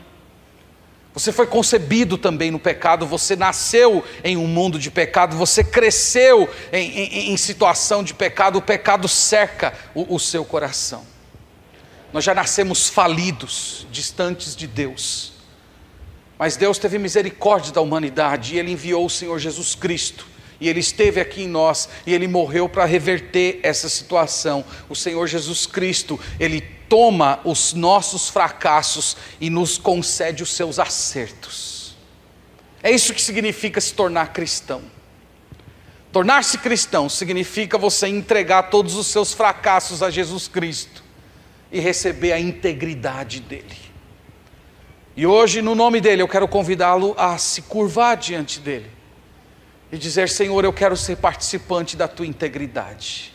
Você 1.12 1.32
foi 1.32 1.48
concebido 1.48 2.16
também 2.16 2.52
no 2.52 2.60
pecado, 2.60 3.08
você 3.08 3.36
nasceu 3.36 4.06
em 4.24 4.38
um 4.38 4.46
mundo 4.46 4.78
de 4.78 4.92
pecado, 4.92 5.36
você 5.36 5.64
cresceu 5.64 6.48
em, 6.72 6.92
em, 6.92 7.32
em 7.32 7.38
situação 7.38 8.04
de 8.04 8.14
pecado, 8.14 8.60
o 8.60 8.62
pecado 8.62 9.08
cerca 9.08 9.74
o, 9.96 10.14
o 10.14 10.20
seu 10.20 10.46
coração. 10.46 11.17
Nós 12.18 12.24
já 12.24 12.34
nascemos 12.34 12.90
falidos, 12.90 13.86
distantes 13.92 14.56
de 14.56 14.66
Deus. 14.66 15.34
Mas 16.40 16.58
Deus 16.58 16.80
teve 16.80 16.98
misericórdia 16.98 17.72
da 17.72 17.80
humanidade 17.80 18.56
e 18.56 18.58
Ele 18.58 18.72
enviou 18.72 19.06
o 19.06 19.10
Senhor 19.10 19.38
Jesus 19.38 19.76
Cristo. 19.76 20.26
E 20.60 20.68
Ele 20.68 20.80
esteve 20.80 21.22
aqui 21.22 21.44
em 21.44 21.48
nós 21.48 21.88
e 22.08 22.16
Ele 22.16 22.28
morreu 22.28 22.68
para 22.68 22.86
reverter 22.86 23.60
essa 23.62 23.88
situação. 23.88 24.66
O 24.90 24.96
Senhor 24.96 25.28
Jesus 25.28 25.68
Cristo, 25.68 26.20
Ele 26.40 26.60
toma 26.90 27.40
os 27.44 27.74
nossos 27.74 28.30
fracassos 28.30 29.16
e 29.40 29.52
nos 29.52 29.78
concede 29.78 30.42
os 30.42 30.50
seus 30.50 30.80
acertos. 30.80 31.96
É 32.82 32.90
isso 32.90 33.14
que 33.14 33.22
significa 33.22 33.80
se 33.80 33.94
tornar 33.94 34.34
cristão. 34.34 34.82
Tornar-se 36.12 36.58
cristão 36.58 37.10
significa 37.10 37.78
você 37.78 38.08
entregar 38.08 38.72
todos 38.72 38.96
os 38.96 39.06
seus 39.06 39.34
fracassos 39.34 40.02
a 40.02 40.10
Jesus 40.10 40.48
Cristo 40.48 41.06
e 41.72 41.80
receber 41.80 42.34
a 42.34 42.40
integridade 42.40 43.40
dele. 43.40 43.78
E 45.16 45.26
hoje, 45.26 45.62
no 45.62 45.74
nome 45.74 46.00
dele, 46.00 46.22
eu 46.22 46.28
quero 46.28 46.48
convidá-lo 46.48 47.16
a 47.18 47.38
se 47.38 47.64
curvar 47.64 48.18
diante 48.18 48.60
dele 48.60 48.92
e 49.92 49.98
dizer: 49.98 50.30
Senhor, 50.30 50.64
eu 50.64 50.74
quero 50.74 50.96
ser 50.96 51.18
participante 51.18 51.98
da 51.98 52.08
tua 52.08 52.26
integridade. 52.26 53.34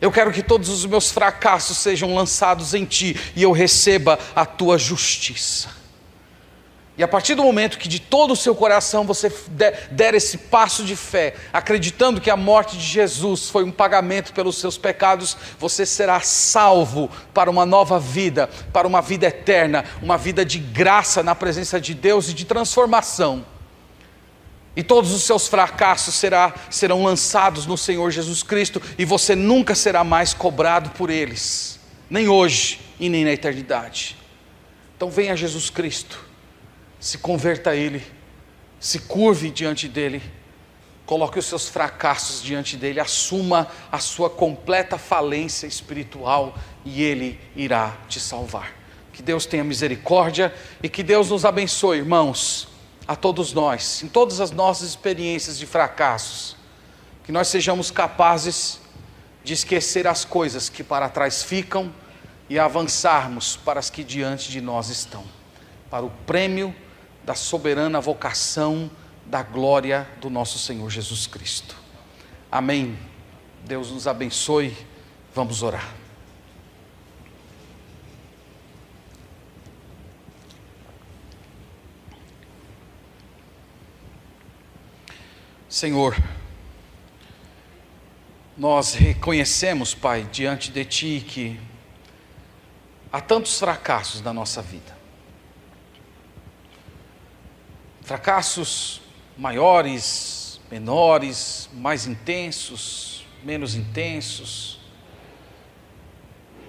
Eu 0.00 0.10
quero 0.10 0.32
que 0.32 0.42
todos 0.42 0.68
os 0.68 0.84
meus 0.84 1.12
fracassos 1.12 1.78
sejam 1.78 2.14
lançados 2.14 2.74
em 2.74 2.84
Ti 2.84 3.16
e 3.36 3.42
eu 3.42 3.52
receba 3.52 4.18
a 4.34 4.44
Tua 4.44 4.76
justiça. 4.76 5.81
E 6.96 7.02
a 7.02 7.08
partir 7.08 7.34
do 7.34 7.42
momento 7.42 7.78
que 7.78 7.88
de 7.88 7.98
todo 7.98 8.32
o 8.32 8.36
seu 8.36 8.54
coração 8.54 9.06
você 9.06 9.32
der 9.90 10.14
esse 10.14 10.36
passo 10.36 10.84
de 10.84 10.94
fé, 10.94 11.34
acreditando 11.50 12.20
que 12.20 12.28
a 12.28 12.36
morte 12.36 12.76
de 12.76 12.84
Jesus 12.84 13.48
foi 13.48 13.64
um 13.64 13.70
pagamento 13.70 14.34
pelos 14.34 14.58
seus 14.58 14.76
pecados, 14.76 15.36
você 15.58 15.86
será 15.86 16.20
salvo 16.20 17.10
para 17.32 17.50
uma 17.50 17.64
nova 17.64 17.98
vida, 17.98 18.48
para 18.72 18.86
uma 18.86 19.00
vida 19.00 19.26
eterna, 19.26 19.86
uma 20.02 20.18
vida 20.18 20.44
de 20.44 20.58
graça 20.58 21.22
na 21.22 21.34
presença 21.34 21.80
de 21.80 21.94
Deus 21.94 22.28
e 22.28 22.34
de 22.34 22.44
transformação. 22.44 23.46
E 24.76 24.82
todos 24.82 25.12
os 25.12 25.22
seus 25.22 25.48
fracassos 25.48 26.14
será, 26.14 26.54
serão 26.70 27.04
lançados 27.04 27.66
no 27.66 27.76
Senhor 27.76 28.10
Jesus 28.10 28.42
Cristo, 28.42 28.82
e 28.98 29.04
você 29.04 29.34
nunca 29.34 29.74
será 29.74 30.04
mais 30.04 30.34
cobrado 30.34 30.90
por 30.90 31.08
eles, 31.08 31.80
nem 32.08 32.28
hoje 32.28 32.80
e 33.00 33.08
nem 33.08 33.24
na 33.24 33.32
eternidade. 33.32 34.16
Então 34.96 35.10
venha 35.10 35.36
Jesus 35.36 35.68
Cristo, 35.68 36.31
se 37.02 37.18
converta 37.18 37.70
a 37.70 37.74
Ele, 37.74 38.00
se 38.78 39.00
curve 39.00 39.50
diante 39.50 39.88
dEle, 39.88 40.22
coloque 41.04 41.36
os 41.36 41.46
seus 41.46 41.68
fracassos 41.68 42.40
diante 42.40 42.76
dEle, 42.76 43.00
assuma 43.00 43.66
a 43.90 43.98
sua 43.98 44.30
completa 44.30 44.96
falência 44.96 45.66
espiritual 45.66 46.56
e 46.84 47.02
Ele 47.02 47.40
irá 47.56 47.96
te 48.08 48.20
salvar. 48.20 48.72
Que 49.12 49.20
Deus 49.20 49.46
tenha 49.46 49.64
misericórdia 49.64 50.54
e 50.80 50.88
que 50.88 51.02
Deus 51.02 51.28
nos 51.30 51.44
abençoe, 51.44 51.98
irmãos 51.98 52.68
a 53.08 53.16
todos 53.16 53.52
nós, 53.52 54.00
em 54.04 54.06
todas 54.06 54.38
as 54.38 54.52
nossas 54.52 54.90
experiências 54.90 55.58
de 55.58 55.66
fracassos, 55.66 56.56
que 57.24 57.32
nós 57.32 57.48
sejamos 57.48 57.90
capazes 57.90 58.80
de 59.42 59.54
esquecer 59.54 60.06
as 60.06 60.24
coisas 60.24 60.68
que 60.68 60.84
para 60.84 61.08
trás 61.08 61.42
ficam 61.42 61.92
e 62.48 62.60
avançarmos 62.60 63.56
para 63.56 63.80
as 63.80 63.90
que 63.90 64.04
diante 64.04 64.52
de 64.52 64.60
nós 64.60 64.88
estão, 64.88 65.24
para 65.90 66.04
o 66.04 66.10
prêmio 66.24 66.72
da 67.24 67.34
soberana 67.34 68.00
vocação 68.00 68.90
da 69.26 69.42
glória 69.42 70.08
do 70.20 70.28
nosso 70.28 70.58
Senhor 70.58 70.90
Jesus 70.90 71.26
Cristo. 71.26 71.76
Amém. 72.50 72.98
Deus 73.64 73.90
nos 73.90 74.06
abençoe. 74.06 74.76
Vamos 75.34 75.62
orar. 75.62 75.94
Senhor, 85.68 86.14
nós 88.58 88.92
reconhecemos, 88.92 89.94
Pai, 89.94 90.28
diante 90.30 90.70
de 90.70 90.84
Ti 90.84 91.24
que 91.26 91.58
há 93.10 93.20
tantos 93.22 93.58
fracassos 93.58 94.20
na 94.20 94.34
nossa 94.34 94.60
vida. 94.60 95.01
Fracassos 98.02 99.00
maiores, 99.36 100.60
menores, 100.70 101.68
mais 101.72 102.06
intensos, 102.06 103.26
menos 103.42 103.74
intensos, 103.74 104.80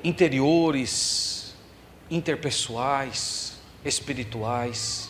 interiores, 0.04 1.56
interpessoais, 2.10 3.58
espirituais. 3.84 5.10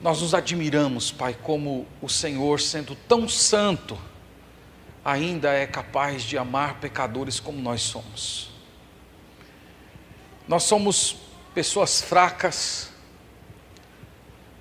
Nós 0.00 0.22
nos 0.22 0.34
admiramos, 0.34 1.10
Pai, 1.10 1.34
como 1.34 1.86
o 2.00 2.08
Senhor, 2.08 2.60
sendo 2.60 2.94
tão 2.94 3.28
santo, 3.28 3.98
ainda 5.04 5.52
é 5.52 5.66
capaz 5.66 6.22
de 6.22 6.38
amar 6.38 6.80
pecadores 6.80 7.40
como 7.40 7.60
nós 7.60 7.82
somos. 7.82 8.50
Nós 10.46 10.62
somos 10.62 11.16
pessoas 11.54 12.00
fracas, 12.00 12.87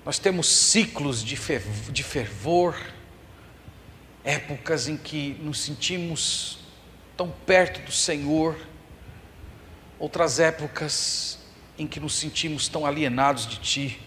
nós 0.07 0.17
temos 0.17 0.47
ciclos 0.47 1.21
de 1.21 1.35
fervor, 1.35 2.79
épocas 4.23 4.87
em 4.87 4.95
que 4.95 5.37
nos 5.41 5.59
sentimos 5.59 6.59
tão 7.17 7.29
perto 7.45 7.81
do 7.85 7.91
Senhor, 7.91 8.55
outras 9.99 10.39
épocas 10.39 11.39
em 11.77 11.85
que 11.85 11.99
nos 11.99 12.15
sentimos 12.15 12.69
tão 12.69 12.85
alienados 12.85 13.45
de 13.45 13.57
Ti. 13.57 14.01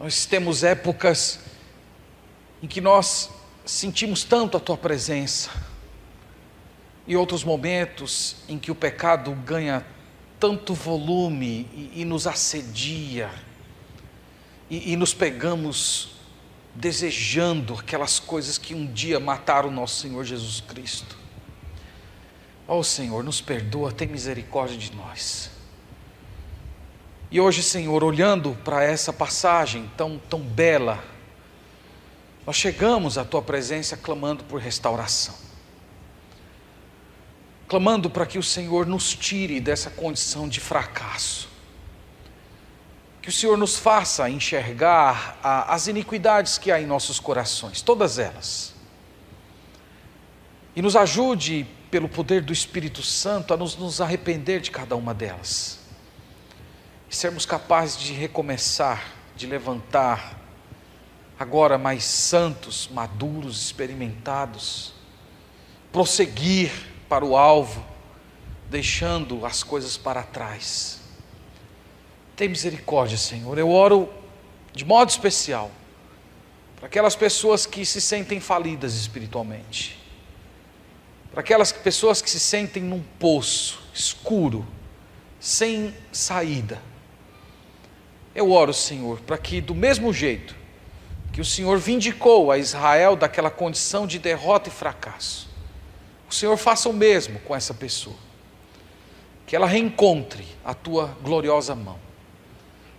Nós 0.00 0.26
temos 0.26 0.64
épocas 0.64 1.38
em 2.60 2.66
que 2.66 2.80
nós 2.80 3.30
sentimos 3.64 4.24
tanto 4.24 4.56
a 4.56 4.60
tua 4.60 4.76
presença, 4.76 5.48
e 7.06 7.14
outros 7.14 7.44
momentos 7.44 8.34
em 8.48 8.58
que 8.58 8.72
o 8.72 8.74
pecado 8.74 9.30
ganha 9.46 9.86
tanto 10.40 10.74
volume 10.74 11.68
e, 11.72 12.00
e 12.00 12.04
nos 12.04 12.26
assedia, 12.26 13.30
e, 14.72 14.92
e 14.92 14.96
nos 14.96 15.12
pegamos 15.12 16.12
desejando 16.74 17.74
aquelas 17.74 18.18
coisas 18.18 18.56
que 18.56 18.74
um 18.74 18.90
dia 18.90 19.20
mataram 19.20 19.68
o 19.68 19.72
nosso 19.72 20.00
Senhor 20.00 20.24
Jesus 20.24 20.62
Cristo. 20.62 21.14
Ó 22.66 22.78
oh, 22.78 22.82
Senhor, 22.82 23.22
nos 23.22 23.38
perdoa, 23.38 23.92
tem 23.92 24.08
misericórdia 24.08 24.78
de 24.78 24.96
nós. 24.96 25.50
E 27.30 27.38
hoje, 27.38 27.62
Senhor, 27.62 28.02
olhando 28.02 28.56
para 28.64 28.82
essa 28.82 29.12
passagem 29.12 29.90
tão, 29.94 30.18
tão 30.30 30.40
bela, 30.40 31.04
nós 32.46 32.56
chegamos 32.56 33.18
à 33.18 33.26
Tua 33.26 33.42
presença 33.42 33.94
clamando 33.94 34.42
por 34.44 34.58
restauração, 34.58 35.34
clamando 37.68 38.08
para 38.08 38.24
que 38.24 38.38
o 38.38 38.42
Senhor 38.42 38.86
nos 38.86 39.14
tire 39.14 39.60
dessa 39.60 39.90
condição 39.90 40.48
de 40.48 40.60
fracasso, 40.60 41.51
que 43.22 43.28
o 43.28 43.32
Senhor 43.32 43.56
nos 43.56 43.78
faça 43.78 44.28
enxergar 44.28 45.38
a, 45.40 45.72
as 45.72 45.86
iniquidades 45.86 46.58
que 46.58 46.72
há 46.72 46.80
em 46.80 46.86
nossos 46.86 47.20
corações, 47.20 47.80
todas 47.80 48.18
elas, 48.18 48.74
e 50.74 50.82
nos 50.82 50.96
ajude, 50.96 51.66
pelo 51.88 52.08
poder 52.08 52.40
do 52.40 52.52
Espírito 52.52 53.02
Santo, 53.02 53.54
a 53.54 53.56
nos, 53.56 53.76
nos 53.76 54.00
arrepender 54.00 54.60
de 54.60 54.70
cada 54.70 54.96
uma 54.96 55.12
delas. 55.12 55.78
E 57.08 57.14
sermos 57.14 57.44
capazes 57.44 58.00
de 58.00 58.14
recomeçar, 58.14 59.12
de 59.36 59.46
levantar, 59.46 60.40
agora 61.38 61.76
mais 61.76 62.04
santos, 62.04 62.88
maduros, 62.90 63.66
experimentados, 63.66 64.94
prosseguir 65.92 66.72
para 67.10 67.24
o 67.24 67.36
alvo, 67.36 67.84
deixando 68.70 69.44
as 69.44 69.62
coisas 69.62 69.98
para 69.98 70.22
trás. 70.22 71.01
Tem 72.42 72.48
misericórdia, 72.48 73.16
Senhor. 73.16 73.56
Eu 73.56 73.70
oro 73.70 74.12
de 74.72 74.84
modo 74.84 75.08
especial 75.08 75.70
para 76.74 76.88
aquelas 76.88 77.14
pessoas 77.14 77.66
que 77.66 77.86
se 77.86 78.00
sentem 78.00 78.40
falidas 78.40 78.96
espiritualmente, 78.96 79.96
para 81.30 81.38
aquelas 81.38 81.70
pessoas 81.70 82.20
que 82.20 82.28
se 82.28 82.40
sentem 82.40 82.82
num 82.82 83.00
poço 83.20 83.80
escuro, 83.94 84.66
sem 85.38 85.94
saída 86.10 86.82
eu 88.34 88.50
oro, 88.50 88.74
Senhor, 88.74 89.20
para 89.20 89.38
que 89.38 89.60
do 89.60 89.72
mesmo 89.72 90.12
jeito 90.12 90.56
que 91.32 91.40
o 91.40 91.44
Senhor 91.44 91.78
vindicou 91.78 92.50
a 92.50 92.58
Israel 92.58 93.14
daquela 93.14 93.52
condição 93.52 94.04
de 94.04 94.18
derrota 94.18 94.68
e 94.68 94.72
fracasso, 94.72 95.48
o 96.28 96.34
Senhor 96.34 96.56
faça 96.56 96.88
o 96.88 96.92
mesmo 96.92 97.38
com 97.38 97.54
essa 97.54 97.72
pessoa. 97.72 98.16
Que 99.46 99.54
ela 99.54 99.68
reencontre 99.68 100.44
a 100.64 100.74
tua 100.74 101.16
gloriosa 101.22 101.76
mão. 101.76 102.10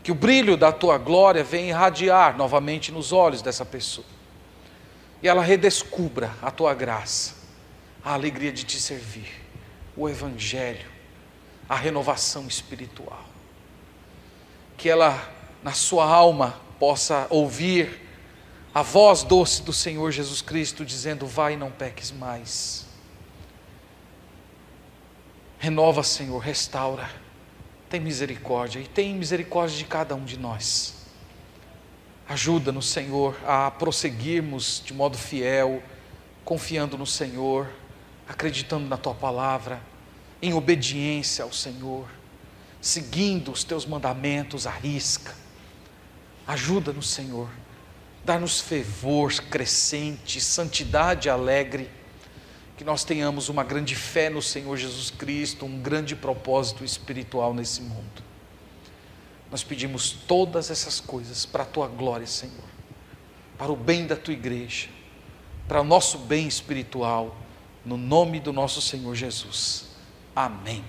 Que 0.03 0.11
o 0.11 0.15
brilho 0.15 0.57
da 0.57 0.71
tua 0.71 0.97
glória 0.97 1.43
venha 1.43 1.69
irradiar 1.69 2.37
novamente 2.37 2.91
nos 2.91 3.13
olhos 3.13 3.41
dessa 3.41 3.65
pessoa. 3.65 4.05
E 5.21 5.27
ela 5.27 5.41
redescubra 5.41 6.29
a 6.41 6.51
tua 6.51 6.73
graça, 6.73 7.35
a 8.03 8.13
alegria 8.13 8.51
de 8.51 8.65
te 8.65 8.77
servir, 8.77 9.31
o 9.95 10.09
Evangelho, 10.09 10.91
a 11.69 11.75
renovação 11.75 12.45
espiritual. 12.45 13.23
Que 14.75 14.89
ela, 14.89 15.17
na 15.63 15.71
sua 15.71 16.05
alma, 16.05 16.59
possa 16.77 17.25
ouvir 17.29 18.01
a 18.73 18.81
voz 18.81 19.23
doce 19.23 19.61
do 19.61 19.71
Senhor 19.71 20.11
Jesus 20.11 20.41
Cristo 20.41 20.83
dizendo: 20.83 21.25
Vai, 21.25 21.55
não 21.55 21.71
peques 21.71 22.11
mais. 22.11 22.85
Renova, 25.57 26.03
Senhor, 26.03 26.39
restaura, 26.39 27.09
tem 27.93 28.01
misericórdia 28.01 28.79
e 28.79 28.87
tem 28.87 29.13
misericórdia 29.13 29.77
de 29.77 29.85
cada 29.85 30.15
um 30.15 30.25
de 30.25 30.35
nós. 30.35 30.95
Ajuda-nos, 32.27 32.89
Senhor, 32.89 33.37
a 33.45 33.69
prosseguirmos 33.69 34.81
de 34.83 34.91
modo 34.95 35.15
fiel, 35.15 35.83
confiando 36.43 36.97
no 36.97 37.05
Senhor, 37.05 37.69
acreditando 38.27 38.87
na 38.87 38.97
Tua 38.97 39.13
palavra, 39.13 39.79
em 40.41 40.55
obediência 40.55 41.43
ao 41.43 41.53
Senhor, 41.53 42.07
seguindo 42.81 43.51
os 43.51 43.63
Teus 43.63 43.85
mandamentos 43.85 44.65
à 44.65 44.71
risca. 44.71 45.35
Ajuda-nos, 46.47 47.11
Senhor 47.11 47.47
Dá-nos 48.25 48.61
fervor 48.61 49.33
crescente, 49.49 50.39
santidade 50.39 51.29
alegre, 51.29 51.89
que 52.77 52.83
nós 52.83 53.03
tenhamos 53.03 53.49
uma 53.49 53.63
grande 53.63 53.95
fé 53.95 54.29
no 54.29 54.41
Senhor 54.41 54.75
Jesus 54.77 55.09
Cristo, 55.11 55.65
um 55.65 55.79
grande 55.79 56.15
propósito 56.15 56.83
espiritual 56.83 57.53
nesse 57.53 57.81
mundo. 57.81 58.23
Nós 59.51 59.63
pedimos 59.63 60.11
todas 60.11 60.71
essas 60.71 60.99
coisas 60.99 61.45
para 61.45 61.63
a 61.63 61.65
tua 61.65 61.87
glória, 61.87 62.25
Senhor, 62.25 62.65
para 63.57 63.71
o 63.71 63.75
bem 63.75 64.07
da 64.07 64.15
tua 64.15 64.33
igreja, 64.33 64.89
para 65.67 65.81
o 65.81 65.83
nosso 65.83 66.17
bem 66.17 66.47
espiritual, 66.47 67.37
no 67.85 67.95
nome 67.95 68.39
do 68.39 68.51
nosso 68.51 68.81
Senhor 68.81 69.13
Jesus. 69.13 69.85
Amém. 70.35 70.83